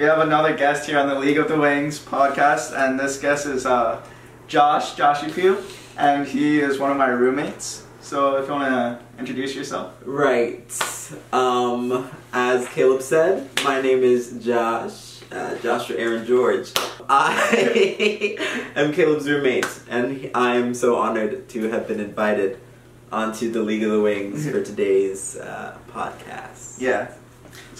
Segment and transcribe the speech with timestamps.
[0.00, 3.44] We have another guest here on the League of the Wings podcast, and this guest
[3.44, 4.00] is uh,
[4.48, 5.62] Josh, Joshy Pugh,
[5.98, 7.84] and he is one of my roommates.
[8.00, 9.92] So if you want to introduce yourself.
[10.06, 10.64] Right.
[11.34, 16.72] Um, as Caleb said, my name is Josh, uh, Joshua Aaron George.
[17.10, 18.38] I
[18.76, 22.58] am Caleb's roommate, and I am so honored to have been invited
[23.12, 26.80] onto the League of the Wings for today's uh, podcast.
[26.80, 27.12] Yeah.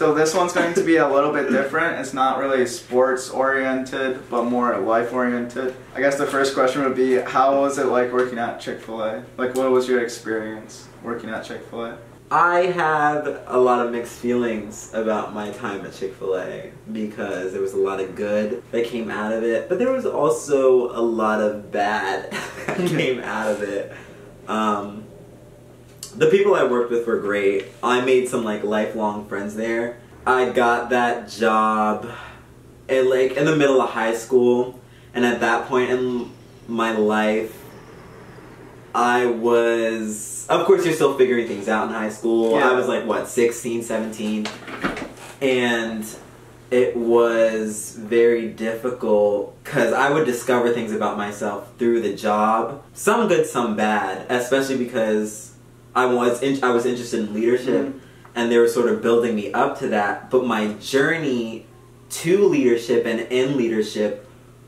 [0.01, 2.01] So this one's going to be a little bit different.
[2.01, 5.77] It's not really sports oriented, but more life oriented.
[5.95, 9.03] I guess the first question would be, how was it like working at Chick Fil
[9.03, 9.23] A?
[9.37, 11.99] Like, what was your experience working at Chick Fil A?
[12.31, 17.53] I have a lot of mixed feelings about my time at Chick fil A because
[17.53, 20.97] there was a lot of good that came out of it, but there was also
[20.99, 22.33] a lot of bad
[22.67, 23.93] that came out of it.
[24.49, 25.05] Um,
[26.17, 27.67] the people I worked with were great.
[27.83, 29.99] I made some like lifelong friends there.
[30.27, 32.09] I got that job
[32.89, 34.81] in like in the middle of high school,
[35.15, 36.31] and at that point in
[36.69, 37.57] my life,
[38.95, 42.59] I was, of course, you're still figuring things out in high school.
[42.59, 42.71] Yeah.
[42.71, 44.47] I was like, what, 16, 17?
[45.41, 46.05] And
[46.71, 52.83] it was very difficult because I would discover things about myself through the job.
[52.95, 55.50] Some good, some bad, especially because
[55.95, 58.01] I was, in, I was interested in leadership Mhm.
[58.35, 60.31] and they were sort of building me up to that.
[60.31, 61.67] But my journey
[62.11, 64.27] to leadership and in leadership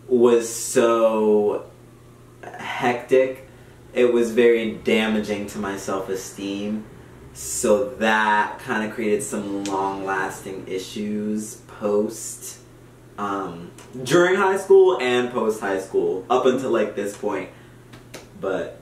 [0.09, 1.65] was so
[2.43, 3.49] hectic.
[3.95, 6.85] It was very damaging to my self esteem.
[7.35, 12.59] So that kind of created some long lasting issues post,
[13.17, 13.71] um,
[14.05, 17.49] during high school and post high school, up until like this point.
[18.41, 18.82] But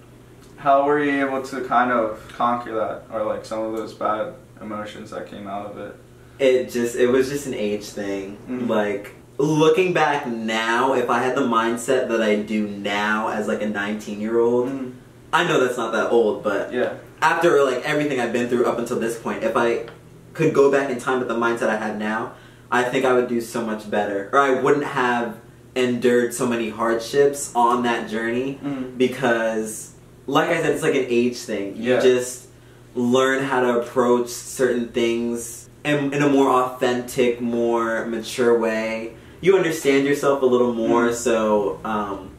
[0.60, 4.34] How were you able to kind of conquer that, or like some of those bad
[4.60, 5.94] emotions that came out of it?
[6.38, 8.66] it just it was just an age thing Mhm.
[8.66, 13.60] like looking back now if i had the mindset that i do now as like
[13.60, 14.92] a 19 year old Mm,
[15.34, 16.94] i know that's not that old but yeah.
[17.20, 19.84] after like everything i've been through up until this point if i
[20.32, 22.32] could go back in time with the mindset i had now
[22.72, 25.36] i think i would do so much better or i wouldn't have
[25.76, 29.92] endured so many hardships on that journey Mm, because
[30.30, 31.76] like I said, it's like an age thing.
[31.76, 32.00] You Yeah.
[32.00, 32.46] just
[32.94, 39.12] learn how to approach certain things in, in a more authentic, more mature way.
[39.40, 41.14] You understand yourself a little more, Mhm.
[41.14, 42.30] so um,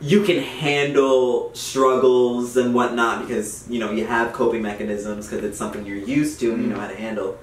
[0.00, 5.58] you can handle struggles and whatnot because you know you have coping mechanisms because it's
[5.58, 6.72] something you're used to and you Mhm.
[6.72, 7.36] know how to handle.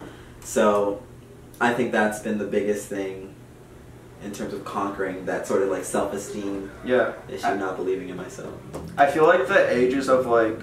[0.43, 0.99] So
[1.61, 3.26] I think that's been the biggest thing
[4.23, 7.13] in terms of conquering that sort of like self-esteem yeah.
[7.29, 8.53] issue, not believing in myself.
[8.97, 10.59] I feel like the ages of like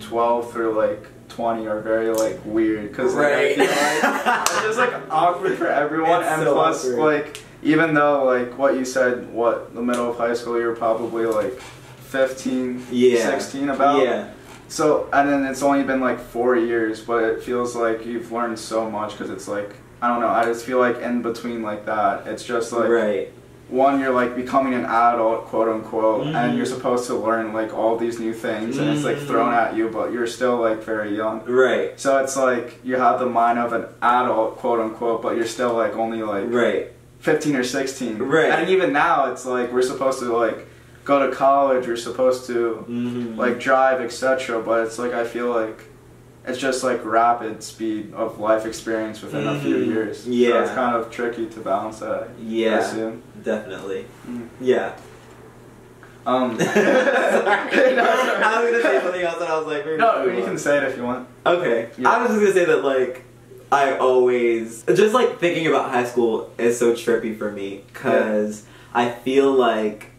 [0.00, 4.78] 12 through like 20 are very like weird because like, I feel like it's just
[4.78, 6.98] like awkward for everyone It's and so plus awkward.
[7.24, 11.26] like even though like what you said what the middle of high school you're probably
[11.26, 13.38] like 15 Yeah.
[13.38, 14.30] 16 about Yeah.
[14.68, 18.58] so and then it's only been like four years but it feels like you've learned
[18.58, 21.86] so much because it's like I don't know I just feel like in between like
[21.86, 23.32] that it's just like right.
[23.68, 26.34] one you're like becoming an adult quote unquote Mhm.
[26.34, 29.74] and you're supposed to learn like all these new things and it's like thrown at
[29.76, 31.98] you but you're still like very young Right.
[32.00, 35.74] so it's like you have the mind of an adult quote unquote but you're still
[35.74, 36.92] like only like Right.
[37.18, 38.50] 15 or 16 Right.
[38.52, 40.66] and even now it's like we're supposed to like
[41.04, 43.36] go to college we're supposed to Mm-hmm.
[43.38, 45.78] like drive etc but it's like i feel like
[46.48, 49.86] it's just like rapid speed of life experience within a few Mhm.
[49.86, 50.62] years so Yeah.
[50.62, 52.78] it's kind of tricky to balance that I yeah.
[52.78, 54.06] assume Definitely.
[54.28, 54.48] Mm.
[54.60, 54.92] Yeah.
[56.26, 56.68] um Sorry.
[56.78, 60.76] I was gonna say something else, and I was like, maybe No, you can say
[60.78, 61.26] it if you want.
[61.46, 61.88] Okay.
[61.96, 62.10] Yeah.
[62.10, 63.24] I was just gonna say that like
[63.70, 68.64] I always just like thinking about high school is so trippy for me because
[68.94, 70.10] I feel like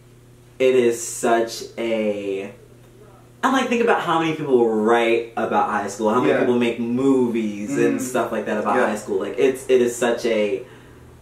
[0.60, 2.54] it is such a.
[3.44, 6.40] I'm like think about how many people write about high school, how many Yeah.
[6.40, 8.02] people make movies and Mm.
[8.02, 8.88] stuff like that about Yeah.
[8.88, 9.20] high school.
[9.20, 10.64] Like it's it is such a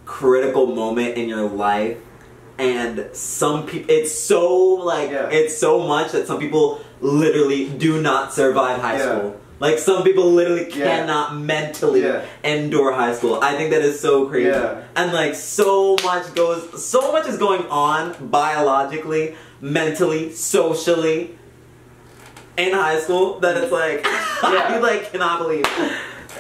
[0.06, 1.98] critical moment in your life
[2.58, 4.56] and some people it's so
[4.92, 5.30] like Yeah.
[5.30, 10.32] it's so much that some people literally do not survive high school like some people
[10.32, 12.04] literally cannot mentally
[12.44, 14.50] endure high school i think that is so crazy
[14.96, 21.37] and like so much goes so much is going on biologically mentally socially
[22.58, 24.04] in high school that it's like
[24.44, 24.68] Yeah.
[24.76, 25.66] I like cannot believe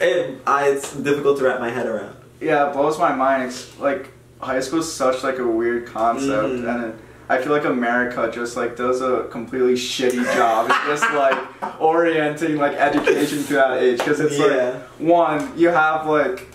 [0.02, 0.42] it.
[0.46, 2.16] I, it's difficult to wrap my head around.
[2.40, 3.44] Yeah, it blows my mind.
[3.50, 4.10] It's like
[4.40, 6.70] high school is such like a weird concept, Mhm.
[6.70, 6.96] and it,
[7.30, 10.68] I feel like America just like does a completely shitty job.
[10.70, 11.38] It's just like
[11.82, 14.46] orienting like education to that age because it's Yeah.
[14.46, 16.48] like one you have like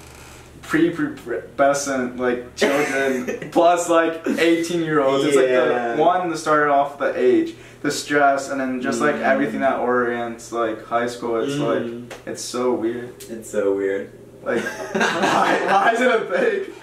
[0.72, 5.24] prepubescent like children plus like 18 year olds.
[5.24, 5.42] It's Yeah.
[5.42, 9.22] like the one that started off the age, the stress, and then just like Mm.
[9.22, 11.42] everything that orients like high school.
[11.42, 12.08] It's Mm.
[12.10, 13.10] like it's so weird.
[13.28, 14.10] It's so weird.
[14.42, 14.62] Like
[14.94, 16.74] why, why is it a thing?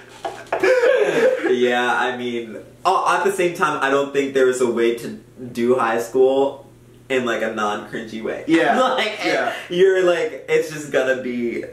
[1.57, 4.95] yeah, I mean, uh, at the same time, I don't think there is a way
[4.95, 5.07] to
[5.53, 6.65] do high school
[7.09, 8.43] in like a non-cringy way.
[8.47, 9.53] Yeah, like yeah.
[9.69, 11.65] you're like it's just gonna be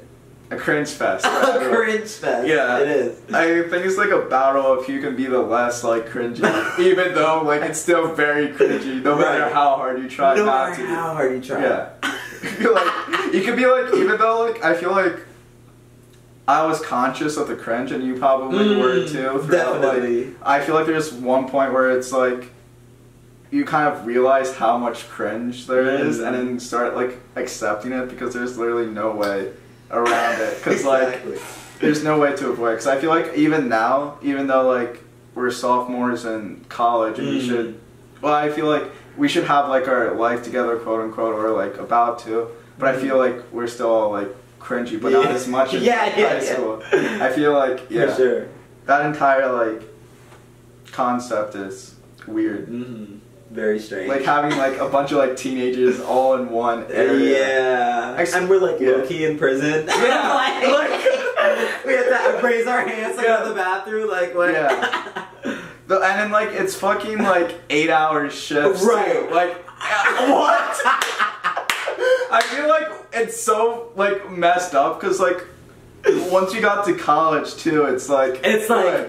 [0.50, 1.24] A cringe fest.
[1.28, 2.46] a cringe fest.
[2.46, 2.78] Yeah.
[2.78, 3.18] it is.
[3.34, 7.14] I think it's like a battle of who can be the less like cringy, even
[7.14, 10.82] though like it's still very cringy, no matter how hard you try no not matter
[10.82, 10.88] to.
[10.88, 11.62] how hard you try.
[11.62, 11.88] Yeah.
[12.02, 15.20] like you could be like even though like I feel like
[16.48, 19.08] I was conscious of the cringe and you probably Mm, were too.
[19.08, 20.34] throughout, like, definitely.
[20.44, 22.52] I feel like there's one point where it's like
[23.50, 26.26] you kind of realize how much cringe there is, Mm.
[26.26, 29.50] and then start like accepting it because there's literally no way
[29.90, 30.56] around it.
[30.58, 31.20] Because like
[31.80, 32.72] there's no way to avoid.
[32.72, 35.02] Because I feel like even now, even though like
[35.34, 37.46] we're sophomores in college and we Mm.
[37.46, 37.80] should,
[38.22, 38.84] well, I feel like
[39.16, 42.48] we should have like our life together, quote unquote, or like about to.
[42.78, 44.28] But I feel like we're still all like
[44.60, 46.40] cringy, but not as much as Yeah, yeah, high yeah.
[46.40, 46.82] school.
[46.92, 48.48] I feel like yeah, sure.
[48.86, 49.82] that entire like
[50.92, 51.94] concept is
[52.26, 52.66] weird.
[52.68, 53.15] hmm
[53.56, 54.08] Very strange.
[54.10, 57.38] Like having like a bunch of like teenagers all in one area.
[57.40, 58.14] Yeah.
[58.18, 58.90] Ex- and we're like Yeah.
[58.90, 59.86] low key in prison.
[59.88, 60.34] Yeah.
[60.34, 63.42] like, we have to raise our hands like Yeah.
[63.44, 64.10] in the bathroom.
[64.10, 64.52] Like what?
[64.52, 65.24] Yeah.
[65.88, 68.80] The- and then like it's fucking like eight hour shifts.
[68.82, 68.88] too.
[68.88, 69.30] Right.
[69.32, 69.54] Like
[70.28, 70.80] what?
[72.28, 75.46] I feel like it's so like messed up because like
[76.30, 79.08] once you got to college too, it's like It's like-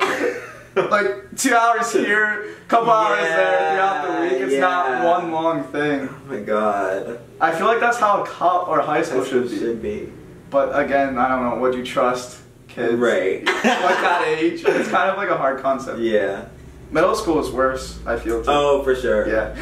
[0.91, 4.41] like two hours here, couple hours there throughout the week.
[4.41, 4.59] It's Yeah.
[4.61, 6.09] not one long thing.
[6.11, 7.19] oh my god.
[7.39, 9.57] I feel like that's how a cop or high school should be.
[9.59, 10.11] should be.
[10.49, 11.57] But again, I don't know.
[11.61, 12.93] Would you trust kids?
[12.93, 13.45] Right.
[13.45, 14.63] like that age?
[14.65, 15.99] It's kind of like a hard concept.
[15.99, 16.45] Yeah.
[16.91, 17.99] Middle school is worse.
[18.05, 18.41] I feel.
[18.43, 18.49] Too.
[18.49, 19.27] Oh, for sure.
[19.27, 19.53] Yeah.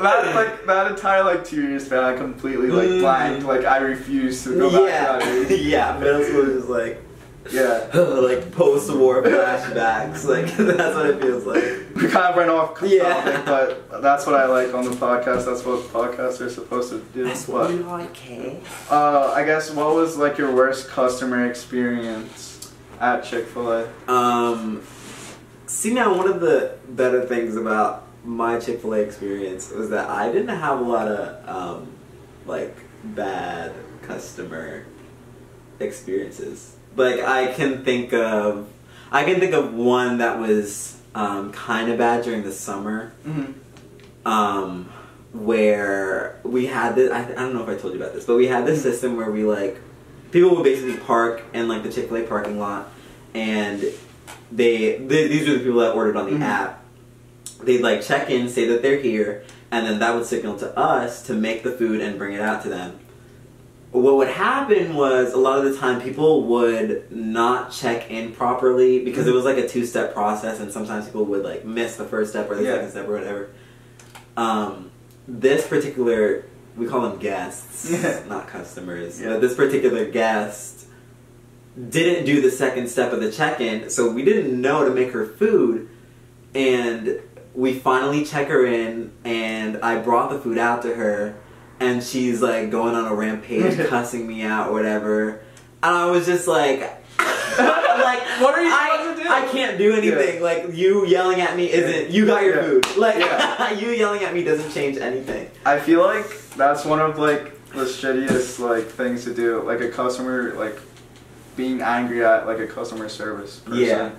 [0.00, 3.00] that like that entire like two years span, I completely like Mm.
[3.00, 3.44] blanked.
[3.46, 5.18] Like I refuse to go back Yeah.
[5.18, 5.60] to that age.
[5.66, 5.98] yeah.
[5.98, 7.02] Middle school is just like
[7.52, 7.88] Yeah.
[7.94, 10.24] like post-war flashbacks.
[10.24, 11.62] Like that's what it feels like.
[11.96, 13.42] We kind of ran off topic, Yeah.
[13.44, 15.44] but that's what I like on the podcast.
[15.46, 17.32] That's what podcasts are supposed to do.
[17.48, 18.56] But, like, eh?
[18.90, 23.88] uh, I guess what was like your worst customer experience at Chick Fil A?
[24.08, 24.82] Um,
[25.66, 30.08] see now, one of the better things about my Chick Fil A experience was that
[30.08, 31.92] I didn't have a lot of um,
[32.46, 34.84] like bad customer
[35.80, 36.76] experiences.
[36.96, 38.68] Like I can think of,
[39.12, 43.12] I can think of one that was um, kind of bad during the summer.
[43.26, 43.52] Mm-hmm.
[44.28, 44.92] um,
[45.32, 47.10] where we had this.
[47.12, 49.16] I, I don't know if I told you about this, but we had this system
[49.16, 49.78] where we like
[50.32, 52.88] people would basically park in like the Chick Fil A parking lot,
[53.32, 53.80] and
[54.50, 56.42] they, they these are the people that ordered on the Mhm.
[56.42, 56.84] app.
[57.62, 61.22] They'd like check in, say that they're here, and then that would signal to us
[61.28, 62.98] to make the food and bring it out to them.
[63.92, 69.04] What would happen was a lot of the time people would not check in properly
[69.04, 72.04] because it was like a two step process, and sometimes people would like miss the
[72.04, 72.74] first step or the Yeah.
[72.76, 73.48] second step or whatever.
[74.36, 74.90] Um,
[75.26, 76.44] this particular,
[76.76, 78.20] we call them guests, Yeah.
[78.28, 79.20] not customers.
[79.20, 79.30] Yeah.
[79.30, 80.86] But this particular guest
[81.88, 85.26] didn't do the second step of the check-in, so we didn't know to make her
[85.26, 85.88] food,
[86.54, 87.18] and
[87.54, 91.34] we finally check her in, and I brought the food out to her,
[91.80, 95.40] and she's like going on a rampage, cussing me out or whatever,
[95.82, 96.80] and I was just like,
[97.18, 99.28] like What are you I, supposed to do?
[99.30, 100.42] I can't do anything.
[100.42, 102.10] Like you yelling at me isn't.
[102.10, 102.62] You got your Yeah.
[102.62, 102.86] food.
[102.96, 103.72] Like Yeah.
[103.72, 105.50] you yelling at me doesn't change anything.
[105.64, 109.62] I feel like that's one of like the shittiest like things to do.
[109.62, 110.78] Like a customer like
[111.56, 113.80] being angry at like a customer service person.
[113.80, 114.10] Yeah.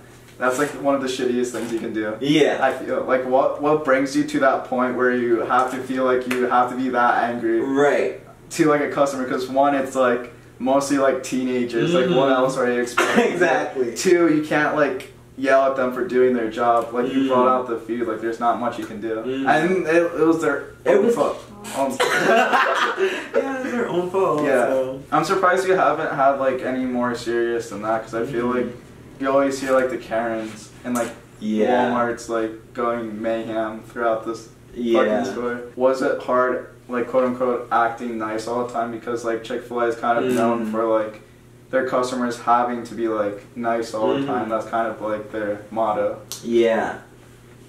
[0.42, 2.18] That's like one of the shittiest things you can do.
[2.20, 2.58] Yeah.
[2.62, 6.04] I feel like what what brings you to that point where you have to feel
[6.04, 8.20] like you have to be that angry Right.
[8.58, 12.36] to like a customer because one it's like mostly like teenagers like what Mhm.
[12.40, 13.96] else are you expecting Exactly.
[13.96, 17.28] two you can't like yell at them for doing their job like you Mm.
[17.30, 19.48] brought out the food like there's not much you can do Mm.
[19.48, 21.38] and it, it was their It own was- fault.
[21.78, 24.44] Um, yeah, was their own fault.
[24.44, 24.66] Yeah.
[24.70, 25.00] so.
[25.12, 28.56] I'm surprised you haven't had like any more serious than that because I feel Mhm.
[28.56, 28.76] like
[29.22, 31.90] you always hear like the Karens and like Yeah.
[31.92, 35.04] Walmart's like going mayhem throughout this Yeah.
[35.24, 35.62] fucking store.
[35.76, 39.82] Was it hard, like quote unquote, acting nice all the time because like Chick Fil
[39.82, 40.72] A is kind of known Mm.
[40.72, 41.22] for like
[41.70, 44.26] their customers having to be like nice all the Mhm.
[44.28, 44.50] time.
[44.50, 46.18] That's kind of like their motto.
[46.44, 46.96] Yeah.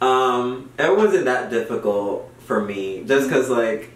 [0.00, 3.90] Um, it wasn't that difficult for me, just because like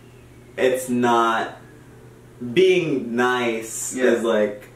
[0.56, 1.56] it's not
[2.54, 4.04] being nice Yeah.
[4.04, 4.68] is like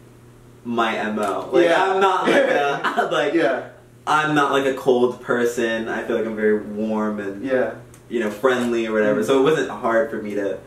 [0.64, 1.48] my mo.
[1.52, 1.84] Like Yeah.
[1.92, 3.68] I'm not like a like Yeah,
[4.06, 5.88] I'm not like a cold person.
[5.88, 7.74] I feel like I'm very warm and yeah,
[8.08, 9.20] you know friendly or whatever.
[9.20, 9.26] Mhm.
[9.26, 10.58] So it wasn't hard for me to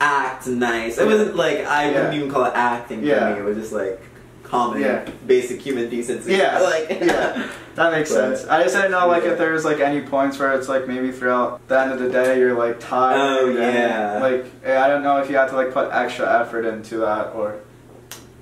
[0.00, 0.98] act nice.
[0.98, 1.94] It wasn't like I Yeah.
[1.94, 3.28] wouldn't even call it acting Yeah.
[3.28, 3.40] for me.
[3.40, 4.00] It was just like
[4.44, 5.04] common, Yeah.
[5.26, 6.34] basic human decency.
[6.34, 6.58] Yeah.
[6.62, 7.44] like Yeah.
[7.74, 8.48] that makes But- sense.
[8.48, 9.30] I just didn't know like Yeah.
[9.32, 12.08] if there was like any points where it's like maybe throughout the end of the
[12.08, 13.18] day you're like tired.
[13.20, 14.18] Oh, yeah.
[14.22, 17.56] Like I don't know if you have to like put extra effort into that or.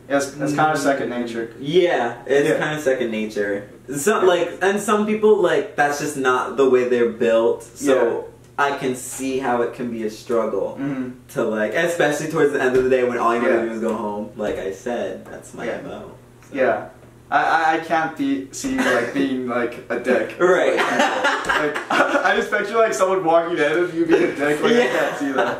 [0.08, 1.52] It's, it's kind of second nature.
[1.58, 2.58] Yeah, it's Yeah.
[2.58, 3.68] kind of second nature.
[3.94, 7.62] Some like, and some people like that's just not the way they're built.
[7.64, 12.52] So I can see how it can be a struggle hmm to like, especially towards
[12.52, 13.64] the end of the day when all you gotta Yeah.
[13.64, 14.30] do is go home.
[14.36, 15.80] Like I said, that's my Yeah.
[15.82, 16.12] mo.
[16.50, 16.88] So- Yeah.
[17.28, 20.36] I, I, can't be see like being like a dick.
[20.40, 20.76] Right.
[20.76, 24.62] Like, I just picture like someone walking in and you being a dick.
[24.62, 25.58] Like I can't see that.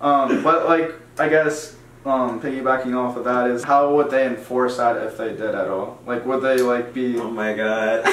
[0.00, 4.76] Um, but like I guess um, piggybacking off of that is how would they enforce
[4.76, 5.98] that if they did at all?
[6.06, 7.18] Like would they like be?
[7.18, 8.04] Oh my god.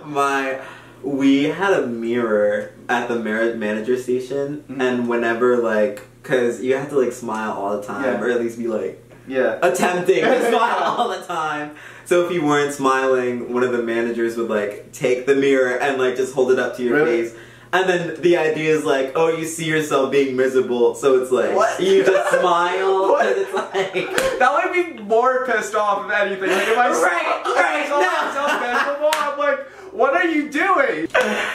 [0.06, 0.60] my
[1.02, 4.80] we had a mirror at the manager station Mhm.
[4.82, 8.20] and whenever like cuz you have to like smile all the time Yeah.
[8.20, 9.58] or at least be like Yeah.
[9.62, 11.70] attempting to smile all the time.
[12.04, 15.98] So if you weren't smiling, one of the managers would like take the mirror and
[15.98, 17.22] like just hold it up to your Really?
[17.22, 17.34] face.
[17.72, 21.54] And then the idea is like, oh, you see yourself being miserable, so it's like
[21.54, 21.80] What?
[21.80, 23.26] you just smile, What?
[23.28, 23.92] it's like
[24.40, 26.50] That would be more pissed off if anything.
[26.50, 28.26] Like if I Right, right, saw no.
[28.26, 29.60] myself miserable, I'm like,
[29.92, 31.06] what are you doing?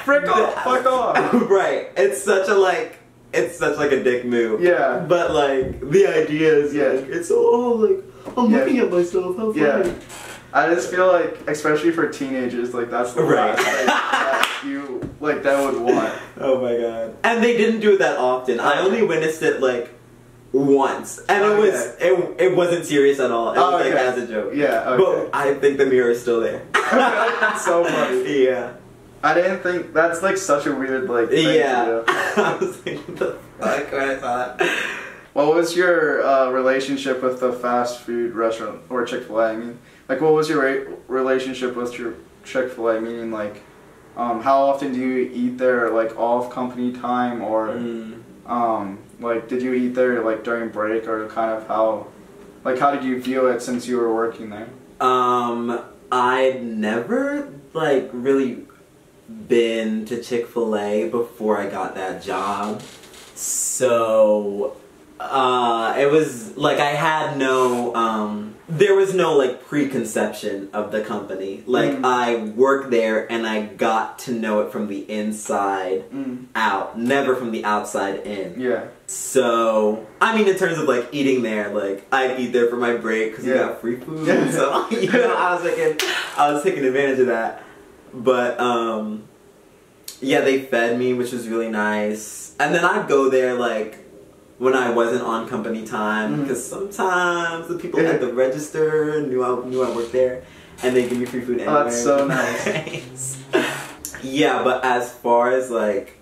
[0.05, 1.49] Frick off, fuck off.
[1.49, 1.89] right.
[1.97, 2.97] It's such a like,
[3.33, 4.61] it's such like a dick move.
[4.61, 5.05] Yeah.
[5.07, 6.87] But like the idea is Yeah.
[6.93, 8.03] like it's oh like
[8.37, 8.57] I'm Yeah.
[8.59, 9.35] looking at myself.
[9.37, 9.61] How funny.
[9.65, 9.93] Yeah.
[10.55, 13.55] I just feel like, especially for teenagers, like that's the Right.
[13.55, 16.13] last thing that you like that would want.
[16.39, 17.17] Oh my god.
[17.23, 18.59] And they didn't do it that often.
[18.61, 19.91] I only witnessed it like
[20.53, 21.19] once.
[21.27, 23.51] And it was it, it wasn't serious at all.
[23.51, 23.97] It was Oh, like okay.
[24.07, 24.53] as a joke.
[24.55, 24.89] Yeah.
[24.91, 25.03] Okay.
[25.31, 26.61] But I think the mirror is still there.
[27.59, 28.45] So funny.
[28.45, 28.73] Yeah.
[29.23, 31.85] I didn't think that's like such a weird like thing Yeah.
[31.85, 32.13] to do.
[32.41, 34.61] I was like, what the fuck when I saw that?
[35.33, 39.51] What was your uh, relationship with the fast food restaurant or Chick Fil A?
[39.51, 43.01] I mean, like, what was your relationship with your Chick Fil A?
[43.01, 43.61] Meaning, like,
[44.17, 48.13] um, how often do you eat there, like off company time, or Mm.
[48.47, 52.07] um, like, did you eat there like during break, or kind of how,
[52.63, 54.67] like, how did you view it since you were working there?
[55.01, 55.79] Um,
[56.11, 58.65] I'd never like really
[59.47, 62.81] been to Chick Fil A before I got that job,
[63.33, 64.77] so
[65.19, 71.01] uh, it was like I had no um, there was no like preconception of the
[71.01, 71.63] company.
[71.67, 72.05] Like Mm.
[72.05, 76.45] I worked there and I got to know it from the inside Mm.
[76.55, 78.59] out, never from the outside in.
[78.59, 78.85] Yeah.
[79.07, 82.95] So, I mean, in terms of like eating there, like I'd eat there for my
[82.97, 83.67] break because you Yeah.
[83.67, 84.27] got free food.
[84.27, 84.49] Yeah.
[84.51, 87.61] So, you know, I was taking, I was taking advantage of that.
[88.13, 89.25] But, um,
[90.21, 92.55] yeah, they fed me, which was really nice.
[92.59, 93.99] And then I'd go there like
[94.57, 99.65] when I wasn't on company time because sometimes the people at the register knew I
[99.65, 100.43] knew I worked there,
[100.83, 101.75] and they give me free food anyway.
[101.75, 103.43] Oh, that's so nice.
[104.23, 106.17] yeah, but as far as like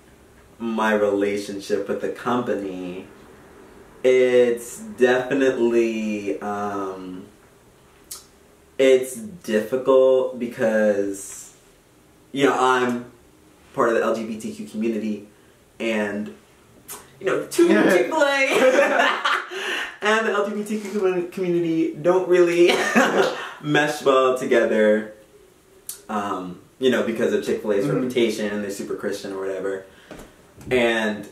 [0.57, 3.07] my relationship with the company,
[4.03, 7.25] it's definitely um,
[8.79, 11.53] it's difficult because
[12.31, 13.11] you know I'm
[13.75, 15.27] part of the LGBTQ community,
[15.79, 16.33] and
[17.23, 18.47] you know two Chick Fil A
[20.01, 22.67] and the LGBTQ community don't really
[23.61, 25.13] mesh well together.
[26.09, 27.93] Um, you know because of Chick Fil A's Mhm.
[27.95, 29.85] reputation, they're super Christian or whatever,
[30.69, 31.27] and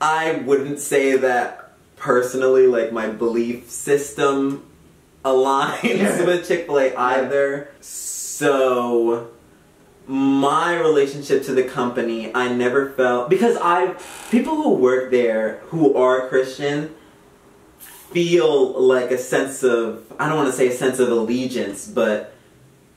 [0.00, 2.66] I wouldn't say that personally.
[2.68, 4.64] Like my belief system
[5.24, 6.24] aligns Yeah.
[6.24, 7.70] with Chick Fil A either.
[7.80, 9.28] So
[10.06, 13.94] my relationship to the company, I never felt because I
[14.30, 16.94] people who work there who are Christian
[17.78, 22.34] feel like a sense of I don't want to say a sense of allegiance, but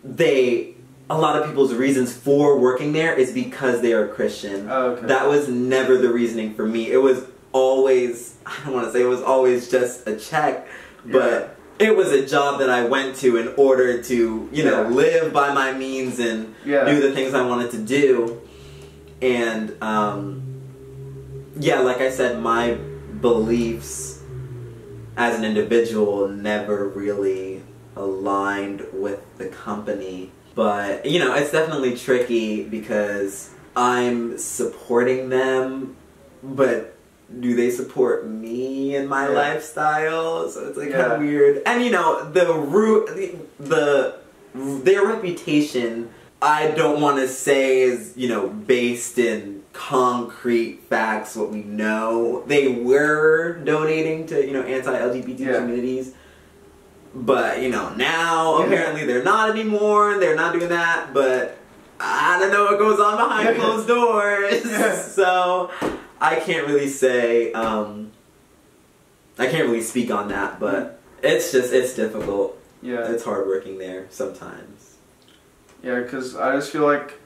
[0.03, 0.75] they
[1.09, 4.67] a lot of people's reasons for working there is because they are Christian.
[4.69, 5.07] Oh, okay.
[5.07, 6.91] That was never the reasoning for me.
[6.91, 10.67] It was always I don't want to say it was always just a check,
[11.05, 14.89] but it was a job that I went to in order to, you know, Yeah.
[14.89, 16.85] live by my means and Yeah.
[16.85, 18.41] do the things I wanted to do.
[19.21, 20.41] And um
[21.59, 22.77] yeah, like I said, my
[23.21, 24.19] beliefs
[25.15, 27.61] as an individual never really
[27.95, 30.31] aligned with the company.
[30.55, 35.95] But, you know, it's definitely tricky because I'm supporting them,
[36.43, 36.92] but
[37.39, 39.35] do they support me and my Yeah.
[39.35, 40.49] lifestyle?
[40.49, 41.61] So it's like kind of weird.
[41.65, 44.15] And you know, the root, the, the
[44.55, 46.09] their reputation,
[46.41, 51.35] I don't want to say is you know based in concrete facts.
[51.35, 55.53] What we know, they were donating to you know anti-LGBT Yeah.
[55.59, 56.13] communities.
[57.15, 58.65] But you know now Yeah.
[58.65, 60.17] apparently they're not anymore.
[60.19, 61.13] They're not doing that.
[61.13, 61.57] But
[61.99, 64.63] I don't know what goes on behind closed doors.
[65.13, 65.69] So
[66.23, 67.51] I can't really say.
[67.51, 68.11] Um,
[69.37, 72.57] I can't really speak on that, but it's just it's difficult.
[72.81, 73.11] Yeah.
[73.11, 74.95] It's hard working there sometimes.
[75.83, 77.19] Yeah, because I just feel like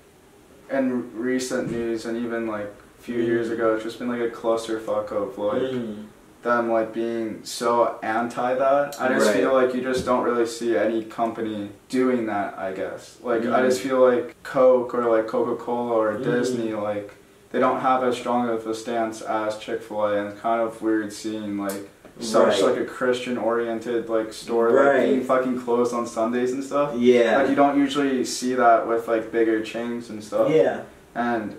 [0.71, 3.25] in recent news and even like a few Mm.
[3.27, 6.05] years ago, it's just been like a clusterfuck of like Mm.
[6.41, 8.99] them like being so anti that.
[8.99, 9.35] I just Right.
[9.37, 12.57] feel like you just don't really see any company doing that.
[12.57, 13.65] I guess like I Mm.
[13.69, 16.23] just feel like Coke or like Coca Cola or Mm.
[16.23, 17.11] Disney like
[17.51, 20.61] they don't have as strong of a stance as Chick Fil A, and it's kind
[20.61, 21.89] of weird seeing like
[22.19, 22.71] such Right.
[22.71, 24.97] like a Christian oriented like store Right.
[24.97, 26.93] like being fucking closed on Sundays and stuff.
[26.97, 27.37] Yeah.
[27.37, 30.51] Like you don't usually see that with like bigger chains and stuff.
[30.51, 30.81] yeah.
[31.15, 31.55] And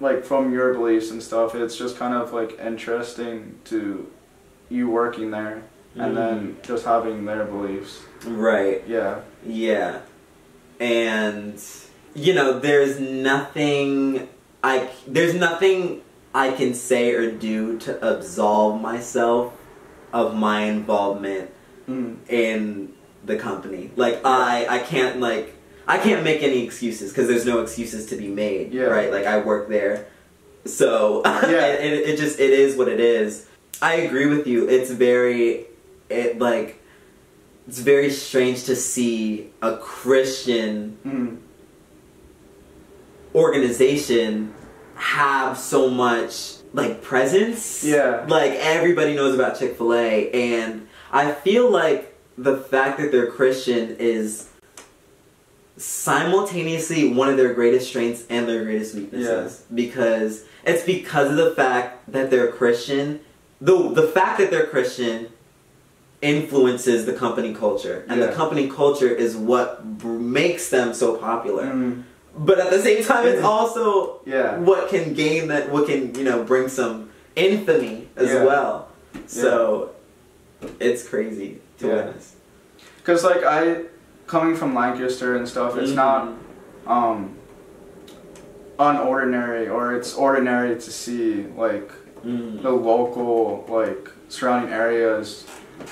[0.00, 4.10] like from your beliefs and stuff, it's just kind of like interesting to
[4.68, 5.62] you working there
[5.94, 6.14] and mm-hmm.
[6.14, 8.00] then just having their beliefs.
[8.24, 8.82] Right.
[8.88, 9.20] Yeah.
[9.46, 10.00] Yeah.
[10.80, 11.62] And
[12.14, 14.28] you know, there's nothing
[14.64, 16.00] I there's nothing
[16.34, 19.52] I can say or do to absolve myself
[20.12, 21.50] of my involvement
[21.88, 22.16] Mm.
[22.30, 22.94] in
[23.26, 23.90] the company.
[23.94, 25.54] Like I I can't like
[25.86, 28.72] I can't make any excuses because there's no excuses to be made.
[28.72, 28.84] Yeah.
[28.84, 29.10] Right.
[29.12, 30.06] Like I work there,
[30.64, 31.66] so Yeah.
[31.86, 33.46] it, it, just it is what it is.
[33.82, 34.66] I agree with you.
[34.76, 35.66] It's very
[36.08, 36.80] it like
[37.68, 41.36] it's very strange to see a Christian Mm.
[43.34, 44.54] Organization
[44.94, 47.84] have so much like presence.
[47.84, 48.24] Yeah.
[48.28, 53.30] Like everybody knows about Chick Fil A, and I feel like the fact that they're
[53.30, 54.48] Christian is
[55.76, 59.74] simultaneously one of their greatest strengths and their greatest weaknesses yeah.
[59.74, 63.20] because it's because of the fact that they're Christian.
[63.60, 65.28] The the fact that they're Christian
[66.22, 68.26] influences the company culture, and Yeah.
[68.26, 71.64] the company culture is what br- makes them so popular.
[71.64, 72.04] Mm.
[72.36, 74.58] But at the same time, it's also Yeah.
[74.58, 78.44] what can gain that, what can you know bring some infamy as Yeah.
[78.44, 78.88] well.
[79.26, 79.90] So
[80.80, 81.94] it's crazy to Yeah.
[81.94, 82.34] witness.
[83.04, 83.82] Cause like I,
[84.26, 86.28] coming from Lancaster and stuff, it's not
[86.86, 87.34] um
[88.78, 91.90] unordinary or it's ordinary to see like
[92.26, 92.62] Mm.
[92.62, 95.44] the local like surrounding areas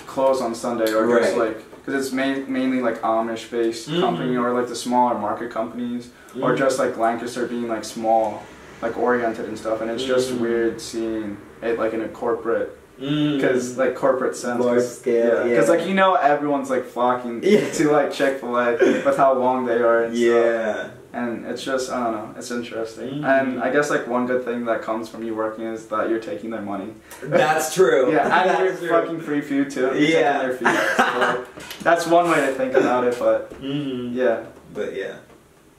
[0.07, 4.01] close on Sunday or just like because it's main, mainly like Amish based Mhm.
[4.01, 6.09] company or like the smaller market companies
[6.41, 6.59] or Mm.
[6.59, 8.43] just like Lancaster being like small
[8.81, 10.41] like oriented and stuff and it's just Mhm.
[10.41, 13.37] weird seeing it like in a corporate Mm.
[13.37, 15.75] because like corporate sense Large 'cause- scale, because yeah.
[15.75, 17.69] like you know everyone's like flocking Yeah.
[17.71, 22.03] to like Chick-fil-A with how long they are and stuff yeah, and it's just I
[22.05, 23.23] don't know, it's interesting.
[23.23, 23.25] Mhm.
[23.25, 26.19] And I guess like one good thing that comes from you working is that you're
[26.21, 26.95] taking their money.
[27.23, 28.13] that's true.
[28.13, 29.01] Yeah, and That's you're true.
[29.01, 29.81] fucking free food too.
[29.95, 30.39] You're Yeah.
[30.43, 30.69] their food.
[30.97, 31.45] So,
[31.83, 34.15] that's one way to think about it, but Mhm.
[34.15, 34.39] yeah,
[34.75, 35.15] But yeah,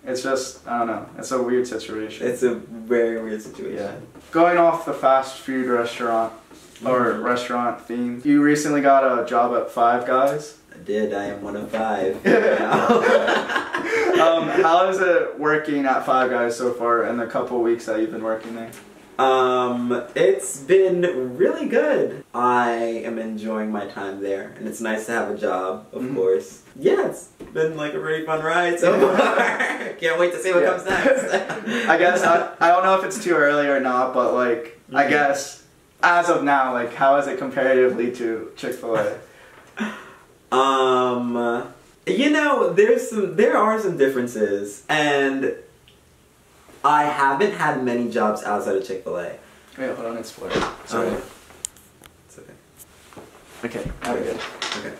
[0.05, 1.05] it's just I don't know.
[1.17, 2.27] It's a weird situation.
[2.27, 3.75] it's a very weird situation.
[3.77, 3.95] yeah.
[4.31, 6.33] Going off the fast food restaurant
[6.85, 7.23] or Mhm.
[7.23, 10.57] restaurant theme, you recently got a job at Five Guys.
[10.73, 11.13] I did.
[11.13, 12.15] I am one of five.
[14.19, 17.99] um, how is it working at Five Guys so far in the couple weeks that
[17.99, 18.71] you've been working there?
[19.19, 22.23] Um, it's been really good.
[22.33, 22.71] I
[23.05, 26.15] am enjoying my time there, and it's nice to have a job, of Mhm.
[26.15, 26.61] course.
[26.75, 29.35] Yeah, it's been like a really fun ride so far.
[29.99, 30.69] Can't wait to see what Yeah.
[30.71, 31.33] comes next.
[31.87, 35.05] I guess I, I don't know if it's too early or not, but like I
[35.05, 35.09] Mhm.
[35.09, 35.63] guess
[36.01, 39.13] as of now, like how is it comparatively to Chick Fil A?
[40.51, 41.63] Um,
[42.05, 45.53] you know, there's some, there are some differences, and
[46.83, 49.35] I haven't had many jobs outside of Chick Fil A.
[49.77, 50.53] Wait, hold on, it's blurry.
[50.85, 51.07] Sorry.
[51.09, 51.21] Um,
[52.27, 52.53] it's okay.
[53.79, 54.39] okay, now we're good.
[54.79, 54.93] Okay.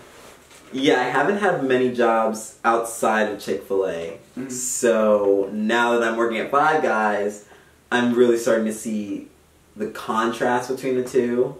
[0.72, 4.18] Yeah, I haven't had many jobs outside of Chick Fil A.
[4.38, 4.52] Mhm.
[4.52, 7.46] So now that I'm working at Five Guys,
[7.92, 9.28] I'm really starting to see
[9.76, 11.58] the contrast between the two,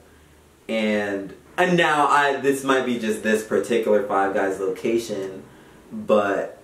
[0.68, 5.44] and and now I this might be just this particular Five Guys location,
[5.92, 6.58] but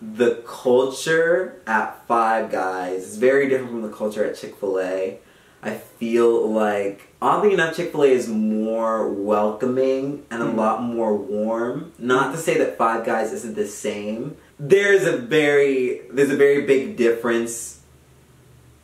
[0.00, 5.18] the culture at Five Guys is very different from the culture at Chick Fil A.
[5.60, 10.56] I feel like oddly enough, Chick Fil A is more welcoming and a Mhm.
[10.56, 11.92] lot more warm.
[11.98, 14.36] Not to say that Five Guys isn't the same.
[14.60, 17.78] There's a very there's a very big difference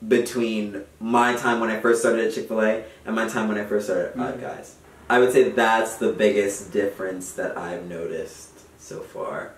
[0.07, 3.57] between my time when I first started at Chick Fil A and my time when
[3.57, 4.41] I first started at Five Mhm.
[4.41, 4.75] Guys.
[5.09, 8.49] I would say that's the biggest difference that I've noticed
[8.79, 9.51] so far.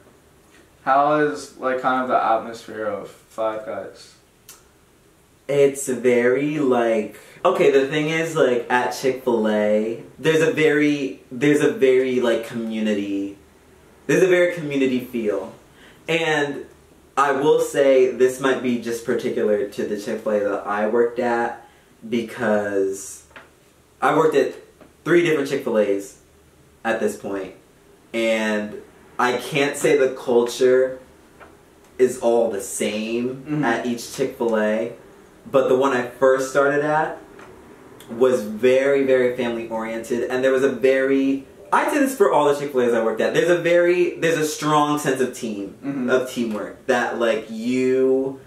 [0.86, 4.14] How is like kind of the atmosphere of Five Guys?
[5.48, 7.72] It's very like okay.
[7.72, 12.46] The thing is, like at Chick Fil A, there's a very there's a very like
[12.46, 13.36] community.
[14.06, 15.52] There's a very community feel,
[16.08, 16.66] and
[17.16, 20.86] I will say this might be just particular to the Chick Fil A that I
[20.86, 21.66] worked at
[22.08, 23.24] because
[24.00, 24.54] I worked at
[25.04, 26.20] three different Chick Fil A's
[26.84, 27.54] at this point,
[28.14, 28.82] and
[29.18, 30.98] I can't say the culture
[31.98, 33.64] is all the same Mhm.
[33.64, 34.92] at each Chick Fil A,
[35.50, 37.18] but the one I first started at
[38.14, 42.44] was very, very family oriented, and there was a very I'd say this for all
[42.46, 43.34] the Chick Fil A's I worked at.
[43.34, 46.10] There's a very there's a strong sense of team Mhm.
[46.10, 48.38] of teamwork that like you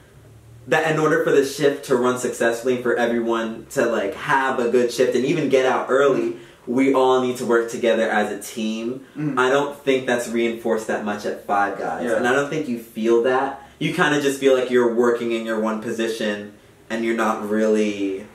[0.67, 4.69] that in order for the shift to run successfully for everyone to like have a
[4.69, 8.39] good shift and even get out early we all need to work together as a
[8.39, 9.38] team Mhm.
[9.39, 12.17] i don't think that's reinforced that much at five guys Yeah.
[12.17, 15.32] and i don't think you feel that you kind of just feel like you're working
[15.32, 16.54] in your one position
[16.89, 18.26] and you're not really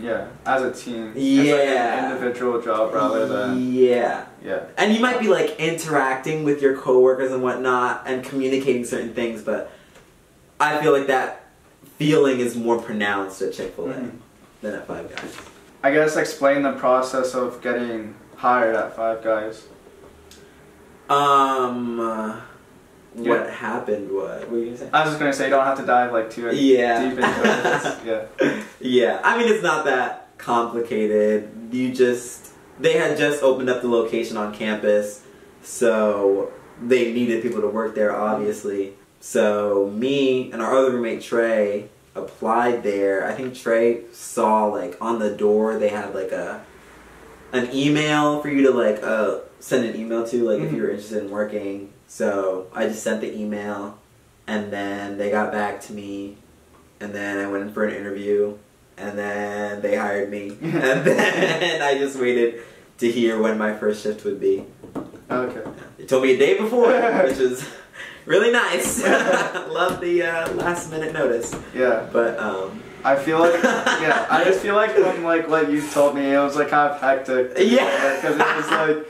[0.00, 1.12] Yeah, as a team.
[1.16, 2.06] It's like Yeah.
[2.06, 4.60] an individual job rather than yeah yeah.
[4.76, 9.42] and you might be like interacting with your coworkers and whatnot and communicating certain things
[9.42, 9.70] but
[10.60, 11.46] i feel like that
[11.98, 14.10] feeling is more pronounced at chick-fil-a Mhm.
[14.62, 15.34] than at five guys
[15.82, 19.66] I guess explain the process of getting hired at Five Guys.
[21.08, 22.36] um uh,
[23.14, 23.50] what Yeah.
[23.50, 25.78] happened what, what were you gonna say I was just gonna say you don't have
[25.78, 27.00] to dive like too Yeah.
[27.08, 27.98] deep into it.
[28.40, 28.62] Yeah.
[28.80, 33.88] yeah i mean it's not that complicated you just they had just opened up the
[33.88, 35.22] location on campus
[35.62, 41.88] so they needed people to work there obviously so me and our other roommate trey
[42.18, 46.64] applied there i think trey saw like on the door they had like a
[47.52, 50.76] an email for you to like uh send an email to like if Mhm.
[50.76, 53.98] you were interested in working so i just sent the email
[54.46, 56.36] and then they got back to me
[57.00, 58.56] and then i went in for an interview
[58.96, 62.60] and then they hired me and then i just waited
[62.98, 64.64] to hear when my first shift would be
[65.30, 65.60] Okay.
[65.98, 66.88] they told me a day before
[67.26, 67.64] which was
[68.28, 69.02] really nice
[69.78, 72.08] love the uh, last minute notice Yeah.
[72.12, 74.26] but um I feel like yeah.
[74.28, 77.00] I just feel like when like what you told me, it was like kind of
[77.00, 77.52] hectic.
[77.56, 78.16] Yeah.
[78.16, 79.06] Because it was like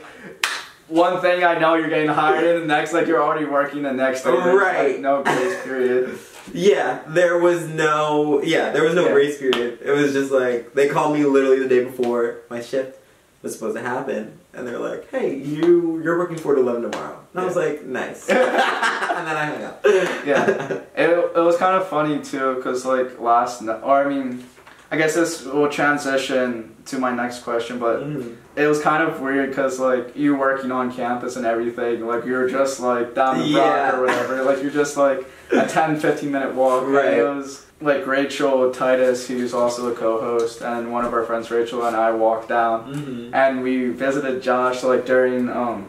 [0.87, 3.91] one thing I know you're getting hired, and the next like you're already working the
[3.91, 4.31] next day.
[4.31, 4.99] There's, like, Right.
[4.99, 6.19] no grace period.
[6.53, 9.11] Yeah, there was no yeah, there was no Yeah.
[9.13, 9.79] grace period.
[9.83, 12.95] It was just like they called me literally the day before my shift
[13.41, 17.19] was supposed to happen, and they're like, "Hey, you you're working four to eleven tomorrow."
[17.33, 19.81] And I was like, "Nice," and then I hung up.
[19.85, 20.79] Yeah.
[20.95, 24.43] It, it was kind of funny too, because like last night, or I mean,
[24.91, 28.35] I guess this will transition to my next question, but Mhm.
[28.55, 32.49] it was kind of weird because like you working on campus and everything, like you're
[32.49, 33.95] just like down the block Yeah.
[33.95, 36.87] or whatever, like you're just like a 10, 15 minute walk.
[36.87, 37.19] Right.
[37.19, 41.85] it was like Rachel Titus, who's also a co-host, and one of our friends, Rachel
[41.85, 43.29] and I, walked down Mhm.
[43.33, 45.87] and we visited Josh like during um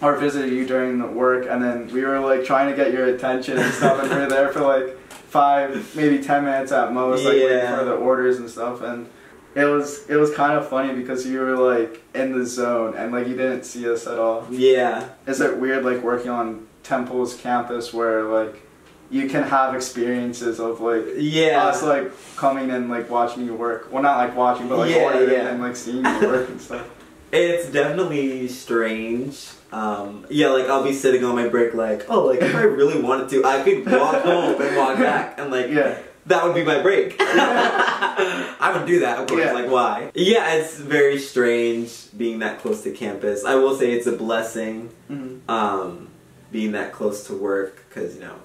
[0.00, 3.06] or visited you during the work and then we were like trying to get your
[3.06, 7.24] attention and stuff and we were there for like five maybe ten minutes at most
[7.24, 9.06] like waiting for the orders and stuff and
[9.54, 13.12] it was it was kind of funny because you were like in the zone and
[13.12, 14.44] like you didn't see us at all.
[14.50, 18.63] Yeah, Is it weird like working on Temple's campus where like
[19.10, 21.64] you can have experiences of like yeah.
[21.66, 23.92] us like coming and like watching you work.
[23.92, 25.48] Well, not like watching, but like Yeah, ordering yeah.
[25.48, 26.86] and like seeing you work and stuff.
[27.32, 29.48] It's definitely strange.
[29.72, 33.02] Um, yeah, like I'll be sitting on my break, like, oh, like if I really
[33.02, 35.98] wanted to, I could walk home and walk back, and like Yeah.
[36.26, 37.16] that would be my break.
[37.18, 39.44] I would do that, of course.
[39.44, 39.52] Yeah.
[39.52, 40.10] Like, why?
[40.14, 43.44] Yeah, it's very strange being that close to campus.
[43.44, 45.50] I will say it's a blessing Mm-hmm.
[45.50, 46.08] um,
[46.52, 48.36] being that close to work because you know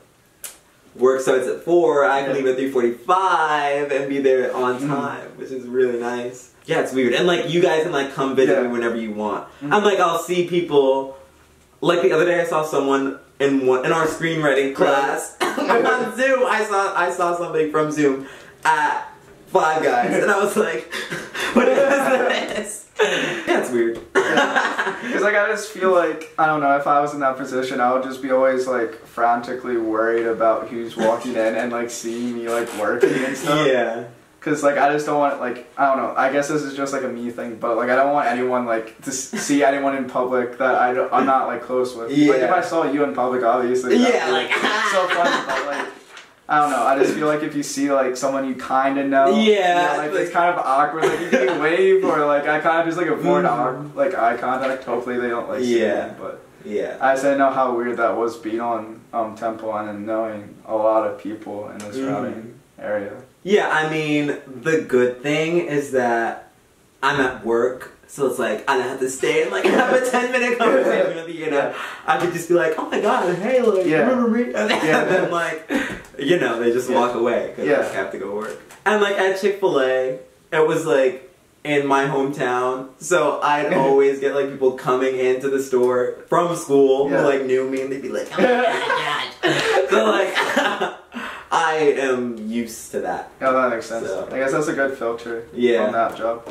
[0.99, 2.05] work starts at four.
[2.05, 4.88] I can leave at three forty-five and be there on Mhm.
[4.88, 6.49] time, which is really nice.
[6.65, 8.62] Yeah, it's weird, and like you guys can like come visit Yeah.
[8.63, 9.45] me whenever you want.
[9.63, 9.73] Mhm.
[9.73, 11.17] I'm like I'll see people.
[11.81, 16.43] Like the other day, I saw someone in one in our screenwriting class on Zoom.
[16.45, 18.27] I saw I saw somebody from Zoom
[18.65, 19.07] at
[19.47, 20.93] Five Guys, and I was like,
[21.53, 23.99] "What is this?" Yeah, it's weird.
[25.01, 27.79] Because like I just feel like I don't know if I was in that position,
[27.79, 32.35] I would just be always like frantically worried about who's walking in and like seeing
[32.35, 33.65] me like working and stuff.
[33.67, 34.07] yeah.
[34.41, 36.13] Cause like I just don't want like I don't know.
[36.15, 38.65] I guess this is just like a me thing, but like I don't want anyone
[38.65, 42.12] like to see anyone in public that I don't, I'm not like close with.
[42.12, 42.31] Yeah.
[42.33, 43.97] Like if I saw you in public, obviously.
[43.97, 44.51] Yeah, be, like
[44.91, 45.88] so funny, but like
[46.51, 46.83] I don't know.
[46.83, 49.91] I just feel like if you see like someone you kind of know, Yeah, you
[49.93, 51.03] know, like, like- it's kind of awkward.
[51.05, 53.49] Like you can wave or like I kind of just like avoid Mhm.
[53.49, 54.83] eye- like eye contact.
[54.83, 56.07] Hopefully they don't like see Yeah.
[56.07, 56.97] me, but Yeah.
[56.99, 60.55] I just didn't know how weird that was being on um, Temple and then knowing
[60.67, 63.13] a lot of people in the surrounding area.
[63.43, 66.49] Yeah, I mean, the good thing is that
[67.01, 70.10] I'm at work, so it's like I don't have to stay and like have a
[70.10, 71.74] 10 minute conversation with you, you know.
[72.08, 74.00] I could just be like, oh my god, hey, like, Yeah.
[74.00, 74.43] remember me?
[74.45, 75.02] And then, Yeah.
[75.04, 75.69] and then, like,
[76.17, 77.00] you know, they just Yeah.
[77.00, 77.80] walk away because Yeah.
[77.88, 78.58] I have to go work.
[78.86, 80.19] And like at Chick fil A,
[80.52, 81.26] it was like
[81.63, 87.10] in my hometown, so I'd always get like people coming into the store from school
[87.10, 89.89] who like knew me and they'd be like, oh my god.
[89.89, 90.34] so like,
[91.52, 93.32] I am used to that.
[93.41, 94.08] Yeah, that makes sense.
[94.08, 95.86] So- I guess that's a good filter Yeah.
[95.86, 96.48] on that job.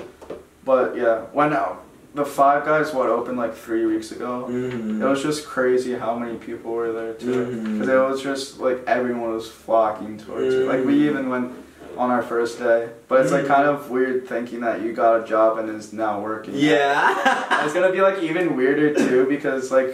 [0.68, 1.76] But yeah, when uh,
[2.14, 5.02] the Five Guys what opened like three weeks ago, Mm-hmm.
[5.02, 7.46] it was just crazy how many people were there too.
[7.72, 10.68] Because it was just like everyone was flocking towards it.
[10.68, 11.08] Like we Mhm.
[11.10, 11.52] even went
[11.96, 13.54] on our first day, but it's like Mhm.
[13.56, 16.52] kind of weird thinking that you got a job and is now working.
[16.54, 17.62] Yeah.
[17.64, 19.90] it's gonna be like even weirder too because like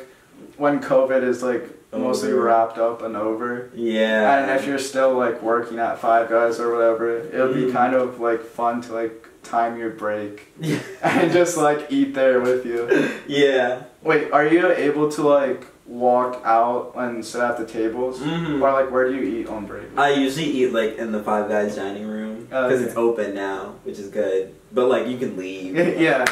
[0.57, 2.43] when COVID is like mostly Over.
[2.47, 3.71] wrapped up and over.
[3.75, 4.39] yeah.
[4.39, 7.73] And if you're still like working at Five Guys or whatever, it'll be Mhm.
[7.73, 10.49] kind of like fun to like time your break
[11.03, 13.11] and just like eat there with you.
[13.27, 13.83] yeah.
[14.03, 18.19] Wait, are you able to like walk out and sit at the tables?
[18.21, 18.61] Mhm.
[18.61, 19.85] Or like where do you eat on break?
[19.97, 22.89] I usually eat like in the Five Guys dining room Oh, because okay.
[22.89, 24.55] it's open now, which is good.
[24.73, 26.25] But like you can leave, yeah.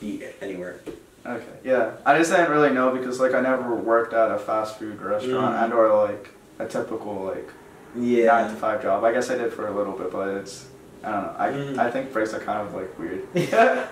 [0.00, 0.80] eat anywhere.
[1.26, 1.44] Okay.
[1.64, 1.92] Yeah.
[2.06, 5.56] I just didn't really know because like I never worked at a fast food restaurant
[5.56, 5.64] Mm.
[5.64, 7.50] and or like a typical like
[7.96, 8.26] yeah.
[8.26, 9.04] nine to five job.
[9.04, 10.66] I guess I did for a little bit, but it's
[11.04, 11.34] I don't know.
[11.38, 11.78] I Mm.
[11.78, 13.22] I think breaks are kind of like weird.
[13.34, 13.86] Yeah.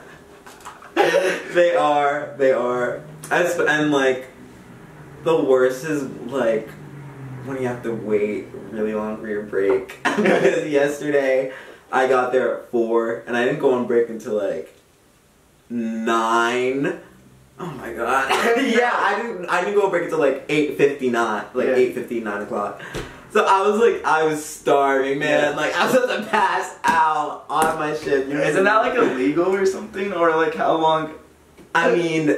[0.95, 2.35] they are.
[2.39, 3.01] They are.
[3.31, 4.27] As, and like
[5.25, 6.69] the worst is like
[7.45, 9.99] when you have to wait really long for your break.
[10.17, 11.53] because yesterday
[11.93, 14.75] I got there at four and I didn't go on break until like
[15.71, 17.01] nine.
[17.59, 18.29] Oh my god.
[18.67, 21.45] yeah, I didn't I didn't go on break until like eight fifty nine.
[21.55, 21.75] Like Yeah.
[21.77, 22.83] eight fifty nine o'clock.
[23.33, 25.57] So I was like I was starving, man.
[25.57, 28.29] Like I was about to pass out on my shift.
[28.29, 30.13] You know, Isn't that like illegal or something?
[30.13, 31.13] Or like how long?
[31.75, 32.35] I mean,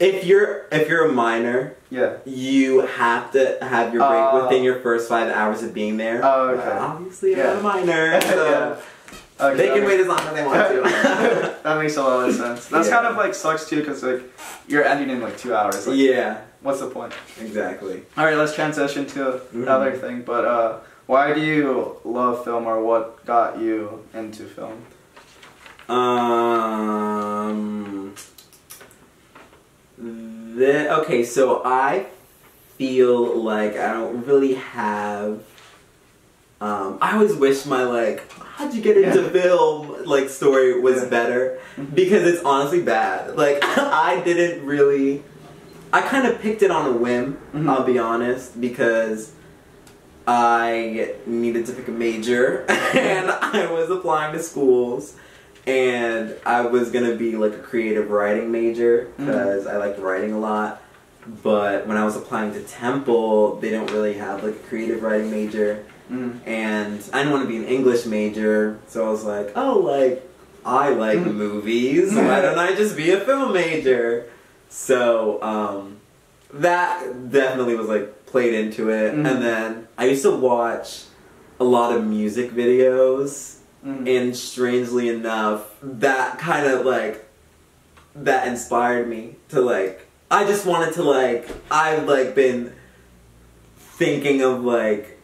[0.00, 2.16] if you're if you're a minor, Yeah.
[2.24, 4.42] you have to have your break Oh.
[4.44, 6.20] within your first five hours of being there.
[6.24, 6.64] Oh, okay.
[6.64, 7.52] But obviously, Yeah.
[7.52, 8.76] I'm a minor, so Yeah.
[9.46, 11.56] Okay, they can wait as long as they want to.
[11.62, 12.66] that makes a lot of sense.
[12.66, 12.94] That's Yeah.
[12.96, 14.22] kind of like sucks too, because like
[14.68, 15.86] you're ending in like two hours.
[15.86, 17.12] Like, yeah, What's the point?
[17.40, 18.02] exactly.
[18.16, 19.62] All right, let's transition to Mhm.
[19.62, 20.22] another thing.
[20.22, 24.82] But uh, why do you love film, or what got you into film?
[25.88, 28.14] Um.
[29.98, 32.06] The, okay, so I
[32.78, 35.42] feel like I don't really have.
[36.60, 39.28] Um, I always wish my like, how'd you get into Yeah.
[39.30, 41.08] film like story was Yeah.
[41.08, 41.58] better
[41.94, 43.36] because it's honestly bad.
[43.36, 45.22] Like I didn't really.
[45.92, 47.38] I kind of picked it on a whim.
[47.54, 47.68] Mhm.
[47.68, 49.32] I'll be honest because
[50.26, 55.14] I needed to pick a major and I was applying to schools
[55.66, 60.38] and I was gonna be like a creative writing major because I liked writing a
[60.38, 60.80] lot.
[61.42, 65.30] But when I was applying to Temple, they don't really have like a creative writing
[65.30, 66.38] major, Mm.
[66.44, 70.26] and I didn't want to be an English major, so I was like, oh, like
[70.64, 71.34] I like Mhm.
[71.34, 72.12] movies.
[72.14, 74.24] Why don't I just be a film major?
[74.70, 75.98] So um,
[76.54, 79.28] that definitely was like played into it, Mhm.
[79.28, 81.02] and then I used to watch
[81.58, 84.06] a lot of music videos Mm.
[84.06, 87.24] and strangely enough that kind of like
[88.14, 92.74] that inspired me to like i just wanted to like i've like been
[93.78, 95.18] thinking of like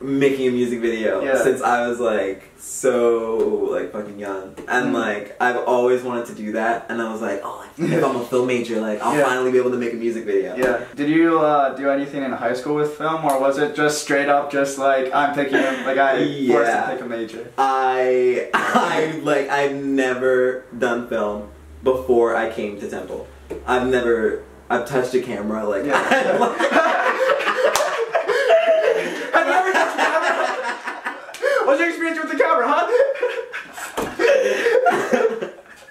[0.00, 1.42] making a music video Yeah.
[1.42, 3.36] since i was like so
[3.70, 4.92] like fucking young and Mhm.
[4.94, 8.16] like i've always wanted to do that and i was like oh like, if i'm
[8.16, 9.24] a film major like i'll Yeah.
[9.24, 10.80] finally be able to make a music video Yeah.
[10.96, 14.28] Did you uh, do anything in high school with film, or was it just straight
[14.30, 16.16] up just like I'm picking a, like I
[16.48, 16.80] forced Yeah.
[16.86, 17.46] to pick a major?
[17.58, 21.48] I I like I've never done film
[21.84, 23.26] before I came to Temple.
[23.66, 25.98] I've never I've touched a camera like Yeah.
[29.32, 30.30] Have you ever touched camera?
[31.70, 32.86] What's your experience with the camera, huh?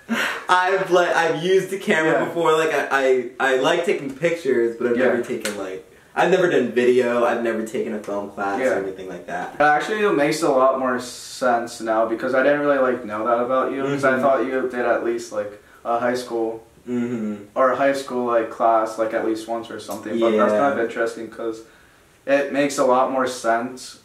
[0.50, 2.26] I've like I've used the camera Yeah.
[2.26, 2.52] before.
[2.58, 5.06] Like I, I I like taking pictures, but I've Yeah.
[5.06, 7.24] never taken like I've never done video.
[7.24, 8.72] I've never taken a film class Yeah.
[8.78, 9.62] or anything like that.
[9.62, 13.40] Actually, it makes a lot more sense now because I didn't really like know that
[13.40, 14.22] about you because I Mhm.
[14.22, 17.36] thought you did at least like a high school Mm-hmm.
[17.56, 20.20] or a high school like class like at least once or something.
[20.20, 21.62] But that's kind of interesting because
[22.26, 24.00] it makes a lot more sense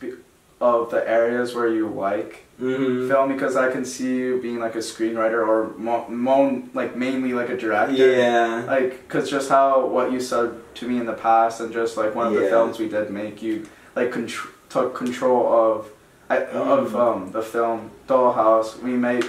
[0.61, 3.09] of the areas where you like Mm-hmm.
[3.09, 7.33] film because I can see you being like a screenwriter or mo- mo- like mainly
[7.33, 7.95] like a director.
[7.97, 8.63] Yeah.
[8.65, 12.15] Like, cause just how what you said to me in the past, and just like
[12.15, 15.91] one of the films we did make, you like contr- took control of,
[16.31, 17.01] I, of Mm.
[17.01, 18.81] um the film Dollhouse.
[18.81, 19.27] We made,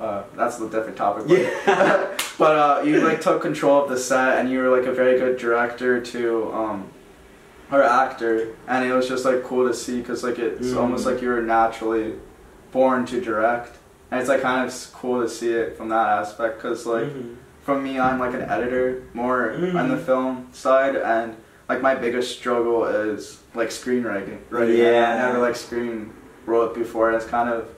[0.00, 1.28] uh, that's a different topic.
[1.28, 2.16] But, Yeah.
[2.36, 5.16] but uh, you like took control of the set, and you were like a very
[5.20, 6.88] good director to um,
[7.70, 10.76] or actor, and it was just like cool to see, cause like it's Mm.
[10.78, 12.14] almost like you were naturally
[12.72, 13.76] born to direct,
[14.10, 17.34] and it's like kind of cool to see it from that aspect, cause like Mhm.
[17.62, 20.04] from me, I'm like an editor more on the Mhm.
[20.04, 21.34] film side, and
[21.68, 24.38] like my biggest struggle is like screenwriting.
[24.50, 24.76] Writing.
[24.76, 25.14] Yeah.
[25.14, 26.10] I never like screen
[26.44, 27.08] wrote before.
[27.08, 27.68] and It's kind of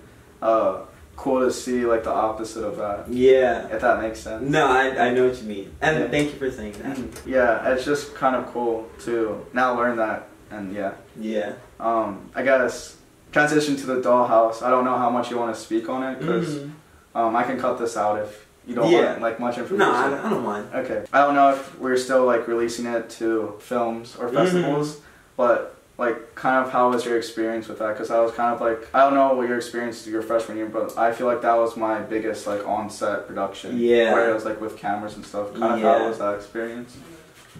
[0.43, 0.77] uh,
[1.19, 3.67] cool to see like the opposite of that, Yeah.
[3.75, 4.43] if that makes sense.
[4.49, 5.73] No, I, I know what you mean.
[5.83, 6.09] And Yeah.
[6.09, 6.97] thank you for saying that.
[6.97, 7.11] Mhm.
[7.27, 10.93] Yeah, it's just kind of cool to now learn that, and yeah.
[11.19, 11.53] Yeah.
[11.81, 12.97] Um, I guess
[13.33, 14.63] transition to the dollhouse.
[14.63, 16.71] I don't know how much you want to speak on it because Mhm.
[17.17, 19.11] um, I can cut this out if you don't Yeah.
[19.11, 19.91] want like much information.
[19.93, 20.67] No, I, I don't mind.
[20.73, 21.03] Okay.
[21.13, 25.01] I don't know if we're still like releasing it to films or festivals,
[25.37, 27.89] but like kind of how was your experience with that?
[27.89, 30.67] Because I was kind of like I don't know what your experience your freshman year,
[30.67, 33.77] but I feel like that was my biggest like on-set production.
[33.79, 34.13] Yeah.
[34.13, 35.53] Where it was like with cameras and stuff.
[35.55, 35.99] Kind of Yeah.
[35.99, 36.97] how was that experience?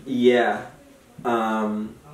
[0.07, 0.67] Yeah.
[1.25, 2.11] Um, Uh,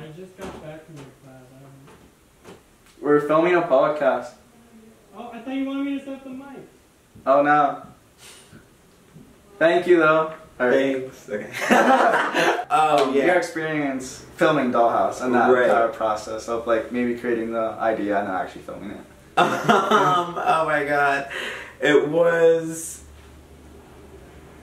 [0.00, 1.42] I just got back from your class.
[1.52, 2.56] I don't
[3.02, 4.30] We're filming a podcast.
[5.16, 6.46] Oh, I thought you wanted me to set up the mic.
[7.26, 7.82] Oh no.
[9.58, 10.32] Thank you though.
[10.60, 11.10] All right.
[11.12, 11.28] thanks.
[11.28, 11.50] Okay.
[12.70, 15.64] oh, Your experience filming Dollhouse and that Right.
[15.64, 18.98] entire process of like maybe creating the idea and then actually filming it.
[19.36, 21.28] um, oh my god.
[21.80, 23.02] It was.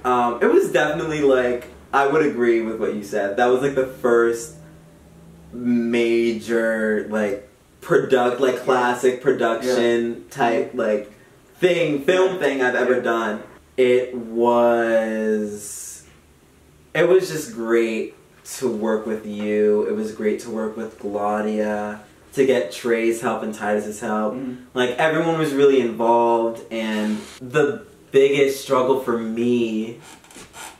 [0.06, 1.68] Um, it was definitely like.
[1.94, 3.36] I would agree with what you said.
[3.36, 4.56] That was like the first
[5.52, 7.50] major, like,
[7.82, 11.12] product, like, classic production type, like,
[11.58, 13.02] thing, film thing I've ever Yeah.
[13.02, 13.44] done.
[13.78, 16.06] It was.
[16.94, 18.16] It was just great
[18.58, 19.88] to work with you.
[19.88, 22.02] It was great to work with Claudia,
[22.34, 24.34] to get Trey's help and Titus's help.
[24.34, 24.66] Mm-hmm.
[24.74, 30.00] Like everyone was really involved, and the biggest struggle for me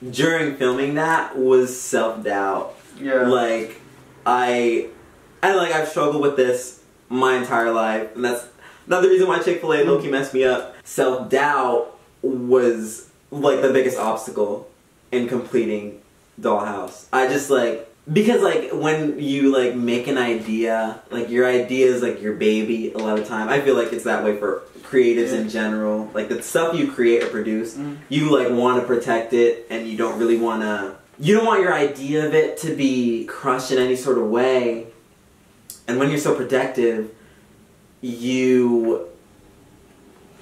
[0.10, 2.76] during filming that was self doubt.
[3.00, 3.28] Yeah.
[3.28, 3.80] Like
[4.26, 4.90] I,
[5.42, 8.46] I like I've struggled with this my entire life, and that's
[8.86, 9.90] another reason why Chick Fil A mm-hmm.
[9.90, 10.76] Loki messed me up.
[10.84, 14.70] Self doubt was like the biggest obstacle
[15.12, 16.02] in completing
[16.40, 17.06] Dollhouse.
[17.14, 22.02] I just like because like when you like make an idea, like your idea is
[22.02, 22.92] like your baby.
[22.94, 26.10] A lot of time, I feel like it's that way for creatives in general.
[26.14, 27.98] Like the stuff you create or produce, Mhm.
[28.10, 30.96] you like want to protect it, and you don't really want to.
[31.20, 34.88] You don't want your idea of it to be crushed in any sort of way.
[35.88, 37.12] And when you're so protective,
[38.02, 39.08] you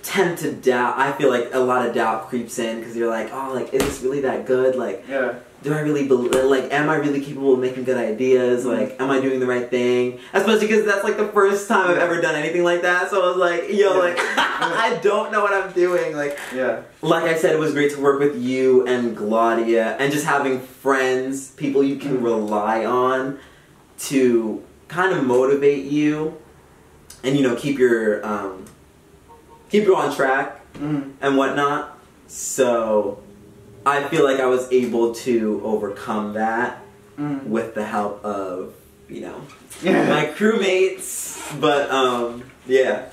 [0.04, 0.98] tend to doubt.
[0.98, 3.82] I feel like a lot of doubt creeps in because you're like, oh, like, is
[3.82, 4.76] this really that good?
[4.76, 5.34] Like, Yeah.
[5.62, 6.34] do I really believe?
[6.46, 8.64] Like, am I really capable of making good ideas?
[8.64, 8.78] Mhm.
[8.78, 10.20] Like, am I doing the right thing?
[10.34, 13.10] Especially because that's like the first time I've ever done anything like that.
[13.10, 14.00] So I was like, yo, Yeah.
[14.00, 16.16] like, I don't know what I'm doing.
[16.16, 16.80] Like, Yeah.
[17.02, 20.60] like I said, it was great to work with you and Claudia and just having
[20.62, 22.24] friends, people you can Mhm.
[22.24, 23.38] rely on
[24.08, 26.34] to kind of motivate you
[27.24, 28.64] and you know keep your um,
[29.70, 31.12] keep you on track Mhm.
[31.22, 31.98] and whatnot.
[32.28, 33.20] So
[33.86, 36.82] I feel like I was able to overcome that
[37.20, 37.48] Mhm.
[37.48, 38.74] with the help of
[39.08, 39.42] you know
[39.84, 41.38] my crewmates.
[41.60, 43.06] But um, yeah.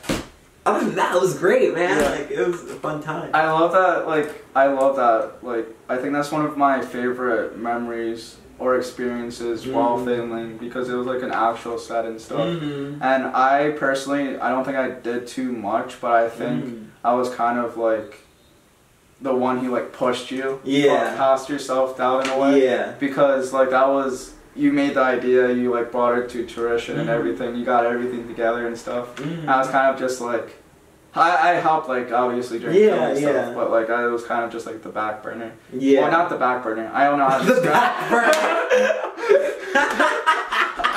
[0.66, 1.96] Other than that, it was great, man.
[2.00, 2.10] Yeah.
[2.10, 3.30] Like it was a fun time.
[3.32, 4.06] I love that.
[4.08, 5.44] Like I love that.
[5.46, 10.04] Like I think that's one of my favorite memories or experiences while Mhm.
[10.04, 12.40] filming because it was like an actual set and stuff.
[12.40, 12.98] Mhm.
[13.02, 16.84] And I personally, I don't think I did too much, but I think Mhm.
[17.04, 18.20] I was kind of like
[19.20, 21.14] the one who like pushed you Yeah.
[21.16, 22.64] past yourself down in a way.
[22.64, 22.92] Yeah.
[22.98, 27.08] because like that was you made the idea, you like brought it to fruition and
[27.10, 27.12] Mhm.
[27.12, 27.56] everything.
[27.56, 29.14] You got everything together and stuff.
[29.16, 29.46] Mhm.
[29.46, 30.56] I was kind of just like,
[31.16, 33.42] I, I helped like obviously during Yeah, filming yeah.
[33.44, 35.52] stuff, but like I was kind of just like the back burner.
[35.72, 36.02] Yeah.
[36.02, 36.90] Well, not the back burner.
[36.92, 37.74] I don't know how to the describe.
[37.74, 38.10] back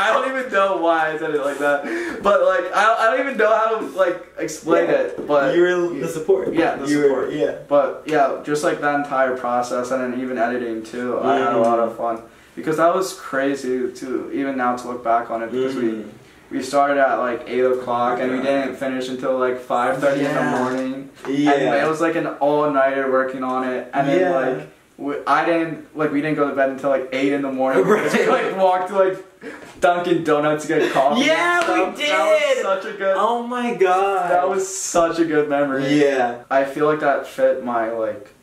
[0.01, 1.83] I don't even know why I said it like that,
[2.23, 4.95] but like I, I don't even know how to like explain Yeah.
[4.95, 5.27] it.
[5.27, 6.53] But you were the support.
[6.53, 7.33] Yeah, the You were- support.
[7.33, 7.57] yeah.
[7.67, 11.57] But yeah, just like that entire process and then even editing too, I had a
[11.59, 12.21] lot of fun
[12.55, 16.05] because that was crazy to even now to look back on it because we Mhm.
[16.51, 20.33] We started at like eight o'clock and we didn't finish until like five thirty in
[20.33, 21.09] the morning.
[21.27, 21.51] Yeah.
[21.53, 24.29] And it was like an all nighter working on it, and then Yeah.
[24.57, 27.51] like we, I didn't like we didn't go to bed until like eight in the
[27.51, 27.83] morning.
[27.87, 28.11] Right.
[28.13, 29.25] We like walked to like
[29.79, 31.21] Dunkin' Donuts to get coffee.
[31.25, 31.59] Yeah,
[31.91, 32.09] we did.
[32.09, 33.15] That was such a good.
[33.17, 34.29] Oh my god.
[34.31, 36.01] That was such a good memory.
[36.01, 36.43] Yeah.
[36.49, 38.33] I feel like that fit my like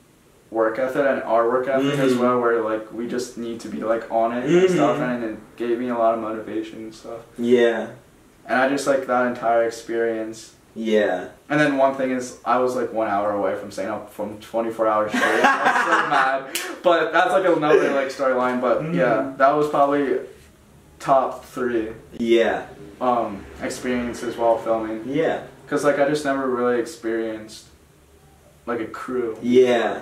[0.57, 2.18] work ethic and our work ethic as Mhm.
[2.20, 4.61] well, where like we just need to be like on it Mhm.
[4.62, 7.20] and stuff, and it gave me a lot of motivation and stuff.
[7.36, 7.88] Yeah.
[8.48, 10.54] And I just like that entire experience.
[10.74, 11.28] Yeah.
[11.50, 14.38] And then one thing is, I was like one hour away from staying up from
[14.40, 15.44] 24 hours straight.
[15.44, 16.42] I was so mad.
[16.82, 18.59] But that's like another like storyline.
[18.61, 18.94] But Mhm.
[18.94, 20.20] yeah, that was probably
[20.98, 21.88] top three
[22.18, 22.62] Yeah.
[23.00, 25.02] um, experiences while filming.
[25.07, 25.40] Yeah.
[25.68, 27.64] Cause like I just never really experienced
[28.64, 29.98] like a crew, Yeah.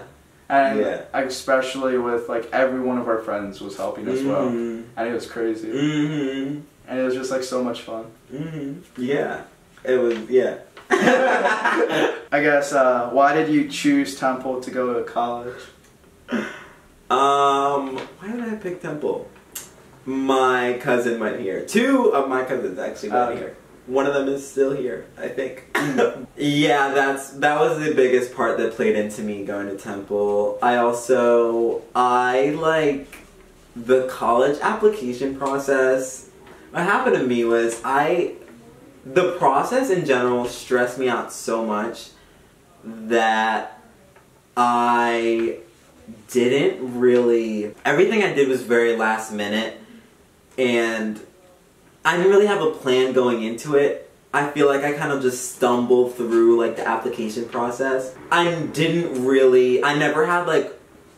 [0.49, 1.03] And Yeah.
[1.15, 4.85] especially with like every one of our friends was helping as well, Mhm.
[4.97, 6.63] and it was crazy, Mhm.
[6.89, 8.05] and it was just like so much fun.
[8.33, 8.77] Mhm.
[8.97, 9.43] Yeah.
[9.85, 10.55] It was yeah.
[10.91, 15.63] I guess uh, why did you choose Temple to go to college?
[17.11, 19.29] Um, why did I pick Temple?
[20.07, 21.65] My cousin went here.
[21.65, 23.39] Two of my cousins actually went Okay.
[23.41, 23.57] here.
[23.87, 25.65] One of them is still here, I think.
[26.37, 30.59] yeah, that's that was the biggest part that played into me going to Temple.
[30.63, 33.19] I also I like
[33.77, 36.31] the college application process.
[36.71, 38.35] What happened to me was I
[39.05, 42.11] the process in general stressed me out so much
[42.85, 43.81] that
[44.57, 45.59] I
[46.31, 49.81] didn't really everything I did was very last minute
[50.59, 51.21] and
[52.05, 54.11] I didn't really have a plan going into it.
[54.33, 58.15] I feel like I kind of just stumbled through like the application process.
[58.33, 60.73] I didn't really I never had like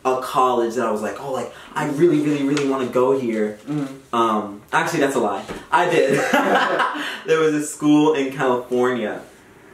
[0.05, 3.19] a college that I was like, "Oh, like I really really really want to go
[3.19, 4.15] here." Mm-hmm.
[4.15, 5.43] Um, actually, that's a lie.
[5.71, 6.13] I did.
[7.27, 9.21] there was a school in California,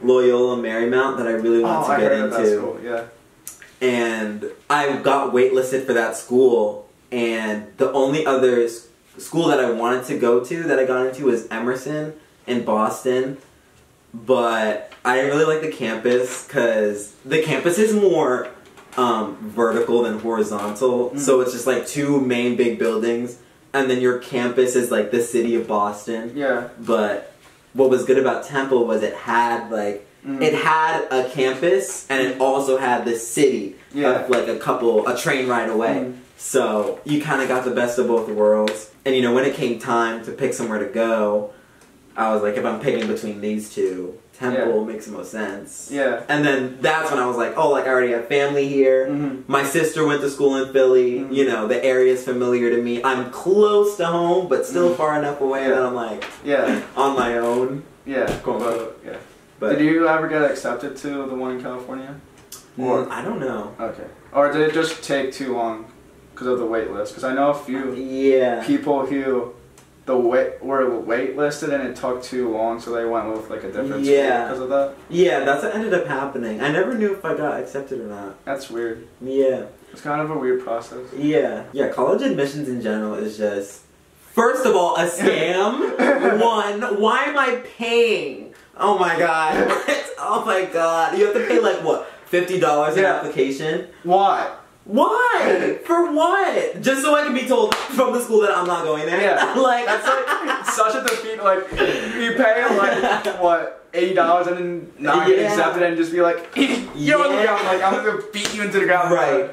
[0.02, 2.80] Loyola Marymount, that I really Oh, wanted I to get into that school.
[2.82, 3.04] Yeah.
[3.80, 6.88] and I got waitlisted for that school.
[7.12, 8.58] And the only other
[9.18, 12.14] school that I wanted to go to that I got into was Emerson
[12.46, 13.38] in Boston.
[14.12, 18.48] But I didn't really like the campus because the campus is more
[18.96, 21.10] um, vertical than horizontal.
[21.10, 21.18] Mm.
[21.18, 23.38] So it's just like two main big buildings,
[23.72, 26.32] and then your campus is like the city of Boston.
[26.36, 26.68] Yeah.
[26.78, 27.32] But
[27.72, 30.40] what was good about Temple was it had like Mhm.
[30.40, 34.22] it had a campus and it also had the city Yeah.
[34.24, 36.14] of like a couple a train ride away Mhm.
[36.48, 39.54] So you kind of got the best of both worlds and you know when it
[39.54, 41.50] came time to pick somewhere to go
[42.18, 46.22] i was like if i'm picking between these two temple makes the most sense Yeah.
[46.28, 49.50] and then that's when i was like oh like i already have family here Mm-hmm.
[49.50, 51.32] my sister went to school in philly Mhm.
[51.34, 54.96] you know the area's familiar to me i'm close to home but still Mhm.
[54.98, 55.70] far enough away Yeah.
[55.70, 56.82] that i'm like Yeah.
[56.94, 58.26] on my own Yeah.
[58.42, 58.58] Cool.
[58.58, 59.16] But, yeah.
[59.58, 62.12] but Did you ever get accepted to the one in California?
[62.78, 63.72] Mm, I don't know.
[63.80, 64.08] Okay.
[64.30, 65.86] Or did it just take too long
[66.34, 67.12] because of the wait list?
[67.12, 68.62] Because I know a few Yeah.
[68.64, 69.52] people who
[70.06, 73.64] the wait were wait listed and it took too long, so they went with like
[73.64, 74.46] a different Yeah.
[74.46, 74.90] school because of that.
[75.08, 76.60] Yeah, that's what ended up happening.
[76.60, 78.44] I never knew if I got accepted or not.
[78.44, 79.06] That's weird.
[79.20, 79.62] Yeah.
[79.92, 80.98] It's kind of a weird process.
[81.16, 81.62] Yeah.
[81.72, 83.82] Yeah, college admissions in general is just
[84.34, 85.80] first of all a scam.
[86.40, 88.52] One, why am I paying?
[88.78, 89.54] Oh my god.
[90.18, 91.16] oh my god.
[91.16, 92.10] You have to pay like what?
[92.26, 93.86] Fifty dollars an application?
[94.02, 94.50] Why?
[94.84, 95.78] Why?
[95.86, 96.80] For what?
[96.82, 99.20] Just so I can be told from the school that I'm not going there.
[99.20, 99.54] Yeah.
[99.56, 101.42] like That's like such a defeat.
[101.42, 106.20] Like you pay like what eighty dollars and then not get accepted and just be
[106.20, 107.44] like, you're on the Yeah.
[107.46, 107.64] ground.
[107.64, 109.10] Like I'm gonna beat you into the ground.
[109.12, 109.50] Right.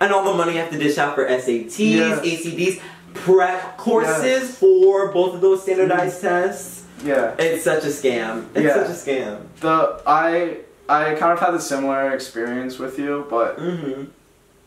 [0.00, 2.18] And all the money you have to dish out for SATs, Yes.
[2.24, 2.80] ACTs,
[3.14, 4.58] prep courses Yes.
[4.58, 6.84] for both of those standardized tests.
[7.04, 7.34] Yeah.
[7.38, 8.46] It's such a scam.
[8.54, 8.74] It's Yeah.
[8.84, 9.38] such a scam.
[9.60, 10.58] The I
[10.90, 14.04] I kind of had a similar experience with you, but Mm-hmm.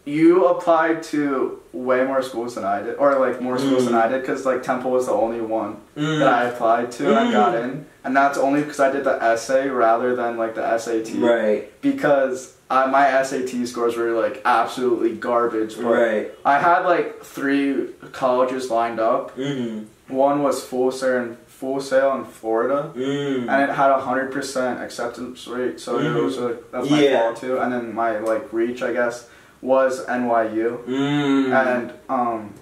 [0.05, 4.01] You applied to way more schools than I did, or like more schools than Mm.
[4.03, 6.19] I did, because like Temple was the only one Mm.
[6.19, 7.63] that I applied to and I got Mm.
[7.63, 11.19] in, and that's only because I did the essay rather than like the SAT.
[11.19, 11.71] Right.
[11.81, 15.75] Because I, my SAT scores were like absolutely garbage.
[15.75, 16.31] But Right.
[16.45, 19.37] I had like three colleges lined up.
[19.37, 20.15] Mm-hmm.
[20.15, 22.89] One was Full Sail in Full Sail in Florida.
[22.95, 23.47] Mm.
[23.47, 26.15] And it had a hundred percent acceptance rate, so Mhm.
[26.17, 27.33] it was like that's my Yeah.
[27.33, 27.57] too.
[27.59, 29.27] And then my like reach, I guess,
[29.61, 31.51] was NYU, Mm.
[31.67, 32.53] and um,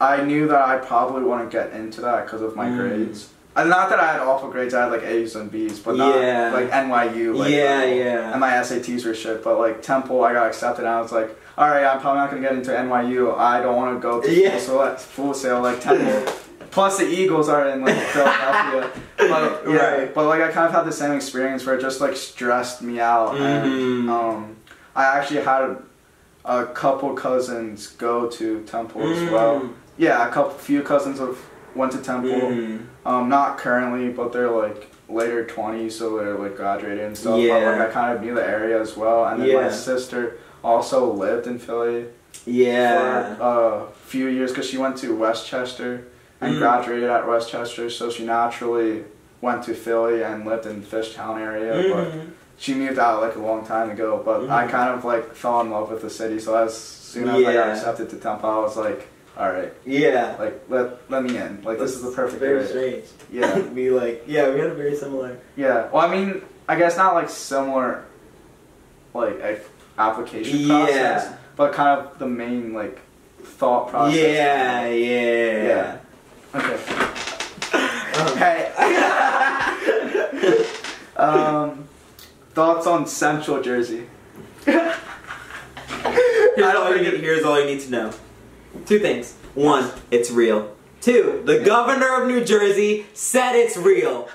[0.00, 2.76] I knew that I probably wouldn't get into that because of my Mm.
[2.78, 3.28] grades.
[3.56, 6.14] And not that I had awful grades, I had like A's and B's, but not
[6.20, 6.50] Yeah.
[6.54, 7.34] like NYU.
[7.34, 7.94] Like, yeah, level.
[7.96, 8.30] yeah.
[8.30, 11.36] And my SATs were shit, but like Temple, I got accepted, and I was like,
[11.58, 13.34] all right, I'm probably not gonna get into NYU.
[13.36, 14.56] I don't want to go to Yeah.
[14.58, 16.32] full, full sail like Temple.
[16.70, 18.90] Plus the Eagles are in like Philadelphia.
[19.18, 20.14] But yeah, Right.
[20.14, 23.00] but like I kind of had the same experience where it just like stressed me
[23.00, 24.08] out, and Mhm.
[24.08, 24.56] um,
[24.94, 25.76] I actually had a
[26.66, 29.60] couple cousins go to Temple as well.
[29.60, 29.72] Mm.
[29.98, 31.36] Yeah, a couple few cousins have
[31.74, 32.30] went to Temple.
[32.30, 32.80] Mhm.
[33.04, 37.34] Um, not currently, but they're like later 20s, so they're like graduated and stuff.
[37.48, 39.24] But like I kind of knew the area as well.
[39.26, 42.06] And then my sister also lived in Philly
[42.46, 43.34] Yeah.
[43.36, 46.04] for a few years because she went to West Chester
[46.40, 46.58] and Mm.
[46.58, 49.04] graduated at West Chester, so she naturally
[49.40, 51.72] went to Philly and lived in the Fishtown area.
[51.94, 52.20] But Mhm.
[52.58, 54.20] She moved out like a long time ago.
[54.24, 54.70] But I Mhm.
[54.70, 57.68] kind of like fell in love with the city, so as soon as I got
[57.70, 60.34] accepted to Temple, I was like, all right, Yeah.
[60.38, 61.62] like let let me in.
[61.64, 62.68] Like this is the perfect Very area.
[62.68, 63.04] strange.
[63.30, 63.58] Yeah.
[63.74, 65.36] we like yeah we had a very similar.
[65.56, 65.86] Yeah.
[65.92, 68.04] Well, I mean, I guess not like similar,
[69.14, 69.58] like a
[69.98, 71.32] application process, Yeah.
[71.56, 72.98] but kind of the main like
[73.42, 74.16] thought process.
[74.18, 75.62] Yeah, yeah.
[75.62, 75.96] Yeah.
[76.54, 76.78] Okay.
[78.18, 78.66] Um, Hey.
[81.16, 81.77] um,
[82.58, 84.08] thoughts on Central Jersey?
[84.64, 88.10] Here's I don't all, you it- here's all you need to know.
[88.84, 89.34] Two things.
[89.54, 90.74] One, it's real.
[91.00, 94.28] Two, the governor of New Jersey said it's real.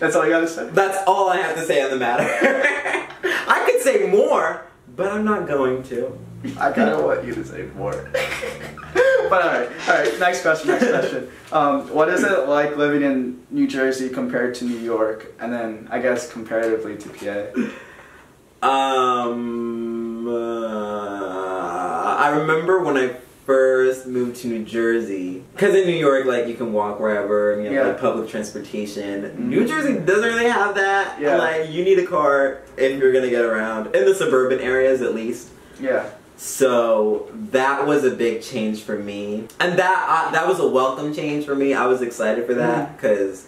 [0.00, 0.66] That's all you gotta say.
[0.70, 2.24] That's all I have to say on the matter.
[3.46, 4.64] I could say more,
[4.96, 6.18] but I'm not going to.
[6.58, 8.08] I kind of want you to say more.
[8.12, 10.20] but all right, all right.
[10.20, 10.68] Next question.
[10.68, 11.28] Next question.
[11.52, 15.88] Um, what is it like living in New Jersey compared to New York, and then
[15.90, 18.66] I guess comparatively to PA?
[18.66, 23.16] Um, uh, I remember when I
[23.46, 27.62] first moved to New Jersey, because in New York, like you can walk wherever, and
[27.62, 27.92] you have Yeah.
[27.92, 29.22] like public transportation.
[29.24, 29.38] Mhm.
[29.48, 31.20] New Jersey doesn't really have that.
[31.20, 31.36] Yeah.
[31.36, 35.14] Like you need a car if you're gonna get around in the suburban areas, at
[35.14, 35.48] least.
[35.80, 36.04] Yeah.
[36.36, 41.14] So that was a big change for me, and that uh, that was a welcome
[41.14, 41.74] change for me.
[41.74, 43.46] I was excited for that because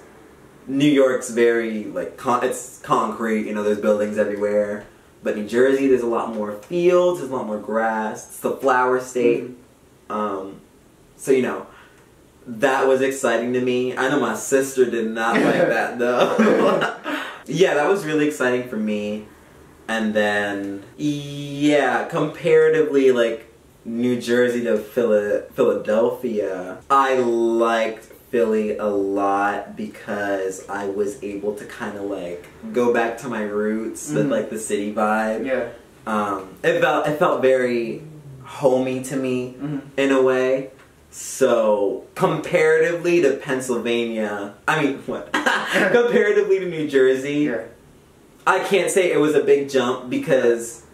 [0.69, 3.47] New York's very like con- it's concrete.
[3.47, 4.87] You know, there's buildings everywhere.
[5.23, 7.19] But New Jersey, there's a lot more fields.
[7.19, 8.29] There's a lot more grass.
[8.29, 9.51] It's the flower state.
[10.09, 10.61] Um,
[11.17, 11.67] so you know,
[12.47, 13.97] that was exciting to me.
[13.97, 16.37] I know my sister did not like that though.
[17.47, 19.27] yeah, that was really exciting for me.
[19.89, 23.47] And then, yeah, comparatively, like
[23.85, 31.65] New Jersey to Phila- Philadelphia, I liked Philly a lot because I was able to
[31.65, 34.31] kind of like go back to my roots with Mhm.
[34.31, 35.47] like the city vibe.
[35.47, 35.67] Yeah.
[36.07, 38.03] Um, it felt it felt very
[38.43, 40.71] homey to me hmm in a way.
[41.11, 45.33] So comparatively to Pennsylvania, I mean what?
[45.93, 47.63] comparatively to New Jersey, Yeah.
[48.47, 50.85] I can't say it was a big jump because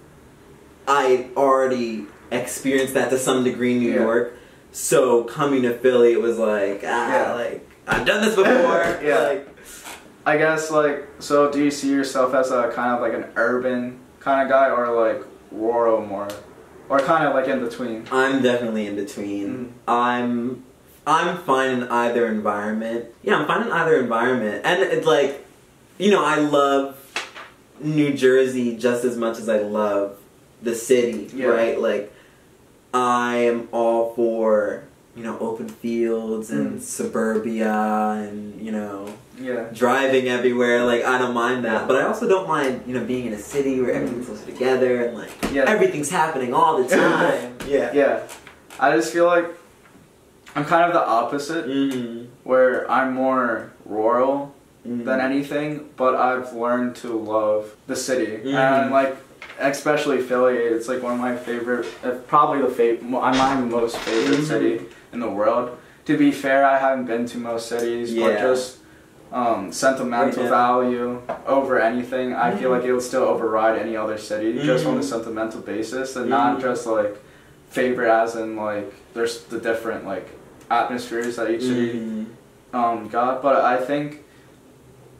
[0.89, 4.01] I already experienced that to some degree in New Yeah.
[4.01, 4.35] York.
[4.73, 7.33] So coming to Philly, it was like ah, Yeah.
[7.35, 8.99] like I've done this before.
[9.03, 9.19] Yeah.
[9.21, 9.49] Like,
[10.25, 11.51] I guess like so.
[11.51, 14.89] Do you see yourself as a kind of like an urban kind of guy, or
[14.95, 16.29] like rural more,
[16.89, 18.07] or kind of like in between?
[18.13, 19.49] I'm definitely in between.
[19.49, 19.73] Mm.
[19.89, 20.65] I'm
[21.09, 23.07] I'm fine in either environment.
[23.25, 24.63] Yeah, I'm fine in either environment.
[24.65, 25.45] And it's like,
[25.99, 26.97] you know, I love
[27.83, 30.17] New Jersey just as much as I love
[30.63, 31.47] the city, Yeah.
[31.47, 31.81] right?
[31.81, 32.13] Like
[32.95, 34.85] I am all for,
[35.17, 36.83] you know, open fields and Mm.
[36.83, 39.07] suburbia and, you know,
[39.41, 39.65] Yeah.
[39.73, 40.85] driving everywhere.
[40.85, 41.89] Like I don't mind that.
[41.89, 45.03] But I also don't mind, you know, being in a city where everything's closer together
[45.05, 45.65] and like Yeah.
[45.67, 47.55] everything's happening all the time.
[47.69, 47.91] yeah.
[47.93, 48.21] Yeah.
[48.79, 49.47] I just feel like
[50.55, 52.25] I'm kind of the opposite, Mm-hmm.
[52.45, 54.55] where I'm more rural
[54.87, 55.05] Mm-hmm.
[55.05, 58.55] than anything, but I've learned to love the city Mhm.
[58.55, 59.15] and like
[59.61, 60.57] especially Philly.
[60.57, 64.45] It's like one of my favorite, uh, probably the favorite, my most favorite Mhm.
[64.45, 64.81] city
[65.13, 65.71] in the world.
[66.07, 68.79] To be fair, I haven't been to most cities, but just
[69.33, 72.35] um, sentimental value over anything.
[72.35, 72.77] I feel Mhm.
[72.79, 76.61] like it would still override any other city just on a sentimental basis, and not
[76.61, 77.17] just like
[77.71, 80.29] favorite as in like there's the different like
[80.73, 82.27] atmospheres that each city
[82.75, 83.43] um, got.
[83.43, 84.25] But I think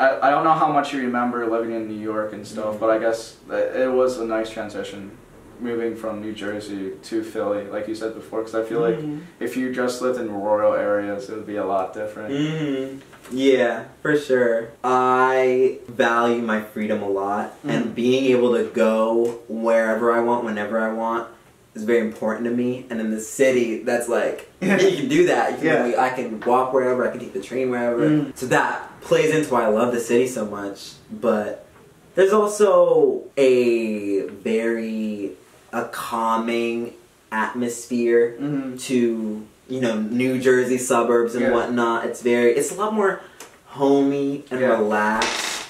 [0.03, 2.81] I, I don't know how much you remember living in New York and stuff, Mhm.
[2.81, 5.13] but I guess it, was a nice transition
[5.61, 8.41] moving from New Jersey to Philly, like you said before.
[8.41, 9.21] Because I feel like Mhm.
[9.39, 12.31] if you just lived in rural areas, it would be a lot different.
[12.35, 13.01] Mhm.
[13.31, 14.69] Yeah, for sure.
[14.83, 20.81] I value my freedom a lot, and being able to go wherever I want, whenever
[20.81, 21.29] I want,
[21.75, 22.87] is very important to me.
[22.91, 25.53] And in the city, that's like you can do that.
[25.53, 25.83] You can, Yeah.
[25.85, 27.07] like, I can walk wherever.
[27.07, 28.09] I can take the train wherever.
[28.09, 28.37] Mhm.
[28.37, 30.93] So that plays into why I love the city so much.
[31.11, 31.67] But
[32.15, 35.33] there's also a very
[35.73, 36.93] a calming
[37.31, 41.53] atmosphere hmm to you know New Jersey suburbs and Yeah.
[41.53, 42.05] whatnot.
[42.07, 43.21] It's very it's a lot more
[43.67, 44.77] homey and Yeah.
[44.79, 45.65] relaxed,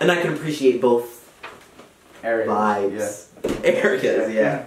[0.00, 1.30] and I can appreciate both
[2.24, 2.48] Areas.
[2.48, 3.26] vibes.
[3.44, 3.60] Yeah.
[3.64, 4.34] areas.
[4.34, 4.62] Yeah.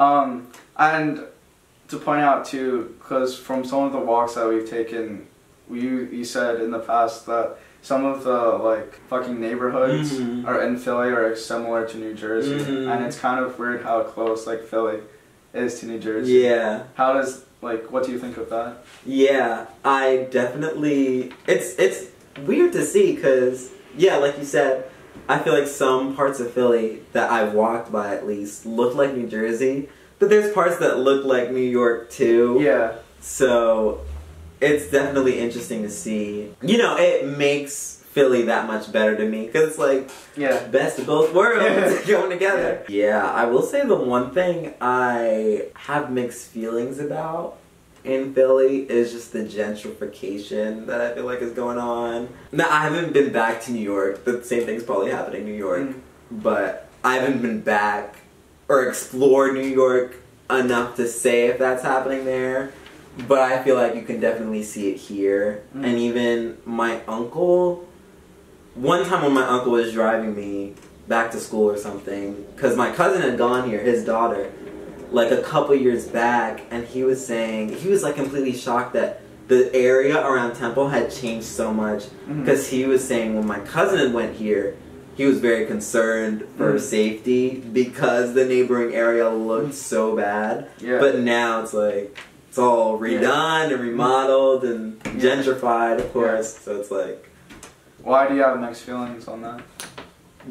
[0.00, 0.48] Um,
[0.78, 1.20] and
[1.88, 5.26] to point out too, because from some of the walks that we've taken,
[5.70, 8.32] you you said in the past that some of the
[8.70, 10.46] like fucking neighborhoods Mhm.
[10.46, 12.90] are in Philly are similar to New Jersey, Mhm.
[12.92, 15.00] and it's kind of weird how close like Philly
[15.54, 16.32] is to New Jersey.
[16.32, 16.84] Yeah.
[16.94, 18.78] How does like what do you think of that?
[19.04, 21.32] Yeah, I definitely.
[21.46, 22.06] It's it's
[22.46, 24.84] weird to see because yeah, like you said,
[25.30, 29.14] I feel like some parts of Philly that I've walked by at least look like
[29.14, 32.58] New Jersey, but there's parts that look like New York too.
[32.60, 32.94] Yeah.
[33.20, 34.00] So
[34.60, 36.52] it's definitely interesting to see.
[36.62, 40.66] You know, it makes Philly that much better to me because it's like Yeah.
[40.66, 42.84] best of both worlds going together.
[42.88, 47.56] Yeah, I will say the one thing I have mixed feelings about
[48.04, 52.28] in Philly is just the gentrification that I feel like is going on.
[52.52, 54.24] Now, I haven't been back to New York.
[54.24, 55.94] The same thing's probably happening in New York, Mm.
[56.30, 58.16] but I haven't been back
[58.68, 60.16] or explored New York
[60.48, 62.70] enough to say if that's happening there.
[63.28, 65.62] But I feel like you can definitely see it here.
[65.76, 65.84] Mm.
[65.84, 67.86] And even my uncle,
[68.74, 70.74] one time when my uncle was driving me
[71.08, 74.50] back to school or something, because my cousin had gone here, his daughter,
[75.12, 79.22] like a couple years back, and he was saying, he was like completely shocked that
[79.48, 82.04] the area around Temple had changed so much.
[82.04, 82.40] Mm-hmm.
[82.40, 84.76] Because he was saying when my cousin went here,
[85.16, 86.80] he was very concerned for Mm.
[86.80, 89.72] safety because the neighboring area looked mm-hmm.
[89.72, 90.68] so bad.
[90.80, 90.98] Yeah.
[90.98, 92.16] But now it's like
[92.48, 95.12] it's all redone and remodeled and Yeah.
[95.36, 96.56] gentrified, of course.
[96.58, 97.28] So it's like
[98.02, 99.60] Why do you have mixed feelings on that?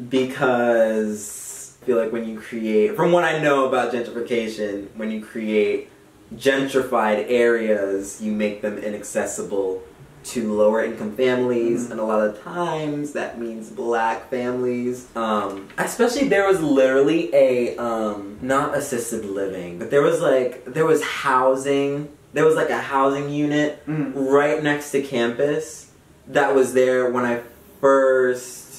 [0.08, 1.39] because
[1.84, 5.88] feel like when you create, from what I know about gentrification, when you create
[6.34, 9.82] gentrified areas, you make them inaccessible
[10.22, 11.92] to lower income families, Mhm.
[11.92, 15.06] and a lot of times that means black families.
[15.16, 20.84] Um, especially there was literally a um, not assisted living, but there was like there
[20.84, 22.08] was housing.
[22.34, 24.12] There was like a housing unit Mm.
[24.14, 25.86] right next to campus
[26.28, 27.40] that was there when I
[27.80, 28.69] first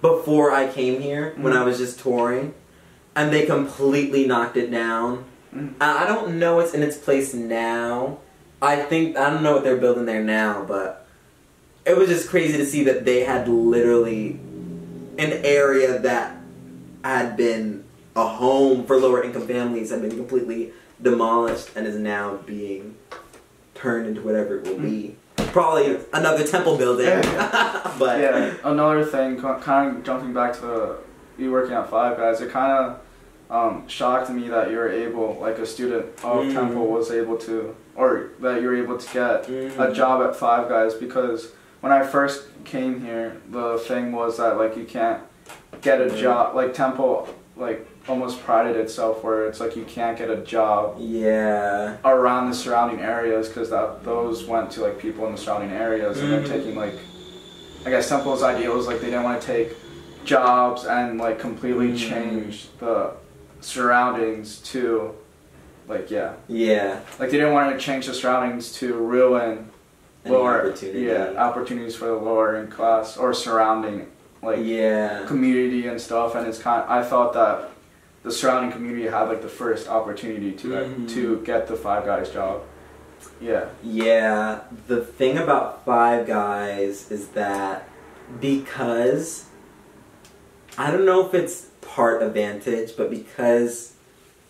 [0.00, 2.54] before I came here when I was just touring
[3.14, 5.24] and they completely knocked it down.
[5.54, 5.74] Mm.
[5.80, 8.18] I I don't know what's in its place now.
[8.62, 11.06] I think I don't know what they're building there now, but
[11.84, 14.38] it was just crazy to see that they had literally
[15.18, 16.36] an area that
[17.04, 17.84] had been
[18.16, 22.96] a home for lower income families had been completely demolished and is now being
[23.74, 25.16] turned into whatever it will be.
[25.52, 27.06] Probably another temple building.
[27.98, 30.98] but yeah, another thing, kind of jumping back to the,
[31.38, 33.00] you working at Five Guys, it kind of
[33.50, 36.52] um, shocked me that you were able, like a student of Mm.
[36.52, 39.94] Temple, was able to, or that you were able to get a Mhm.
[39.94, 44.76] job at Five Guys because when I first came here, the thing was that like
[44.76, 45.20] you can't
[45.80, 46.16] get a Mhm.
[46.16, 47.28] job, like Temple,
[47.60, 51.98] like almost prided itself where it's like you can't get a job Yeah.
[52.04, 56.18] around the surrounding areas because that those went to like people in the surrounding areas
[56.18, 56.30] and Mhm.
[56.48, 56.94] they're taking like
[57.86, 59.76] I guess Temple's idea was like they didn't want to take
[60.24, 61.98] jobs and like completely Mhm.
[61.98, 63.10] change the
[63.60, 65.14] surroundings to
[65.88, 67.00] like yeah Yeah.
[67.18, 69.68] like they didn't want to change the surroundings to ruin
[70.24, 71.00] Any lower opportunity.
[71.02, 74.06] yeah opportunities for the lower in class or surrounding
[74.42, 75.24] like yeah.
[75.26, 77.70] community and stuff and it's kind I thought that
[78.22, 81.08] the surrounding community had like the first opportunity to Mhm.
[81.14, 82.62] to get the five guys job
[83.40, 87.86] yeah Yeah, the thing about Five Guys is that
[88.40, 89.44] because
[90.78, 93.92] I don't know if it's part of Vantage, but because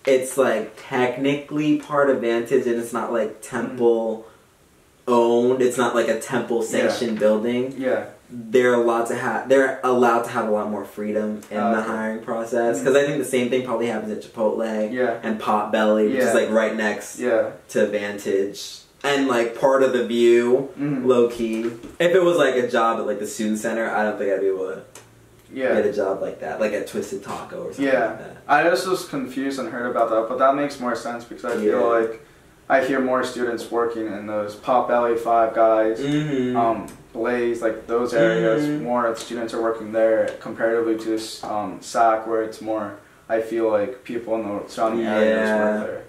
[0.07, 4.27] it's like technically part of Vantage and it's not like temple
[5.09, 7.75] owned, it's not like a temple sanctioned building.
[7.77, 11.73] yeah They're allowed to have they're allowed to have a lot more freedom in Oh,
[11.75, 11.89] the okay.
[11.89, 16.07] hiring process because I think the same thing probably happens at Chipotle yeah and Potbelly,
[16.09, 16.29] which Yeah.
[16.29, 21.07] is like right next yeah to Vantage and like part of the view, Mhm.
[21.07, 21.63] low key.
[21.99, 24.41] If it was like a job at like the student center, I don't think I'd
[24.41, 24.83] be able to
[25.53, 28.07] get a job like that, like at Twisted Taco or something Yeah.
[28.11, 28.37] like that.
[28.47, 31.55] I just was confused and heard about that but that makes more sense because I
[31.55, 31.73] Yeah.
[31.73, 32.25] feel like
[32.69, 36.57] I hear more students working in those Potbelly five guys Mm-hmm.
[36.57, 38.83] um blaze like those areas Mhm.
[38.83, 42.95] more students are working there comparatively to um sac where it's more
[43.29, 46.03] I feel like people in the surrounding areas work there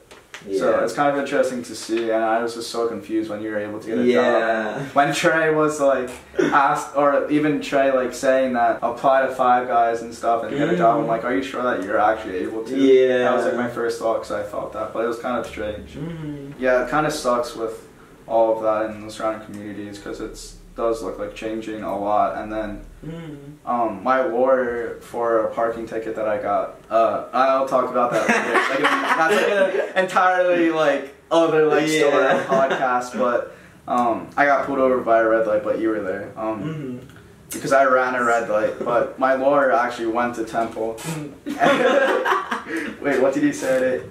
[0.47, 0.57] yeah.
[0.59, 3.51] So it's kind of interesting to see, and I was just so confused when you
[3.51, 4.07] were able to get a job.
[4.11, 4.79] yeah.
[4.93, 10.01] When Trey was like asked, or even Trey like saying that apply to Five Guys
[10.01, 10.99] and stuff and get a job.
[10.99, 12.75] I'm like, are you sure that you're actually able to?
[12.75, 13.19] Yeah.
[13.25, 15.45] That was like my first thought because I thought that, but it was kind of
[15.45, 15.93] strange.
[15.93, 16.53] Mhm.
[16.57, 17.87] Yeah, it kind of sucks with
[18.27, 22.37] all of that in the surrounding communities because it's does look like changing a lot.
[22.37, 23.55] And then Mm.
[23.65, 28.27] um, my lawyer for a parking ticket that I got, uh, I'll talk about that
[28.29, 28.53] later.
[28.53, 28.79] like,
[29.17, 32.45] that's like an entirely like other like story Yeah.
[32.45, 33.55] podcast, but
[33.87, 36.31] um, I got pulled over by a red light, but you were there.
[36.37, 37.07] Um, Mhm.
[37.51, 40.97] because I ran a red light, but my lawyer actually went to Temple.
[41.45, 44.03] Wait, what did he say?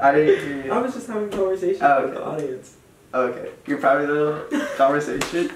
[0.00, 0.72] I didn't hear you.
[0.72, 2.76] I was just having a conversation Oh, with the audience.
[3.12, 5.50] Okay, you're probably the conversation.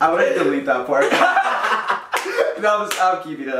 [0.00, 1.04] I would delete that part.
[2.62, 3.54] no, I'm, I'm keeping it.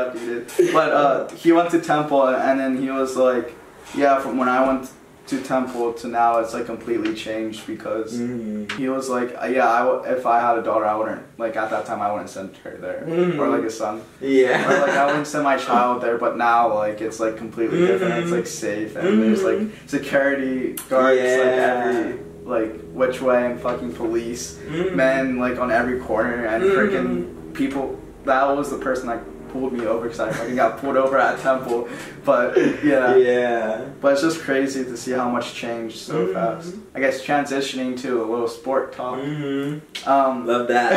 [0.57, 0.73] It.
[0.73, 3.53] But uh, he went to Temple, and then he was like,
[3.95, 4.89] "Yeah, from when I went
[5.27, 8.71] to Temple to now, it's like completely changed because." Mm.
[8.77, 11.69] He was like, yeah, I w- if I had a daughter, I wouldn't, like, at
[11.69, 13.03] that time, I wouldn't send her there.
[13.05, 13.37] Mhm.
[13.37, 14.01] Or, like, a son.
[14.21, 14.65] Yeah.
[14.65, 18.13] or like I wouldn't send my child there, but now like it's like completely different.
[18.23, 19.71] It's like safe and there's like Mhm.
[19.89, 21.37] security guards Yeah.
[21.37, 22.19] like every
[22.49, 24.95] like which way and fucking police Mhm.
[24.95, 26.75] men like on every corner and Mhm.
[26.75, 27.99] freaking people.
[28.25, 29.19] That was the person that
[29.53, 31.87] pulled me over because I fucking got pulled over at Temple.
[32.23, 33.15] But yeah.
[33.15, 33.81] Yeah.
[34.01, 36.33] But it's just crazy to see how much changed so Mhm.
[36.33, 36.75] fast.
[36.93, 39.19] I guess transitioning to a little sport talk.
[39.19, 40.91] hmm Um, Love that.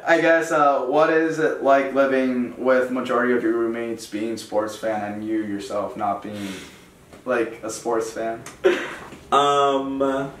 [0.08, 4.76] I guess uh, what is it like living with majority of your roommates being sports
[4.76, 6.48] fan and you yourself not being
[7.26, 8.42] like a sports fan?
[9.32, 10.32] um,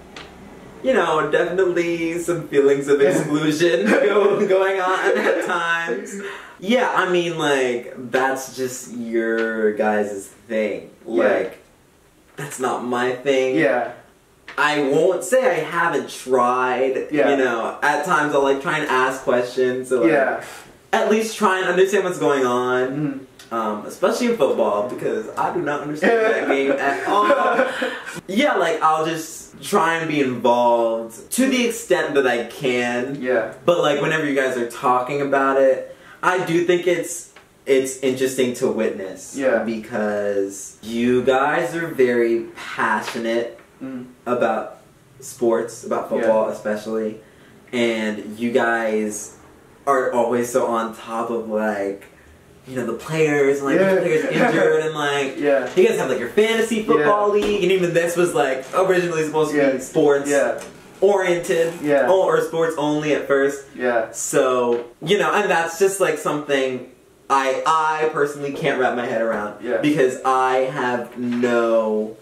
[0.82, 6.20] you know, definitely some feelings of exclusion go, going on at times.
[6.60, 10.90] Yeah, I mean, like that's just your guys' thing.
[11.04, 11.58] Like,
[12.36, 13.56] that's not my thing.
[13.56, 13.92] Yeah,
[14.56, 17.08] I won't say I haven't tried.
[17.10, 17.30] Yeah.
[17.30, 19.88] You know, at times I'll like try and ask questions.
[19.90, 20.44] So like, yeah,
[20.92, 22.88] At least try and understand what's going on.
[22.88, 23.20] Mhm.
[23.56, 27.26] Um, especially in football because I do not understand that game at all.
[28.28, 33.20] Yeah, like I'll just try and be involved to the extent that I can.
[33.22, 37.32] yeah, But like whenever you guys are talking about it, I do think it's
[37.64, 39.36] it's interesting to witness.
[39.36, 39.62] Yeah.
[39.64, 44.06] Because you guys are very passionate Mm.
[44.24, 44.78] about
[45.20, 47.20] sports, about football especially,
[47.72, 49.36] and you guys
[49.86, 52.04] are always so on top of like,
[52.66, 53.94] you know, the players and like Yeah.
[53.94, 57.72] the players injured and like yeah, you guys have like your fantasy football league, and
[57.72, 59.70] even this was like originally supposed to Yeah.
[59.72, 60.60] be sports yeah,
[61.00, 62.10] oriented, Yeah.
[62.10, 63.64] or sports only at first.
[63.76, 66.90] yeah, So you know, and that's just like something
[67.30, 69.78] I I personally can't wrap my head around Yeah.
[69.78, 72.16] because I have no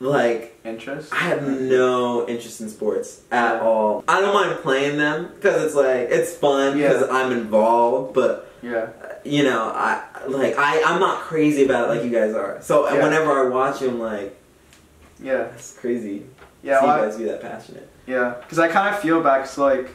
[0.00, 1.12] like interest.
[1.12, 3.60] I have no interest in sports at Yeah.
[3.66, 4.04] all.
[4.06, 7.12] I don't mind playing them because it's like it's fun because Yeah.
[7.16, 8.88] I'm involved, but Yeah, uh,
[9.24, 12.58] you know, I like I I'm not crazy about it like you guys are.
[12.60, 13.02] So Yeah.
[13.04, 14.36] whenever I watch him, like,
[15.22, 16.24] yeah, that's crazy.
[16.62, 16.80] yeah.
[16.80, 17.88] See well, you I- guys be that passionate.
[18.06, 19.90] Yeah, because I kind of feel back, 'cause, like,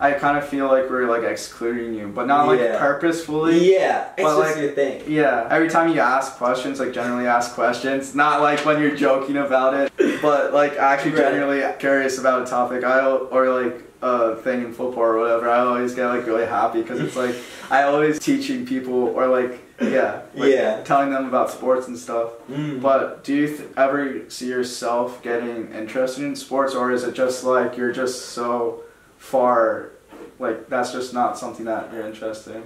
[0.00, 2.78] I kind of feel like we're like excluding you, but not like Yeah.
[2.78, 3.74] purposefully.
[3.76, 5.02] Yeah, it's just like, your thing.
[5.06, 9.36] Yeah, every time you ask questions, like generally ask questions, not like when you're joking
[9.36, 9.92] about it,
[10.22, 11.20] but like actually Right.
[11.20, 12.82] genuinely curious about a topic.
[12.82, 15.48] I or like a thing in football or whatever.
[15.48, 17.34] I always get like really happy because it's like
[17.70, 20.82] I always teaching people or like yeah, like, Yeah.
[20.84, 22.32] telling them about sports and stuff.
[22.50, 22.82] Mm.
[22.82, 27.44] But do you th- ever see yourself getting interested in sports, or is it just
[27.44, 28.82] like you're just so
[29.16, 29.90] far,
[30.38, 32.62] like that's just not something that you're interested in?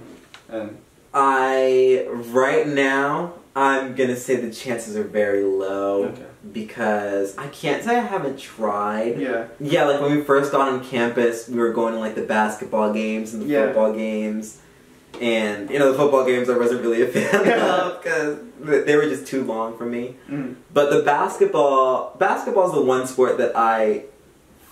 [0.49, 0.77] And
[1.13, 7.83] I right now I'm gonna say the chances are very low okay, because I can't
[7.83, 9.17] say I haven't tried.
[9.19, 12.23] yeah, Yeah, like when we first got on campus, we were going to like the
[12.23, 13.67] basketball games and the Yeah.
[13.67, 14.59] football games,
[15.21, 18.37] and you know the football games I wasn't really a fan of because
[18.85, 20.15] they were just too long for me.
[20.29, 24.03] mm, But the basketball, basketball is the one sport that I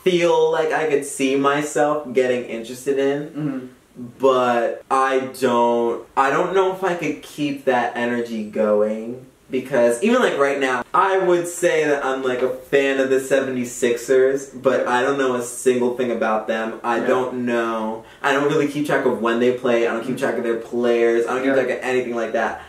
[0.04, 3.68] feel like I could see myself getting interested in, mm,
[3.98, 6.08] but I don't.
[6.18, 9.28] I don't know if I could keep that energy going.
[9.52, 13.18] Because even like right now, I would say that I'm like a fan of the
[13.20, 16.80] 76ers, but I don't know a single thing about them.
[16.84, 17.08] I Yeah.
[17.08, 18.04] don't know.
[18.24, 19.88] I don't really keep track of when they play.
[19.88, 21.28] I don't keep track of their players.
[21.28, 21.54] I don't Yeah.
[21.56, 22.62] keep track of anything like that.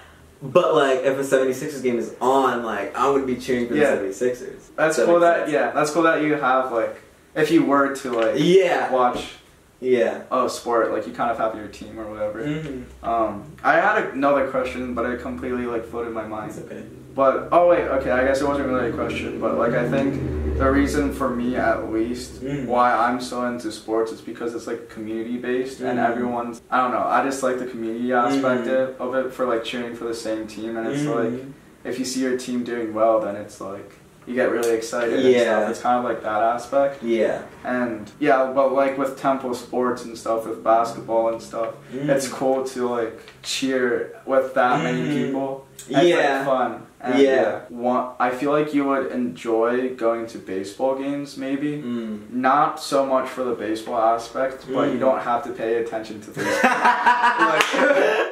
[0.42, 3.94] But like, if a 76ers game is on, like I would be cheering for Yeah.
[3.94, 4.68] the 76ers.
[4.76, 5.20] that's That cool.
[5.20, 7.00] That yeah, that's cool that you have like
[7.34, 9.36] if you were to like Yeah, watch
[9.80, 10.22] yeah.
[10.30, 12.42] a sport, like you kind of have your team or whatever.
[12.44, 13.04] Mm-hmm.
[13.08, 16.50] Um, I had another question, but it completely like floated my mind.
[16.52, 16.82] It's okay.
[17.14, 20.58] But oh wait, okay, I guess it wasn't really a question, but like I think
[20.58, 22.66] the reason for me at least Mm.
[22.66, 26.08] why I'm so into sports is because it's like community based and Mm.
[26.10, 28.96] everyone's I don't know, I just like the community aspect Mm.
[28.98, 31.14] of it for like cheering for the same team and it's Mhm.
[31.14, 31.42] like
[31.84, 33.92] if you see your team doing well then it's like
[34.26, 35.42] you get really excited and Yeah.
[35.42, 35.70] stuff.
[35.70, 37.02] It's kind of like that aspect.
[37.02, 37.42] Yeah.
[37.64, 42.08] And yeah, but like with Temple Sports and stuff, with basketball and stuff, Mm.
[42.08, 45.14] it's cool to like cheer with that many Mm.
[45.26, 45.66] people.
[45.88, 46.36] And It's Yeah.
[46.38, 46.82] like fun.
[47.04, 47.60] And, Yeah.
[47.68, 51.82] One, I feel like you would enjoy going to baseball games, maybe.
[51.82, 52.30] Mm.
[52.32, 55.00] Not so much for the baseball aspect, but you Mm.
[55.00, 56.70] don't have to pay attention to baseball.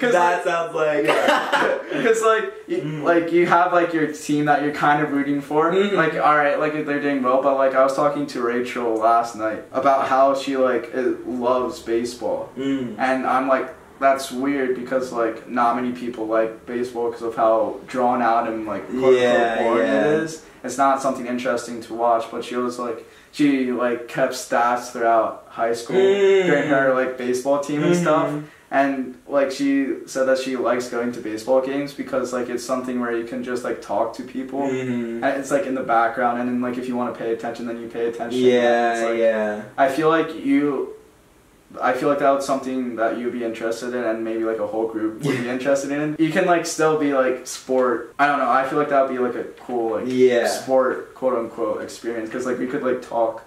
[0.00, 1.02] Cause that sounds like.
[1.92, 3.02] Because like, you, Mm.
[3.04, 5.70] like you have like your team that you're kind of rooting for.
[5.70, 5.92] Mhm.
[5.92, 9.36] Like, all right, like they're doing well, but like I was talking to Rachel last
[9.36, 10.90] night about how she like
[11.26, 12.96] loves baseball, Mm.
[12.98, 13.68] and I'm like,
[14.00, 18.66] that's weird because like not many people like baseball because of how drawn out and
[18.66, 20.00] like quote Yeah, boring yeah.
[20.04, 20.44] it is.
[20.64, 23.04] It's not something interesting to watch, but she was like.
[23.34, 26.44] She like kept stats throughout high school Mm.
[26.44, 28.42] during her like baseball team and stuff Mhm.
[28.70, 33.00] and like she said that she likes going to baseball games because like it's something
[33.00, 35.22] where you can just like talk to people Mhm.
[35.24, 37.64] and it's like in the background and then like if you want to pay attention
[37.66, 39.62] then you pay attention Yeah, like, yeah.
[39.78, 40.90] i feel like you
[41.80, 44.66] i feel like that was something that you'd be interested in and maybe like a
[44.66, 48.38] whole group would be interested in you can like still be like sport i don't
[48.38, 50.46] know i feel like that would be like a cool like Yeah.
[50.48, 53.44] sport quote unquote experience because like we could like talk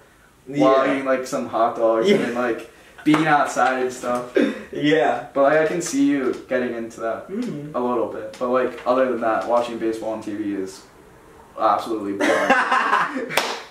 [0.47, 0.93] while Yeah.
[0.93, 2.17] eating like some hot dogs Yeah.
[2.17, 2.71] and like
[3.03, 4.35] being outside and stuff
[4.71, 5.27] Yeah.
[5.33, 7.75] but like I can see you getting into that Mm.
[7.75, 8.35] a little bit.
[8.39, 10.81] But like other than that, watching baseball on TV is
[11.59, 12.51] absolutely boring.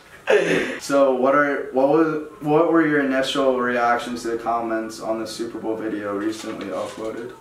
[0.81, 5.27] so what are what was what were your initial reactions to the comments on the
[5.27, 7.33] Super Bowl video recently uploaded?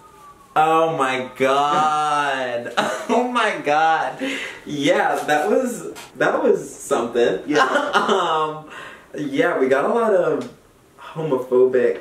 [0.55, 2.73] Oh my god.
[3.09, 4.17] Oh my god.
[4.65, 7.41] Yeah, that was that was something.
[7.45, 7.61] Yeah.
[7.93, 8.69] um
[9.15, 10.51] yeah, we got a lot of
[10.99, 11.99] homophobic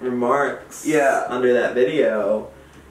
[0.00, 1.26] remarks Yeah.
[1.28, 2.48] under that video.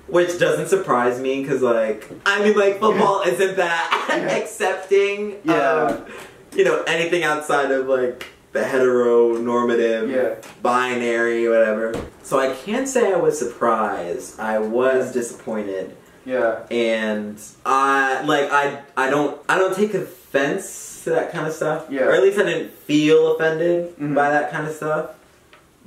[0.07, 4.35] Which doesn't surprise me because, like, I mean, like, football isn't that Yeah.
[4.35, 5.87] accepting Yeah.
[5.89, 10.35] of, you know, anything outside of, like, the heteronormative Yeah.
[10.61, 11.93] binary, whatever.
[12.23, 14.39] So I can't say I was surprised.
[14.39, 15.95] I was disappointed,
[16.25, 16.59] Yeah.
[16.69, 21.85] and I like I I don't I don't take offense to that kind of stuff.
[21.89, 22.01] Yeah.
[22.07, 24.13] Or at least I didn't feel offended Mhm.
[24.15, 25.11] by that kind of stuff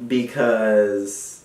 [0.09, 1.43] because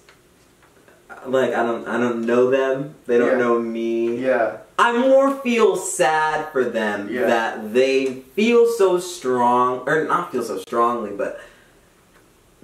[1.26, 2.96] like I don't I don't know them.
[3.08, 3.44] They don't Yeah.
[3.46, 4.16] know me.
[4.16, 4.58] Yeah.
[4.80, 7.26] I more feel sad for them Yeah.
[7.28, 11.40] that they feel so strong, or not feel so strongly, but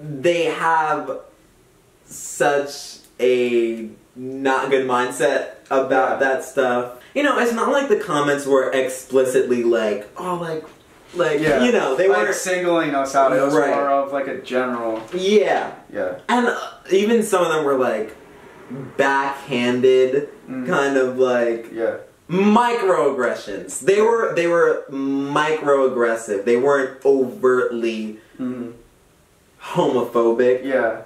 [0.00, 1.18] they have
[2.06, 6.28] such a not good mindset about Yeah.
[6.28, 6.92] that stuff.
[7.14, 10.64] You know, it's not like the comments were explicitly like, oh, like,
[11.14, 11.64] like Yeah.
[11.64, 12.34] you know, they like weren't.
[12.34, 13.32] singling us out.
[13.34, 13.70] It was Right.
[13.74, 15.02] more of like a general.
[15.12, 16.14] Yeah, Yeah.
[16.30, 16.56] and uh,
[16.90, 18.16] even some of them were like
[18.96, 20.66] backhanded, Mm.
[20.66, 21.96] kind of like Yeah.
[22.30, 23.80] microaggressions.
[23.80, 26.44] They were they were microaggressive.
[26.44, 28.72] They weren't overtly Mhm.
[29.60, 30.64] homophobic.
[30.64, 31.02] Yeah.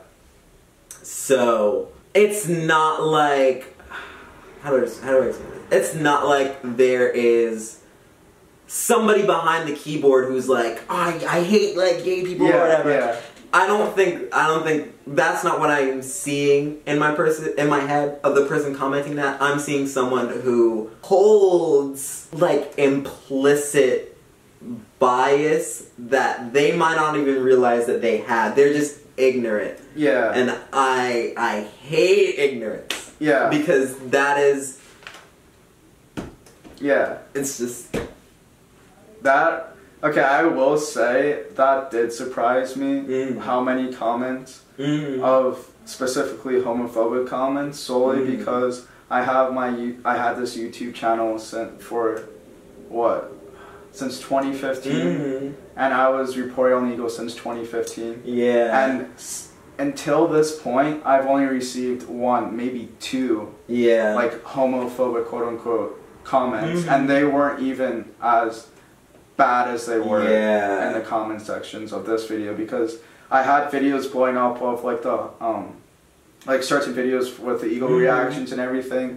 [1.03, 3.77] So it's not like
[4.63, 5.91] how do I, how do I explain this?
[5.93, 7.79] It's not like there is
[8.67, 12.57] somebody behind the keyboard who's like, oh, I, I hate like gay people yeah.
[12.57, 12.91] or whatever.
[12.91, 13.17] Yeah.
[13.53, 17.69] I don't think I don't think that's not what I'm seeing in my person in
[17.69, 19.43] my head of the person commenting that.
[19.43, 24.17] I'm seeing someone who holds like implicit
[25.01, 28.55] bias that they might not even realize that they had.
[28.55, 29.81] They're just ignorant.
[29.97, 30.33] Yeah.
[30.33, 33.49] And I I hate ignorance yeah.
[33.49, 34.81] because that is
[36.81, 37.19] yeah.
[37.35, 37.97] it's just
[39.23, 39.70] That
[40.03, 43.01] okay, I will say that did surprise me.
[43.03, 43.39] Mm.
[43.41, 48.39] How many comments mm, of specifically homophobic comments solely Mm.
[48.39, 52.23] because I have my I had this YouTube channel sent for
[52.89, 53.33] what
[53.93, 59.49] since 2015 mm, and I was reporting on the Eagles since 2015 yeah and s-
[59.79, 66.83] until this point I've only received one maybe two yeah like homophobic quote unquote comments
[66.83, 66.93] Mhm.
[66.93, 68.69] and they weren't even as
[69.45, 70.87] bad as they were Yeah.
[70.87, 72.91] in the comment sections of this video because
[73.39, 75.19] I had videos blowing up of like the
[75.49, 75.65] um
[76.53, 78.01] like certain videos with the eagle Mhm.
[78.05, 79.09] reactions and everything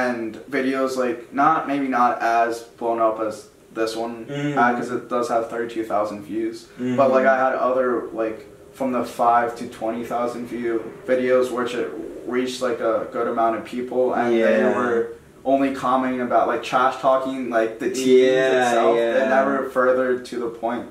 [0.00, 3.34] and videos like not maybe not as blown up as
[3.78, 6.96] this one because it does have 32,000 views Mhm.
[6.98, 7.88] but like I had other
[8.22, 8.38] like
[8.78, 10.72] from the 5 to 20,000 view
[11.12, 11.88] videos which it
[12.36, 14.98] reached like a good amount of people and they were
[15.44, 19.16] only commenting about like trash talking like the teams Yeah, itself yeah.
[19.16, 20.86] and never further to the point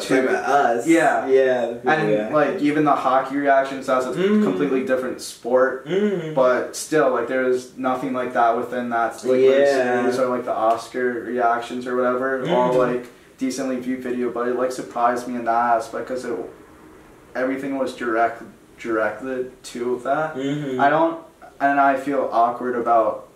[0.00, 0.86] To about us.
[0.88, 1.26] Yeah.
[1.26, 1.64] Yeah.
[1.84, 4.42] and act- like even the hockey reactions, that's a Mhm.
[4.42, 5.86] completely different sport.
[5.86, 6.34] Mm.
[6.34, 10.00] But still, like there's nothing like that within that like Yeah.
[10.02, 12.40] series or like the Oscar reactions or whatever.
[12.48, 12.78] All Mhm.
[12.94, 13.06] like
[13.38, 16.34] decently viewed video, but it like surprised me in that aspect because it
[17.34, 18.42] everything was direct
[18.78, 20.34] directed to that.
[20.36, 20.78] Mhm.
[20.80, 21.18] I don't,
[21.60, 23.28] and I feel awkward about,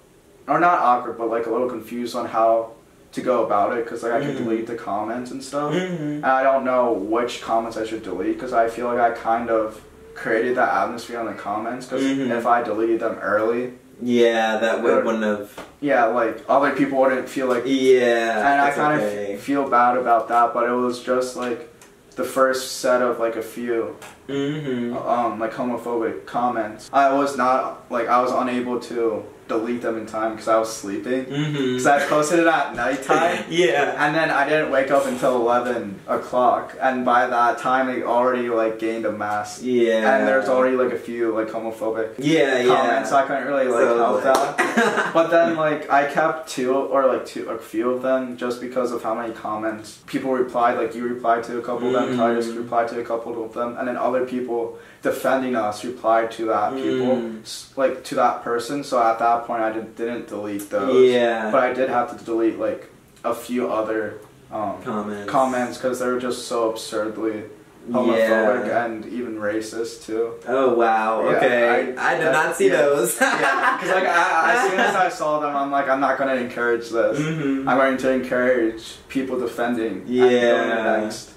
[0.49, 2.71] or not awkward, but like a little confused on how
[3.13, 4.39] to go about it because like I can Mhm.
[4.39, 5.73] delete the comments and stuff.
[5.73, 6.17] Mhm.
[6.17, 9.51] And I don't know which comments I should delete because I feel like I kind
[9.51, 9.81] of
[10.15, 12.31] created that atmosphere in the comments because Mhm.
[12.37, 13.73] if I deleted them early,
[14.03, 15.51] Yeah, that would wouldn't have.
[15.81, 17.63] yeah, like other people wouldn't feel like.
[17.67, 18.51] Yeah.
[18.53, 19.35] and I kind okay.
[19.35, 21.73] of feel bad about that, but it was just like
[22.17, 23.97] the first set of like a few
[24.29, 24.95] Mhm.
[25.09, 26.91] um like homophobic comments.
[26.93, 30.75] I was not like I was unable to delete them in time because I was
[30.75, 31.25] sleeping.
[31.25, 33.45] Because I posted it at nighttime.
[33.51, 34.05] yeah.
[34.07, 38.49] And then I didn't wake up until eleven o'clock, and by that time it already
[38.49, 40.17] like gained a mass, Yeah.
[40.19, 42.75] and there's already like a few like homophobic Yeah, yeah.
[42.77, 45.11] comments, so I couldn't really like So, help like- that.
[45.15, 48.93] But then like I kept two or like two a few of them just because
[48.93, 50.77] of how many comments people replied.
[50.79, 53.43] Like you replied to a couple of them, so I just replied to a couple
[53.45, 57.43] of them, and then other people defending us replied to that people Mm.
[57.43, 58.83] s- like to that person.
[58.85, 61.11] So at that point I did, didn't delete those.
[61.11, 61.51] Yeah.
[61.51, 62.91] But I did have to delete like
[63.25, 64.19] a few other
[64.51, 65.31] um, comments.
[65.31, 67.45] comments because they were just so absurdly
[67.91, 68.85] homophobic Yeah.
[68.85, 70.35] and even racist too.
[70.47, 71.23] Oh wow.
[71.25, 71.67] Yeah, Okay.
[71.97, 72.77] I, I- did that- not see yeah.
[72.83, 73.19] those.
[73.21, 76.35] yeah, because like I, as soon as I saw them, I'm like, I'm not going
[76.37, 77.19] to encourage this.
[77.19, 77.67] Mhm.
[77.69, 80.97] I'm going to encourage people defending Yeah.
[80.99, 81.31] against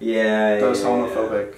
[0.00, 0.58] Yeah.
[0.60, 1.54] those homophobic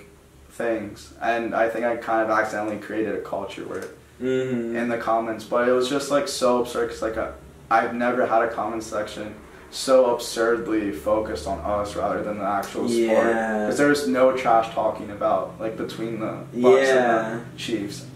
[0.50, 1.14] things.
[1.20, 3.84] And I think I kind of accidentally created a culture where
[4.20, 4.74] Mhm.
[4.76, 7.30] in the comments, but it was just like so absurd because like I,
[7.70, 9.34] I've never had a comment section
[9.70, 12.90] so absurdly focused on us rather than the actual sport.
[12.90, 13.64] Yeah.
[13.64, 17.26] Because there was no trash talking about like between the Bucks Yeah.
[17.32, 18.06] and the Chiefs.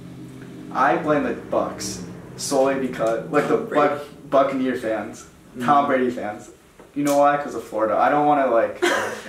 [0.73, 2.03] I blame the Bucks
[2.37, 5.27] solely because like the Tom Buck, Buccaneer fans,
[5.61, 5.89] Tom Mhm.
[5.89, 6.51] Brady fans.
[6.95, 7.37] You know why?
[7.37, 7.97] Because of Florida.
[7.97, 8.83] I don't want to like.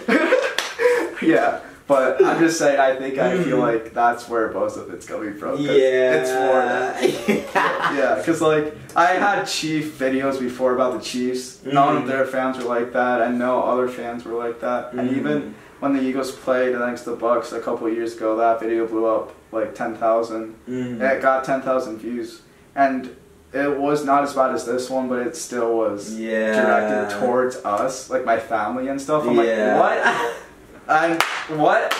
[1.21, 1.59] yeah.
[1.93, 3.67] But I'm just saying, I think I feel Mhm.
[3.69, 5.57] like that's where most of it's coming from.
[5.59, 6.17] Yeah.
[6.17, 7.43] It's Florida.
[7.97, 11.59] yeah, because like I had Chief videos before about the Chiefs.
[11.65, 12.07] None of Mhm.
[12.07, 14.93] their fans were like that, and no other fans were like that.
[14.93, 15.17] And Mhm.
[15.17, 19.05] even when the Eagles played against the Bucks a couple years ago, that video blew
[19.05, 20.55] up like ten thousand.
[20.67, 20.99] Mhm.
[21.01, 22.41] It got ten thousand views,
[22.75, 23.09] and
[23.53, 26.53] it was not as bad as this one, but it still was Yeah.
[26.59, 29.21] directed towards us, like my family and stuff.
[29.27, 29.79] I'm yeah.
[29.79, 30.33] like, what?
[30.87, 31.21] And
[31.59, 31.95] what?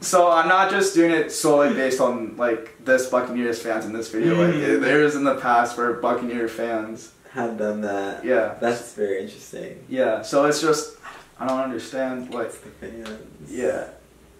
[0.00, 4.08] So I'm not just doing it solely based on like this Buccaneers fans in this
[4.10, 4.34] video.
[4.34, 4.80] Like Mhm.
[4.80, 8.24] there is in the past where Buccaneer fans, Have done that.
[8.24, 9.84] yeah, That's very interesting.
[9.88, 10.22] yeah.
[10.22, 10.96] So it's just
[11.40, 12.24] I don't understand.
[12.32, 13.08] Like What's the fans?
[13.50, 13.84] yeah,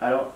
[0.01, 0.32] I don't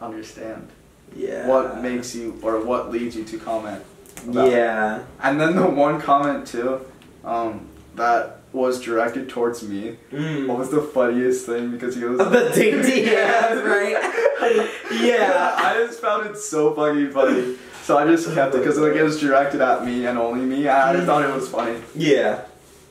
[0.00, 0.68] understand
[1.14, 1.46] Yeah.
[1.46, 3.82] what makes you or what leads you to comment.
[4.28, 4.52] about it.
[4.52, 5.00] Yeah.
[5.22, 6.80] And then the one comment too,
[7.24, 7.66] um,
[7.96, 9.98] that was directed towards me.
[10.12, 10.46] Mm.
[10.46, 14.70] What was the funniest thing because he was The dainty hands, right?
[14.92, 15.54] Yeah.
[15.58, 17.56] I just found it so fucking funny.
[17.82, 20.68] So I just kept it because like it was directed at me and only me.
[20.68, 21.80] I just thought it was funny.
[21.94, 22.42] Yeah.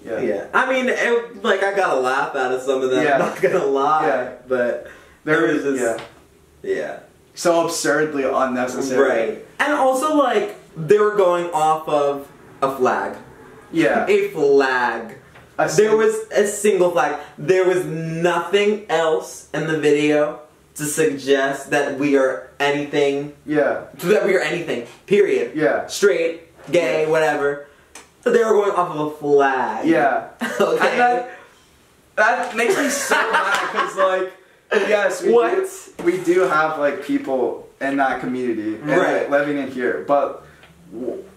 [0.06, 0.20] Yeah.
[0.20, 0.48] Yeah.
[0.54, 3.04] I mean, it, like I got a laugh out of some of them.
[3.04, 3.14] Yeah.
[3.14, 4.32] I'm not gonna lie, Yeah.
[4.48, 4.88] but
[5.24, 5.98] There was was yeah.
[6.62, 7.00] yeah.
[7.36, 9.10] So absurdly unnecessary.
[9.10, 9.46] Right.
[9.60, 12.30] And also, like they were going off of
[12.62, 13.18] a flag,
[13.72, 14.06] Yeah.
[14.08, 15.18] a flag.
[15.58, 17.20] There was a single flag.
[17.38, 20.40] There was nothing else in the video
[20.76, 23.34] to suggest that we are anything.
[23.46, 23.86] Yeah.
[23.96, 24.88] That we are anything.
[25.06, 25.56] Period.
[25.56, 25.86] Yeah.
[25.88, 26.42] Straight,
[26.72, 27.68] gay, whatever.
[28.24, 29.86] They were going off of a flag.
[29.88, 30.30] Yeah.
[30.60, 30.90] okay.
[30.90, 31.30] And that
[32.16, 34.34] that makes me so mad because like
[34.88, 35.52] yes we What?
[35.98, 39.30] do, we do have like people in that community and, Right.
[39.30, 40.46] like, living in here but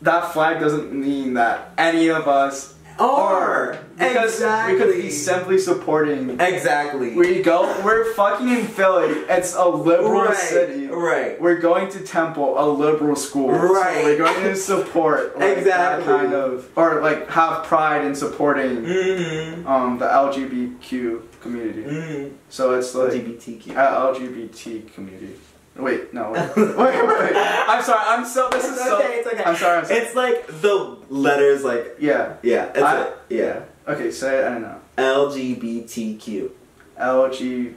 [0.02, 4.74] that flag doesn't mean that any of us Or because exactly.
[4.74, 7.14] we could be simply supporting Exactly.
[7.14, 10.36] we go we're fucking in Philly it's a liberal right.
[10.36, 11.40] city Right.
[11.40, 13.50] we're going to Temple, a liberal school.
[13.50, 13.96] Right.
[14.02, 16.04] So we're going to support like, Exactly.
[16.06, 19.66] that kind of, or like have pride in supporting Mm-hmm.
[19.66, 21.82] um, the LGBTQ community.
[21.82, 22.34] Mm-hmm.
[22.48, 23.76] So it's like LGBTQ.
[23.76, 25.34] uh, LGBT community.
[25.76, 27.32] Wait, no, wait, wait, wait.
[27.36, 28.00] I'm sorry.
[28.06, 28.48] I'm so.
[28.50, 28.98] This is It's so.
[28.98, 29.44] okay, it's okay.
[29.44, 29.78] I'm sorry.
[29.78, 30.00] I'm sorry.
[30.00, 32.36] It's like the letters, like yeah.
[32.42, 33.16] yeah, it's I- it.
[33.28, 33.60] yeah.
[33.86, 34.46] Okay, say it.
[34.46, 34.80] I don't know.
[34.96, 36.50] LGBTQ
[36.98, 37.74] LGBTQ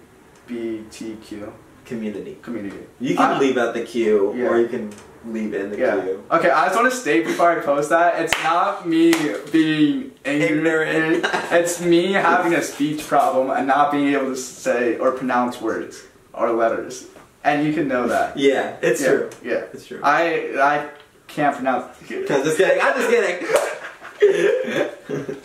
[1.86, 2.38] community.
[2.42, 2.86] community.
[3.00, 4.48] You can leave out the Q, Yeah.
[4.48, 4.92] or you can
[5.26, 6.02] leave in the Yeah.
[6.02, 6.24] queue.
[6.32, 9.14] Okay, I just want to state before I post that it's not me
[9.52, 10.12] being.
[10.24, 11.26] Ignorant.
[11.52, 16.04] It's me having a speech problem and not being able to say or pronounce words
[16.34, 17.08] or letters.
[17.44, 18.38] And you can know that.
[18.50, 19.30] Yeah, it's yeah, true.
[19.44, 19.64] Yeah.
[19.74, 20.02] It's true.
[20.04, 20.90] I I
[21.28, 21.86] can't pronounce.
[22.10, 22.80] I'm just kidding.
[22.82, 23.48] I'm just kidding.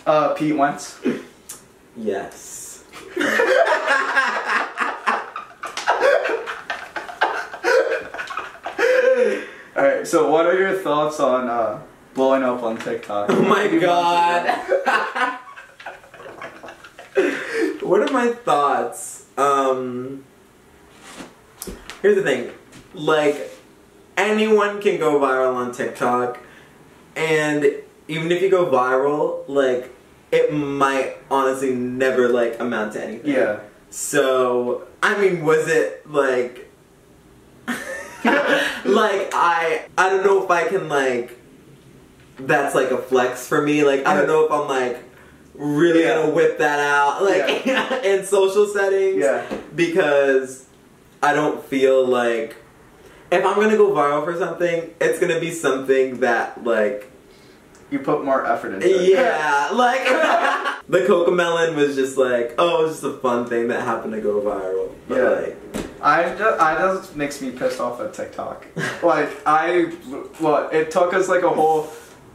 [0.05, 0.99] Uh, Pete Wentz.
[1.97, 2.83] yes.
[9.75, 10.07] All right.
[10.07, 11.81] So, what are your thoughts on uh,
[12.13, 13.29] blowing up on TikTok?
[13.29, 14.47] Oh my god.
[17.81, 19.25] what are my thoughts?
[19.37, 20.23] Um
[22.05, 22.51] Here's the thing.
[22.93, 23.49] Like
[24.15, 26.37] anyone can go viral on TikTok
[27.15, 27.65] and
[28.07, 29.91] even if you go viral, like
[30.31, 33.33] it might honestly never like amount to anything.
[33.33, 33.61] Yeah.
[33.89, 36.69] So, I mean, was it like
[37.67, 37.79] like
[38.23, 41.39] I I don't know if I can like
[42.37, 43.83] that's like a flex for me.
[43.83, 45.03] Like I don't know if I'm like
[45.55, 46.17] really Yeah.
[46.21, 47.65] gonna whip that out like
[48.05, 49.43] in social settings Yeah.
[49.75, 50.64] because
[51.25, 52.55] I don't feel like
[53.31, 57.11] if I'm gonna go viral for something, it's gonna be something that like
[57.89, 59.09] You put more effort into it.
[59.09, 60.03] yeah, like
[60.89, 64.21] the CoComelon was just like, oh, it was just a fun thing that happened to
[64.21, 64.89] go viral.
[65.07, 65.29] But Yeah.
[65.29, 65.57] like,
[66.01, 68.65] I just, I just makes me pissed off at TikTok.
[69.01, 69.83] like I,
[70.39, 71.87] what it took us like a whole.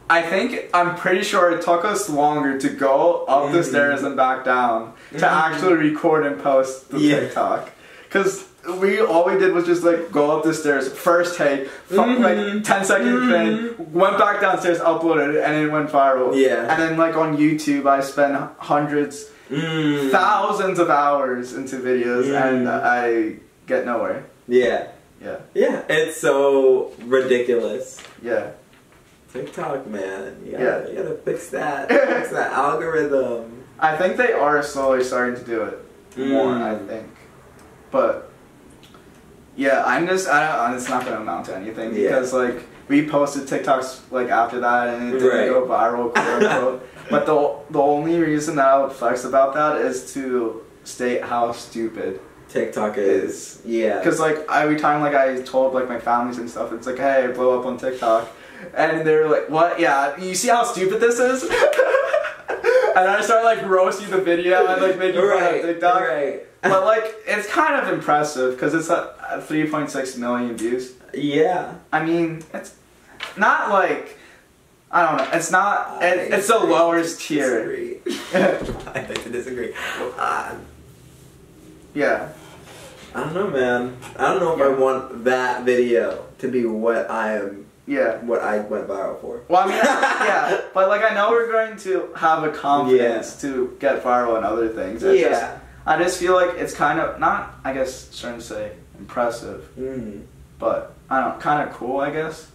[0.09, 3.63] I think I'm pretty sure it took us longer to go up the Mhm.
[3.71, 5.45] stairs and back down to Mhm.
[5.47, 7.19] actually record and post the Yeah.
[7.21, 7.69] TikTok.
[8.09, 8.43] Cause
[8.79, 12.19] we all we did was just like go up the stairs, first take, fu- Mhm.
[12.19, 13.31] like 10 second Mhm.
[13.77, 16.35] thing, went back downstairs, uploaded it, and it went viral.
[16.35, 16.71] Yeah.
[16.71, 22.41] And then like on YouTube, I spent hundreds, mm, thousands of hours into videos, Mm.
[22.45, 23.33] and I
[23.67, 24.23] get nowhere.
[24.47, 24.83] yeah,
[25.23, 25.37] Yeah.
[25.53, 27.97] yeah, it's so ridiculous.
[28.21, 28.47] Yeah.
[29.33, 30.87] TikTok, man, you gotta, Yeah.
[30.89, 33.63] you gotta fix that, fix that algorithm.
[33.79, 35.79] I think they are slowly starting to do it
[36.17, 36.53] more.
[36.53, 36.61] Mm.
[36.61, 37.07] I think,
[37.91, 38.29] but
[39.65, 40.75] yeah, I'm just I don't.
[40.77, 42.01] It's not gonna amount to anything Yeah.
[42.09, 42.57] because like
[42.87, 43.87] we posted TikToks
[44.17, 45.49] like after that and it didn't Right.
[45.55, 46.79] go viral, quote unquote.
[47.13, 47.37] but the
[47.77, 52.19] the only reason that I would flex about that is to state how stupid.
[52.49, 56.73] TikTok is, yeah, Because like every time like I told like my families and stuff,
[56.73, 58.27] it's like hey, I blow up on TikTok,
[58.75, 59.79] and they're like, what?
[59.79, 61.39] Yeah, you see how stupid this is.
[62.93, 66.01] And I start like roasting the video and like making fun right, of TikTok.
[66.01, 70.93] right, But like, it's kind of impressive because it's at 3.6 million views.
[71.13, 71.75] yeah.
[71.91, 72.75] I mean, it's
[73.37, 74.17] not like
[74.91, 75.37] I don't know.
[75.37, 76.03] It's not.
[76.03, 77.65] It, it's the lowest tier.
[77.65, 77.99] Disagree.
[78.93, 79.73] I think to disagree.
[80.17, 80.55] Uh,
[81.93, 82.29] yeah.
[83.13, 83.97] I don't know, man.
[84.17, 88.17] I don't know if I want that video to be what I am, Yeah.
[88.23, 89.41] what I went viral for.
[89.49, 93.75] Well, I mean, yeah, but like I know we're going to have a confidence to
[93.79, 95.03] get viral and other things.
[95.03, 95.59] It's just- yeah.
[95.85, 97.55] I just feel like it's kind of not.
[97.63, 98.71] I guess trying to say
[99.01, 100.21] impressive, Mm.
[100.59, 101.99] but I don't know, kind of cool.
[101.99, 102.47] I guess.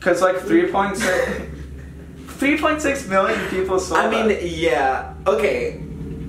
[0.00, 0.96] Cause like 3.6,
[2.26, 3.96] 3.6 million people saw.
[3.96, 4.42] I mean, that.
[4.44, 5.14] yeah.
[5.26, 5.80] Okay.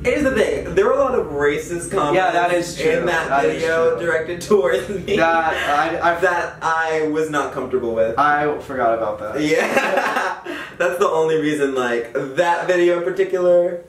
[0.04, 0.74] Here's the thing.
[0.74, 2.92] There were a lot of racist comments Yeah, that is true.
[2.92, 5.54] in that, That video directed towards me that
[6.00, 8.18] I I, that I was not comfortable with.
[8.18, 9.42] I forgot about that.
[9.42, 10.40] Yeah.
[10.78, 13.82] That's the only reason, like, that video in particular,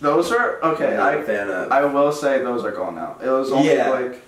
[0.00, 0.88] Those are okay.
[0.92, 1.72] I'm not a I fan of.
[1.72, 3.16] I will say those are gone now.
[3.22, 3.90] It was only Yeah.
[3.90, 4.22] like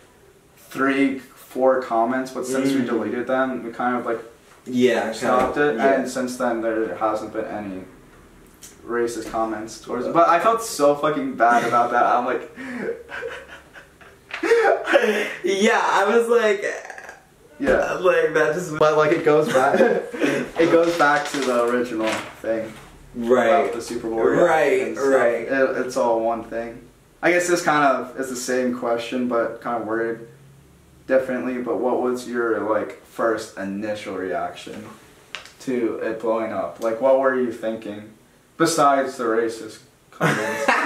[0.56, 2.86] three, four comments, but since we Mm.
[2.86, 4.20] deleted them, we kind of like
[4.64, 5.92] yeah, stopped kinda, it, yeah.
[5.94, 7.84] and since then there hasn't been any
[8.86, 10.12] racist comments towards it.
[10.12, 12.04] But I felt so fucking bad about that.
[12.04, 12.50] I'm like,
[15.44, 16.62] yeah, I was like,
[17.58, 17.92] yeah.
[17.94, 22.08] like that just But like it goes back, it goes back to the original
[22.40, 22.72] thing
[23.14, 24.20] right, the Super Bowl.
[24.24, 25.08] Right, and stuff.
[25.14, 25.42] right.
[25.42, 26.88] It, it's all one thing.
[27.22, 30.28] I guess this kind of is the same question, but kind of worded
[31.06, 31.58] differently.
[31.58, 34.84] But what was your like first initial reaction
[35.60, 36.80] to it blowing up?
[36.82, 38.12] Like, what were you thinking
[38.56, 39.80] besides the racist
[40.10, 40.68] comments?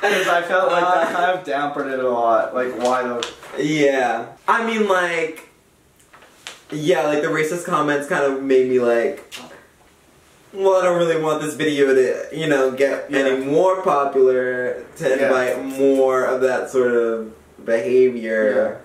[0.00, 2.54] Because I felt like that Uh, kind of dampened it a lot.
[2.54, 3.32] Like, why the?
[3.58, 4.28] Yeah.
[4.48, 5.46] I mean, like,
[6.72, 9.30] yeah, like the racist comments kind of made me like,
[10.52, 13.18] well, I don't really want this video to, you know, get Yeah.
[13.20, 15.14] any more popular to Yeah.
[15.26, 17.32] invite more of that sort of
[17.64, 18.78] behavior.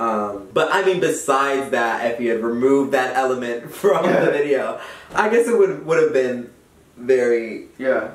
[0.00, 4.24] Um, but I mean, besides that, if you had removed that element from Yeah.
[4.24, 4.78] the video,
[5.14, 6.50] I guess it would would have been
[6.96, 8.08] very Yeah.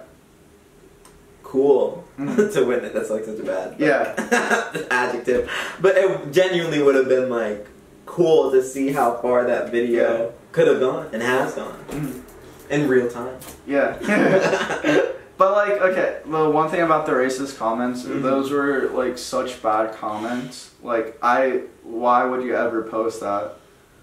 [1.44, 2.52] cool Mhm.
[2.54, 2.94] to witness.
[2.94, 4.14] That's like such a bad Yeah.
[4.92, 5.50] adjective,
[5.82, 7.66] but it genuinely would have been like
[8.06, 10.26] cool to see how far that video Yeah.
[10.52, 12.22] could have gone and has gone Mhm.
[12.70, 13.36] In real time.
[13.66, 13.98] Yeah.
[15.38, 18.22] but like, okay, the one thing about the racist comments, Mhm.
[18.22, 20.72] those were like such bad comments.
[20.84, 23.54] Like, I, why would you ever post that?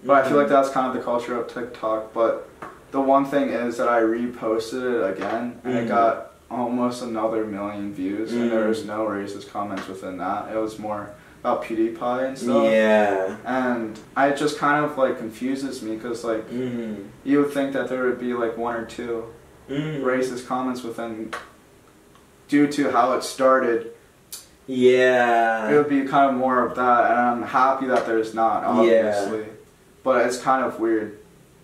[0.03, 2.13] But I feel like that's kind of the culture of TikTok.
[2.13, 2.47] But
[2.91, 5.83] the one thing is that I reposted it again, and Mhm.
[5.83, 8.87] it got almost another million views, and there was Mhm.
[8.87, 10.49] no racist comments within that.
[10.53, 11.09] It was more
[11.45, 12.63] about PewDiePie and stuff.
[12.65, 13.37] Yeah.
[13.45, 17.03] And I it just kind of like confuses me because like Mm-hmm.
[17.23, 19.25] you would think that there would be like one or two
[19.69, 20.03] Mm-hmm.
[20.03, 21.33] racist comments within
[22.47, 23.91] due to how it started.
[24.67, 25.69] Yeah.
[25.69, 29.45] It would be kind of more of that, and I'm happy that there's not, obviously.
[30.03, 31.17] But it's kind of weird.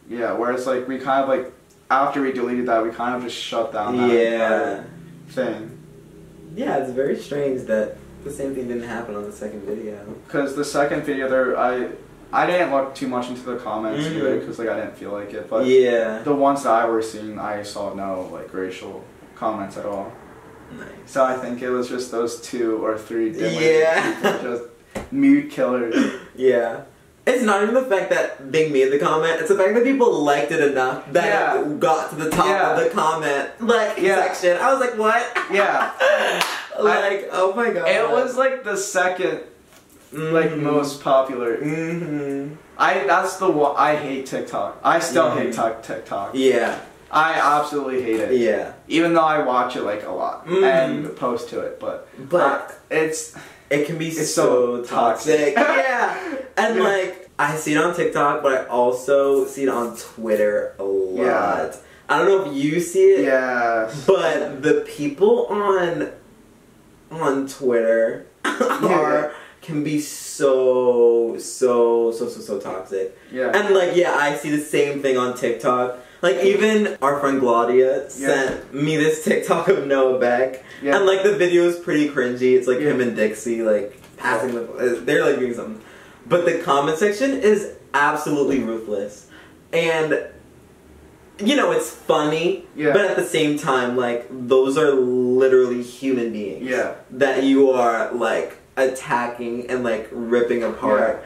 [0.10, 1.52] Yeah, where it's like we kind of like
[1.92, 4.84] after we deleted that, we kind of just shut down that Yeah.
[5.30, 5.78] thing.
[6.56, 9.96] Yeah, it's very strange that the same thing didn't happen on the second video.
[10.26, 11.90] Because the second video there, I
[12.34, 14.16] I didn't look too much into the comments Mhm.
[14.18, 15.50] either, because like I didn't feel like it.
[15.50, 16.22] But yeah.
[16.24, 19.04] the ones that I were seeing, I saw no like racial
[19.36, 20.12] comments at all.
[20.78, 20.88] Nice.
[21.08, 24.14] So I think it was just those two or three Yeah.
[24.16, 25.96] people, just mood killers.
[26.36, 26.82] Yeah.
[27.26, 30.12] It's not even the fact that they made the comment, it's the fact that people
[30.24, 31.62] liked it enough that Yeah.
[31.62, 32.72] it got to the top Yeah.
[32.76, 34.16] of the comment like Yeah.
[34.34, 34.58] section.
[34.58, 35.24] I was like, what?
[35.52, 35.92] Yeah.
[36.80, 37.88] like, oh my god.
[37.88, 39.42] It was like the second
[40.12, 40.58] like Mhm.
[40.64, 41.58] most popular.
[41.58, 42.56] Mm-hmm.
[42.78, 44.78] I that's the one I hate TikTok.
[44.84, 45.38] I still Mhm.
[45.38, 46.32] hate tok- TikTok.
[46.34, 46.76] Yeah.
[47.12, 48.32] I absolutely hate it.
[48.34, 48.72] Yeah.
[48.88, 50.64] Even though I watch it like a lot Mhm.
[50.64, 53.34] and post to it, but But uh, it's
[53.72, 55.56] it can be it's so, so toxic.
[55.56, 55.56] toxic.
[55.86, 56.36] yeah.
[56.58, 56.84] And Yeah.
[56.84, 61.24] like I see it on TikTok, but I also see it on Twitter a lot.
[61.26, 61.76] Yeah.
[62.10, 63.90] I don't know if you see it, yeah.
[64.06, 66.12] but the people on
[67.10, 73.18] on Twitter are can be so so so so so toxic.
[73.32, 73.52] Yeah.
[73.56, 75.98] And like yeah, I see the same thing on TikTok.
[76.22, 80.96] Like even our friend Claudia sent me this TikTok of Noah Beck, yeah.
[80.96, 82.56] and like the video is pretty cringy.
[82.58, 82.92] It's like Yeah.
[82.92, 85.02] him and Dixie like passing the.
[85.04, 85.82] They're like doing something,
[86.28, 89.28] but the comment section is absolutely ruthless,
[89.74, 90.28] and
[91.40, 92.94] you know it's funny, yeah.
[92.94, 96.94] but at the same time, like those are literally human beings yeah.
[97.10, 101.26] that you are like attacking and like ripping apart.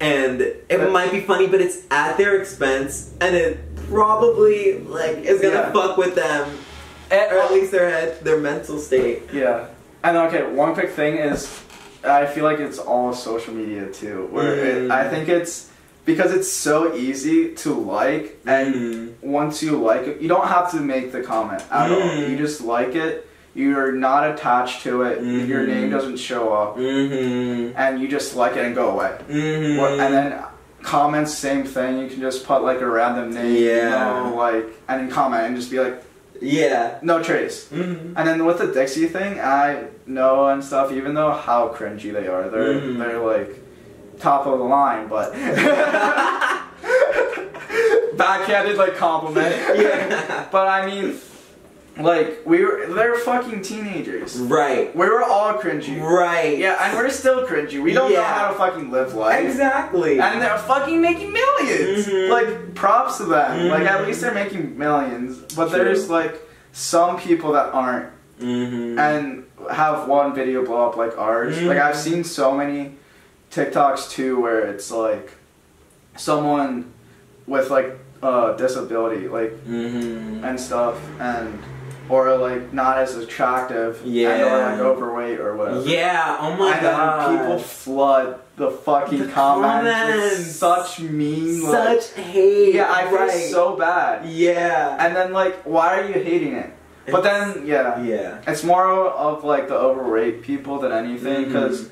[0.00, 5.18] And it But- might be funny, but it's at their expense, and it probably like
[5.24, 5.72] is gonna Yeah.
[5.72, 6.48] fuck with them,
[7.10, 9.22] or at least their head, their mental state.
[9.32, 9.64] Yeah.
[10.04, 11.48] And okay, one quick thing is,
[12.04, 14.28] I feel like it's all social media too.
[14.30, 14.90] Where it, Mm.
[14.92, 15.66] I think it's
[16.04, 19.08] because it's so easy to like, and Mm.
[19.22, 21.98] once you like it, you don't have to make the comment at all.
[22.00, 22.30] Mm.
[22.30, 23.26] You just like it.
[23.54, 25.22] You're not attached to it.
[25.22, 25.68] Your Mhm.
[25.68, 27.72] name doesn't show up, Mm-hmm.
[27.74, 29.12] and you just like it and go away.
[29.30, 30.00] Mm-hmm.
[30.00, 30.34] And then
[30.86, 31.98] comments, same thing.
[31.98, 33.90] You can just put like a random name, Yeah.
[33.90, 36.02] no, like, and then comment and just be like,
[36.40, 36.98] yeah.
[37.02, 37.66] no trace.
[37.68, 38.14] Mm-hmm.
[38.16, 42.28] And then with the Dixie thing, I know and stuff, even though how cringy they
[42.28, 42.98] are, they're Mhm.
[42.98, 43.58] they're like
[44.20, 45.32] top of the line, but
[48.16, 49.54] backhanded like compliment.
[49.78, 50.44] Yeah.
[50.52, 51.18] But I mean,
[51.98, 54.36] like we were, they're fucking teenagers.
[54.38, 54.94] right.
[54.94, 56.00] We were all cringy.
[56.00, 56.58] Right.
[56.58, 57.82] Yeah, and we're still cringy.
[57.82, 59.44] We don't know how to fucking live life.
[59.44, 60.20] Exactly.
[60.20, 62.30] And they're fucking making 1000000s Mhm.
[62.30, 63.68] Like props to them.
[63.70, 64.06] Like at Mhm.
[64.06, 65.38] least they're making millions.
[65.54, 65.78] But True.
[65.78, 66.40] there's like
[66.72, 68.10] some people that aren't
[68.40, 68.98] mm-hmm.
[68.98, 71.60] and have one video blow up like ours.
[71.62, 71.98] Like I've Mhm.
[71.98, 72.96] seen so many
[73.50, 75.30] TikToks too where it's like
[76.16, 76.92] someone
[77.46, 80.44] with like a disability like mm-hmm.
[80.44, 81.58] and stuff and
[82.08, 84.70] or like not as attractive and or Yeah.
[84.72, 85.80] like overweight or whatever.
[85.88, 86.36] Yeah.
[86.40, 87.30] Oh my and god.
[87.30, 90.36] then people flood the fucking The comments, comments.
[90.38, 92.74] with such mean like, Such hate.
[92.74, 93.30] yeah I feel right.
[93.30, 94.96] so bad Yeah.
[94.98, 96.70] and then like why are you hating it
[97.10, 98.38] but then yeah Yeah.
[98.46, 101.90] it's more of like the overweight people than anything because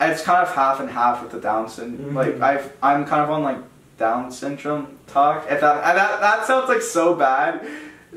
[0.00, 2.12] it's kind of half and half with the Down syndrome.
[2.12, 2.14] Mhm.
[2.14, 3.58] Like I've I'm kind of on like
[3.98, 5.46] Down syndrome talk.
[5.50, 7.66] If that and that that sounds like so bad.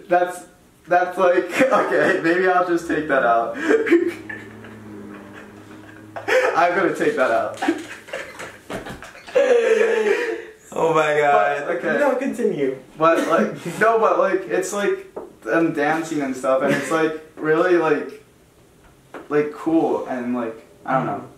[0.07, 0.43] That's
[0.87, 2.21] that's like okay.
[2.23, 3.57] Maybe I'll just take that out.
[6.55, 7.61] I'm gonna take that out.
[10.71, 11.67] oh my god.
[11.67, 11.99] But, okay.
[11.99, 12.77] No, continue.
[12.97, 17.77] But like no, but like it's like them dancing and stuff, and it's like really
[17.77, 18.23] like
[19.29, 21.30] like cool and like I don't know.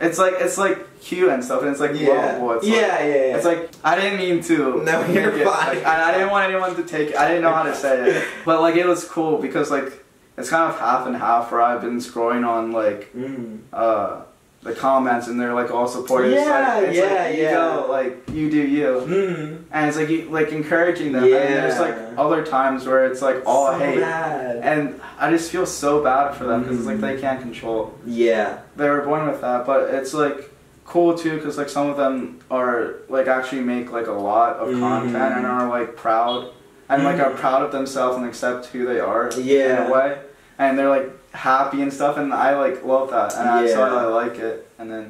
[0.00, 2.08] It's like it's like cute and stuff, and it's like Yeah.
[2.38, 2.52] lovable.
[2.52, 3.36] It's yeah, like, yeah, yeah.
[3.36, 4.82] It's like I didn't mean to.
[4.84, 5.76] No, you're it, fine.
[5.76, 7.10] like, I, I didn't want anyone to take.
[7.10, 7.16] it.
[7.16, 10.04] I didn't know how to say it, but like it was cool because like
[10.36, 11.50] it's kind of half and half.
[11.50, 13.58] Where I've been scrolling on like Mm.
[13.72, 14.20] uh
[14.62, 16.32] the comments and they're like all supportive.
[16.32, 17.52] It's Yeah, like, it's yeah, like, you yeah.
[17.54, 19.58] go, like you do you, Mm.
[19.70, 21.24] and it's like you like encouraging them.
[21.26, 21.36] Yeah.
[21.36, 24.56] And there's like other times where it's like all so hate, bad.
[24.56, 27.94] and I just feel so bad for them because it's like they can't control.
[28.04, 28.58] yeah.
[28.76, 30.50] They were born with that, but it's like
[30.84, 34.68] cool too because like some of them are like actually make like a lot of
[34.68, 34.80] Mhm.
[34.80, 36.48] content and are like proud
[36.88, 37.36] and like are Mhm.
[37.36, 39.84] proud of themselves and accept who they are Yeah.
[39.84, 40.18] in a way
[40.58, 43.94] and they're like happy and stuff and I like love that and I so Yeah.
[43.94, 45.04] I like it and then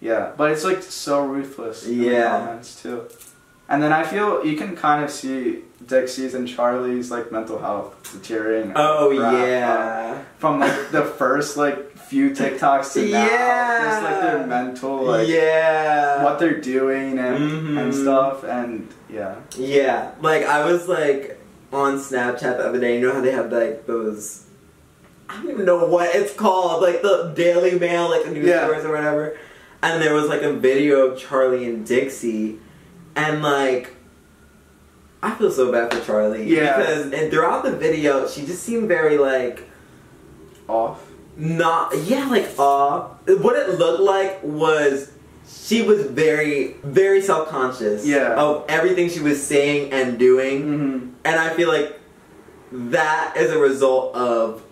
[0.00, 2.38] yeah but it's like so ruthless Yeah.
[2.38, 2.98] comments too
[3.68, 7.90] and then I feel you can kind of see Dixie's and Charlie's like mental health
[8.12, 10.22] deteriorating Oh yeah.
[10.38, 13.80] from like the first like few TikToks to now Yeah.
[13.84, 16.22] just like their mental like yeah.
[16.24, 17.80] what they're doing and Mhm.
[17.80, 21.38] and stuff and yeah Yeah, like I was like
[21.72, 22.94] on Snapchat the other day.
[22.98, 24.45] You know how they have like those.
[25.28, 28.68] I don't even know what it's called, like the Daily Mail, like the news Yeah.
[28.68, 29.38] or whatever.
[29.82, 32.58] And there was like a video of Charlie and Dixie,
[33.14, 33.92] and like.
[35.22, 36.44] I feel so bad for Charlie.
[36.44, 36.76] Yeah.
[36.76, 39.68] Because and throughout the video, she just seemed very like
[40.68, 43.00] off not yeah like uh
[43.40, 45.12] what it looked like was
[45.46, 48.34] she was very very self-conscious Yeah.
[48.34, 51.08] of everything she was saying and doing mm-hmm.
[51.24, 52.00] and i feel like
[52.72, 54.62] that is a result of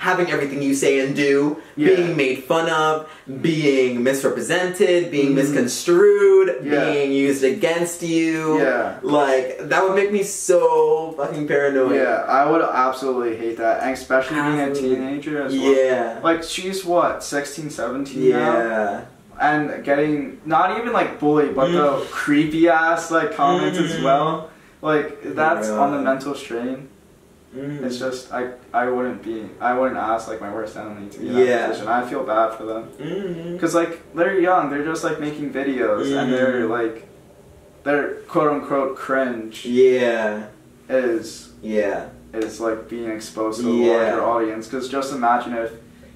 [0.00, 1.88] having everything you say and do Yeah.
[1.88, 3.06] being made fun of
[3.42, 5.40] being misrepresented being Mhm.
[5.40, 6.86] misconstrued Yeah.
[6.86, 8.58] being used against you.
[8.58, 8.94] Yeah.
[9.02, 11.96] Like that would make me so fucking paranoid.
[11.96, 13.82] Yeah I would absolutely hate that.
[13.82, 15.72] And especially being a teenager as well.
[15.74, 16.18] Yeah.
[16.28, 18.38] Like she's what 16 17 now?
[18.56, 19.00] Yeah.
[19.38, 22.10] And getting not even like bullied but the Mm.
[22.10, 24.04] creepy ass like comments as Mhm.
[24.08, 24.48] well.
[24.82, 26.88] Like that's on the mental strain
[27.56, 27.82] Mhm.
[27.84, 31.28] it's just I I wouldn't be I wouldn't ask like my worst enemy to be
[31.28, 31.66] in that Yeah.
[31.68, 32.88] position I feel bad for them.
[33.52, 37.08] Because like they're young, they're just like making videos, and they're like
[37.82, 40.44] they're quote unquote cringe Yeah,
[40.88, 43.92] is yeah, is like being exposed to a Yeah.
[43.96, 44.68] larger audience.
[44.68, 45.72] Because just imagine if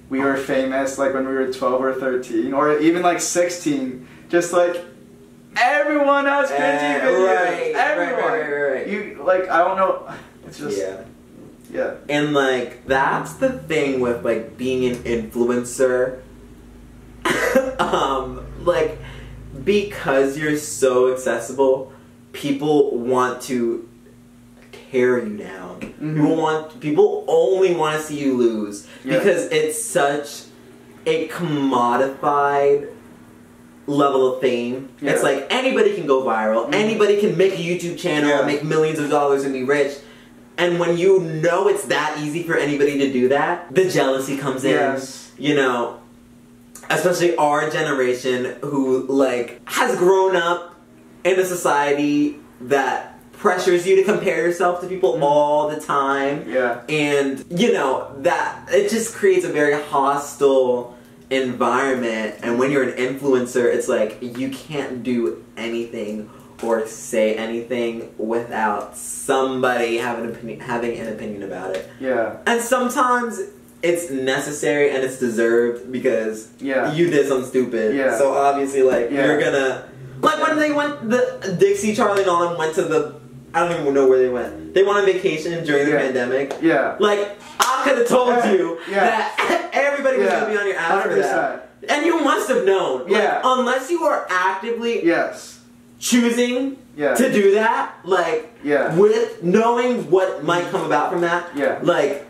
[0.09, 4.53] we were famous like when we were twelve or thirteen, or even like sixteen, just
[4.53, 4.77] like
[5.57, 7.27] everyone has cringy Eh, videos.
[7.27, 8.23] right, everyone.
[8.23, 8.87] right, right, right, right.
[8.87, 10.07] You like I don't know.
[10.47, 10.97] It's just yeah.
[11.75, 11.93] Yeah.
[12.09, 16.21] And like that's the thing with like being an influencer.
[17.79, 18.97] um, like
[19.63, 21.91] because you're so accessible,
[22.33, 23.87] people want to
[24.91, 25.79] tear you down.
[25.81, 26.15] Mhm.
[26.15, 29.17] People want people only want to see you lose Yeah.
[29.17, 30.43] because it's such
[31.05, 32.89] a commodified
[33.87, 34.89] level of fame.
[35.01, 36.73] It's like anybody can go viral, Mhm.
[36.75, 38.45] anybody can make a YouTube channel, Yeah.
[38.45, 39.93] make millions of dollars and be rich.
[40.57, 44.63] And when you know it's that easy for anybody to do that, the jealousy comes
[44.63, 44.71] in.
[44.71, 45.31] Yes.
[45.37, 45.99] You know,
[46.89, 50.75] especially our generation who like has grown up
[51.23, 55.21] in a society that pressures you to compare yourself to people Mhm.
[55.23, 56.79] all the time Yeah.
[56.87, 60.95] and you know that it just creates a very hostile
[61.29, 66.29] environment and when you're an influencer it's like you can't do anything
[66.63, 72.37] or say anything without somebody having an opinion, having an opinion about it Yeah.
[72.45, 73.41] and sometimes
[73.83, 76.93] it's necessary and it's deserved because Yeah.
[76.93, 78.17] you did something stupid Yeah.
[78.17, 79.25] so obviously like Yeah.
[79.25, 79.83] you're gonna
[80.21, 83.15] like when they went the Dixie Charlie and Nolan went to the
[83.53, 85.99] I don't even know where they went they went on vacation during the Yeah.
[85.99, 86.95] pandemic Yeah.
[86.99, 89.01] like I could have told you yeah.
[89.05, 91.21] that everybody was gonna be on your ass for 100%.
[91.21, 93.01] that, and you must have known.
[93.03, 93.41] Like, Yeah.
[93.43, 95.54] unless you are actively Yes.
[95.99, 97.13] Choosing Yeah.
[97.15, 98.95] to do that, like Yeah.
[98.95, 101.79] with knowing what might come about from that, Yeah.
[101.81, 102.25] like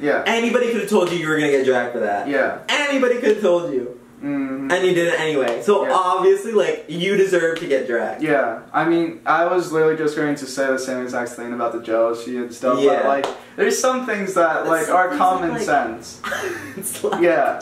[0.00, 0.22] Yeah.
[0.26, 2.28] anybody could have told you you were gonna get dragged for that.
[2.28, 2.58] Yeah.
[2.68, 5.62] Anybody could have told you, Mm, and you did it anyway.
[5.62, 5.92] So Yeah.
[5.94, 8.22] obviously, like you deserve to get dragged.
[8.22, 8.60] yeah.
[8.72, 11.80] I mean, I was literally just going to say the same exact thing about the
[11.80, 12.78] jealousy and stuff.
[12.80, 13.00] Yeah.
[13.02, 13.26] But like,
[13.56, 16.20] there's some things that like are common like- sense.
[17.02, 17.60] like, Yeah.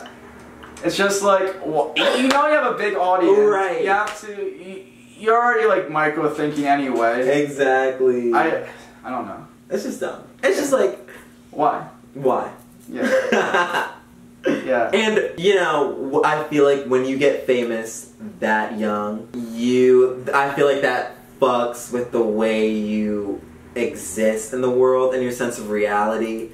[0.83, 3.37] It's just like well, you know you have a big audience.
[3.37, 3.83] Right.
[3.83, 4.31] You have to.
[4.31, 4.85] You,
[5.17, 7.43] you're already like micro thinking anyway.
[7.43, 8.33] exactly.
[8.33, 8.67] I.
[9.03, 10.23] I don't know it's just dumb.
[10.43, 10.99] It's just like
[11.49, 11.87] why.
[12.13, 12.51] why.
[12.87, 13.91] Yeah.
[14.43, 14.89] Yeah.
[14.91, 20.65] And you know, I feel like when you get famous that young, you I feel
[20.65, 23.39] like that fucks with the way you
[23.75, 26.49] exist in the world and your sense of reality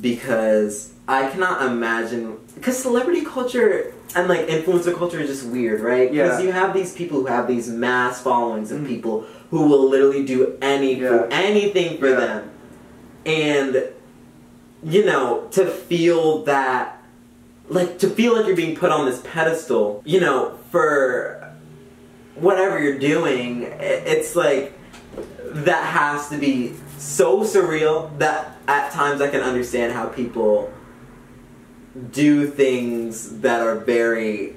[0.00, 6.10] because I cannot imagine because celebrity culture and like influencer culture is just weird, right?
[6.10, 6.46] Because Yeah.
[6.46, 8.86] you have these people who have these mass followings of Mm.
[8.86, 11.26] people who will literally do any Yeah.
[11.30, 12.16] anything for Yeah.
[12.20, 12.42] them.
[13.26, 13.82] And
[14.84, 16.98] you know, to feel that
[17.68, 21.38] like to feel like you're being put on this pedestal, you know, for
[22.34, 24.72] whatever you're doing, it's like
[25.52, 30.70] that has to be so surreal that at times I can understand how people
[32.10, 34.56] do things that are very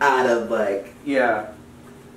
[0.00, 1.48] out of like Yeah.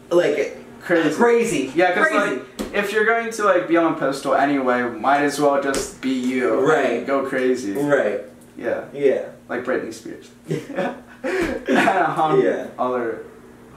[0.09, 1.15] like Crazy.
[1.15, 1.71] crazy.
[1.75, 5.39] Yeah, because like if you're going to like be on a pedestal anyway, might as
[5.39, 6.59] well just be you.
[6.59, 7.05] Right.
[7.05, 7.73] Go crazy.
[7.73, 8.21] right.
[8.57, 8.85] Yeah.
[8.93, 9.29] Yeah.
[9.49, 10.29] Like Britney Spears.
[10.49, 12.67] and a hundred Yeah.
[12.79, 13.25] other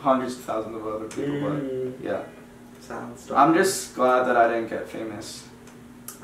[0.01, 1.33] hundreds of thousands of other people.
[1.33, 1.93] Mm.
[2.01, 2.23] But yeah.
[2.81, 3.41] Sound storm.
[3.41, 5.45] I'm just glad that I didn't get famous.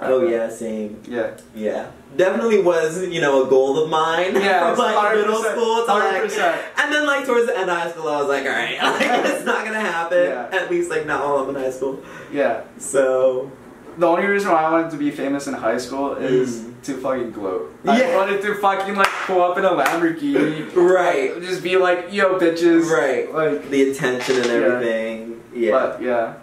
[0.02, 1.00] Oh yeah, same.
[1.06, 1.30] Yeah.
[1.54, 4.34] Yeah, definitely was you know a goal of mine.
[4.34, 6.64] Yeah, from like middle 100%, school to like, 100%.
[6.78, 9.24] and then like towards the end of high school, I was like, all right, like,
[9.34, 10.18] it's not gonna happen.
[10.18, 10.48] Yeah.
[10.52, 12.02] At least like not while I'm in high school.
[12.32, 12.62] Yeah.
[12.78, 13.50] So
[13.98, 16.82] The only reason why I wanted to be famous in high school is Mm.
[16.84, 17.74] to fucking gloat.
[17.86, 18.16] I Yeah.
[18.16, 20.74] wanted to fucking like pull up in a Lamborghini.
[20.74, 22.88] right, Just be like, yo, bitches.
[22.88, 24.52] right, Like, the attention and Yeah.
[24.66, 25.40] everything.
[25.52, 25.70] Yeah.
[25.72, 26.34] but yeah.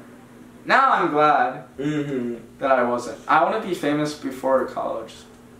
[0.68, 2.35] Now I'm glad mm-hmm.
[2.60, 3.18] that I wasn't.
[3.27, 5.15] I want to be famous before college.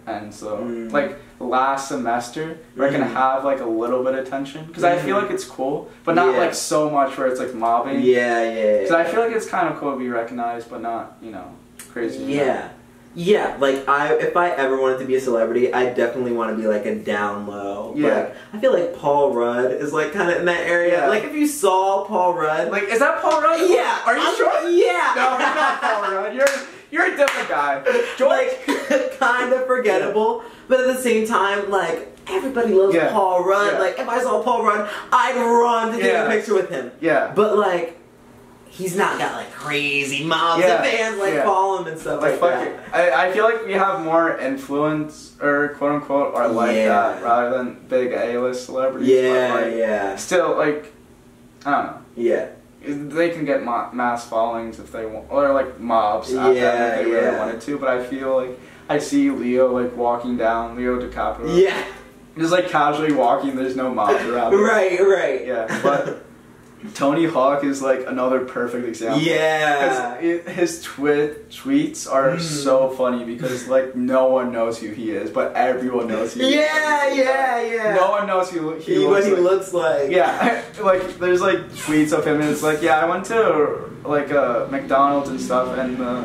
[0.06, 0.92] And so, Mm.
[0.92, 3.08] like, last semester, we're going Mhm.
[3.08, 4.66] to have, like, a little bit of attention.
[4.66, 5.24] Because I feel Mhm.
[5.24, 6.40] like it's cool, but not, Yeah.
[6.40, 8.00] like, so much where it's, like, mobbing.
[8.02, 8.78] Yeah, yeah.
[8.78, 11.44] Because I feel like it's kind of cool to be recognized, but not, you know,
[11.92, 12.24] crazy.
[12.24, 12.70] Yeah.
[13.19, 16.61] Yeah, like I if I ever wanted to be a celebrity, I definitely want to
[16.61, 17.95] be like a down low.
[17.98, 18.07] Yeah.
[18.07, 20.99] Like, I feel like Paul Rudd is like kind of in that area.
[21.02, 21.07] Yeah.
[21.07, 23.60] Like if you saw Paul Rudd, Like, is that Paul Rudd?
[23.68, 24.69] yeah, Are you I'm- sure?
[24.69, 25.14] Yeah.
[25.15, 26.35] No, you're not Paul Rudd.
[26.35, 26.48] You're,
[26.91, 27.81] you're a different guy.
[28.19, 28.30] George.
[28.30, 28.68] like
[29.19, 33.10] kind of forgettable, but at the same time, like everybody loves Yeah.
[33.11, 33.73] Paul Rudd.
[33.73, 33.80] Yeah.
[33.80, 36.26] Like if I saw Paul Rudd, I'd run to take Yeah.
[36.26, 36.91] a picture with him.
[37.02, 37.31] yeah.
[37.35, 37.97] But like.
[38.78, 40.76] He's not got like crazy mobs Yeah.
[40.76, 41.44] of fans like Yeah.
[41.44, 43.14] follow him and stuff Like, like, fuck that.
[43.16, 46.90] I, I feel like we have more influence, or quote unquote, or like Yeah.
[46.90, 49.10] that, rather than big A-list celebrities.
[49.10, 50.94] Yeah, like, yeah, Still, like,
[51.66, 51.98] I don't know.
[52.16, 52.45] yeah.
[52.86, 57.12] They can get mo- mass followings if they want, or like mobs Yeah, if they
[57.12, 57.78] really wanted to.
[57.80, 61.76] But I feel like I see Leo like walking down Leo DiCaprio, Yeah.
[62.38, 63.56] just like casually walking.
[63.56, 64.54] There's no mobs around.
[64.62, 65.45] Right, right.
[65.48, 66.24] Yeah, but
[66.94, 69.22] Tony Hawk is like another perfect example.
[69.22, 70.18] Yeah.
[70.20, 72.42] Because his twit tweets are Mm.
[72.42, 76.42] so funny because like no one knows who he is, but everyone knows who.
[76.42, 76.54] he is.
[76.56, 77.96] Yeah, yeah, yeah.
[77.96, 79.42] No one knows who he, He, what looks he like.
[79.42, 80.12] looks like.
[80.12, 84.32] Yeah, like there's like tweets of him and it's like, yeah, I went to like
[84.32, 86.24] uh, McDonald's and stuff, and the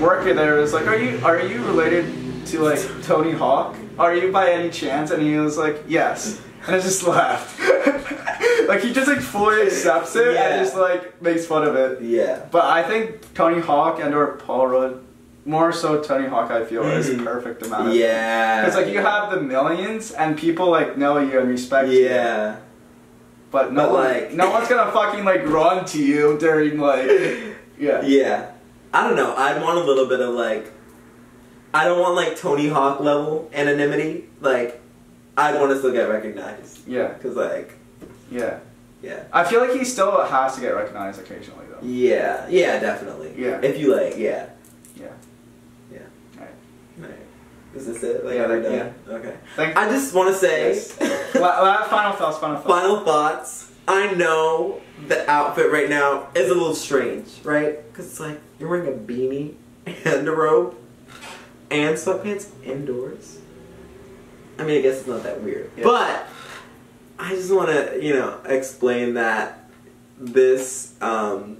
[0.00, 3.74] worker there was like, are you are you related to like Tony Hawk?
[3.98, 5.10] Are you by any chance?
[5.10, 7.58] And he was like, yes, and I just laughed.
[8.68, 10.48] like he just like fully accepts it Yeah.
[10.48, 12.02] and just like makes fun of it.
[12.02, 12.44] Yeah.
[12.50, 15.02] But I think Tony Hawk and or Paul Rudd,
[15.44, 17.24] more so Tony Hawk, I feel is Mhm.
[17.24, 17.94] perfect amount of.
[17.94, 18.64] Yeah.
[18.64, 22.00] Because like you have the millions and people like know you and respect you.
[22.04, 22.56] Yeah.
[23.52, 27.08] But no But, one, like- no one's gonna fucking like run to you during like,
[27.78, 28.46] yeah, Yeah.
[28.92, 29.34] I don't know.
[29.36, 30.72] I'd want a little bit of like.
[31.74, 34.28] I don't want like Tony Hawk level anonymity.
[34.40, 34.80] Like,
[35.36, 36.86] I'd want to still get recognized.
[36.88, 37.74] yeah, Cause like,
[38.30, 38.58] yeah.
[39.02, 39.24] yeah.
[39.32, 41.78] I feel like he still has to get recognized occasionally though.
[41.86, 42.46] Yeah.
[42.48, 42.78] Yeah.
[42.80, 43.34] Definitely.
[43.36, 43.60] Yeah.
[43.62, 44.48] If you like, yeah.
[44.96, 45.08] Yeah.
[45.92, 45.98] Yeah.
[46.36, 46.54] Alright.
[46.98, 47.10] Right.
[47.74, 48.24] Is this it?
[48.24, 48.94] Like, Yeah, like, done?
[49.08, 49.36] Okay.
[49.56, 49.76] Thank.
[49.76, 50.68] I just want to say.
[50.74, 50.98] Yes.
[51.34, 52.38] La- la- final thoughts.
[52.38, 52.66] Final thoughts.
[52.68, 53.72] Final thoughts.
[53.88, 57.86] I know the outfit right now is a little strange, right?
[57.92, 59.54] Because it's like you're wearing a beanie
[60.04, 60.74] and a robe
[61.70, 63.35] and sweatpants indoors.
[64.58, 65.70] I mean, I guess it's not that weird.
[65.76, 65.84] Yeah.
[65.84, 66.26] But
[67.18, 69.68] I just want to, you know, explain that
[70.18, 71.58] this, um,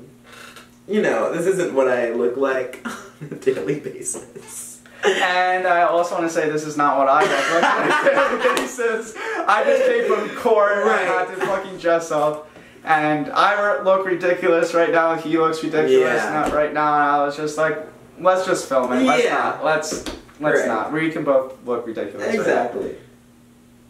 [0.88, 4.80] you know, this isn't what I look like on a daily basis.
[5.04, 8.40] And I also want to say this is not what I look like on a
[8.40, 9.14] daily basis.
[9.46, 10.72] I just came from court.
[10.86, 12.50] I had to fucking dress up.
[12.84, 15.14] And I look ridiculous right now.
[15.16, 16.32] He looks ridiculous Yeah.
[16.32, 16.94] not right now.
[16.94, 17.78] And I was just like,
[18.20, 19.02] let's just film it.
[19.02, 19.34] Let's Yeah.
[19.34, 19.64] not.
[19.64, 20.04] Let's
[20.40, 20.68] let's Right.
[20.68, 20.92] not.
[20.92, 22.26] We can both look ridiculous.
[22.26, 22.34] right?
[22.34, 22.96] Exactly.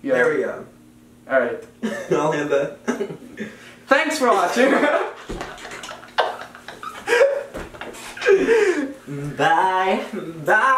[0.02, 0.14] Yeah.
[0.14, 0.64] There we go.
[1.30, 1.64] All right.
[2.12, 2.76] I'll hand the.
[3.86, 4.70] Thanks for watching.
[9.36, 10.04] Bye.
[10.44, 10.76] Bye.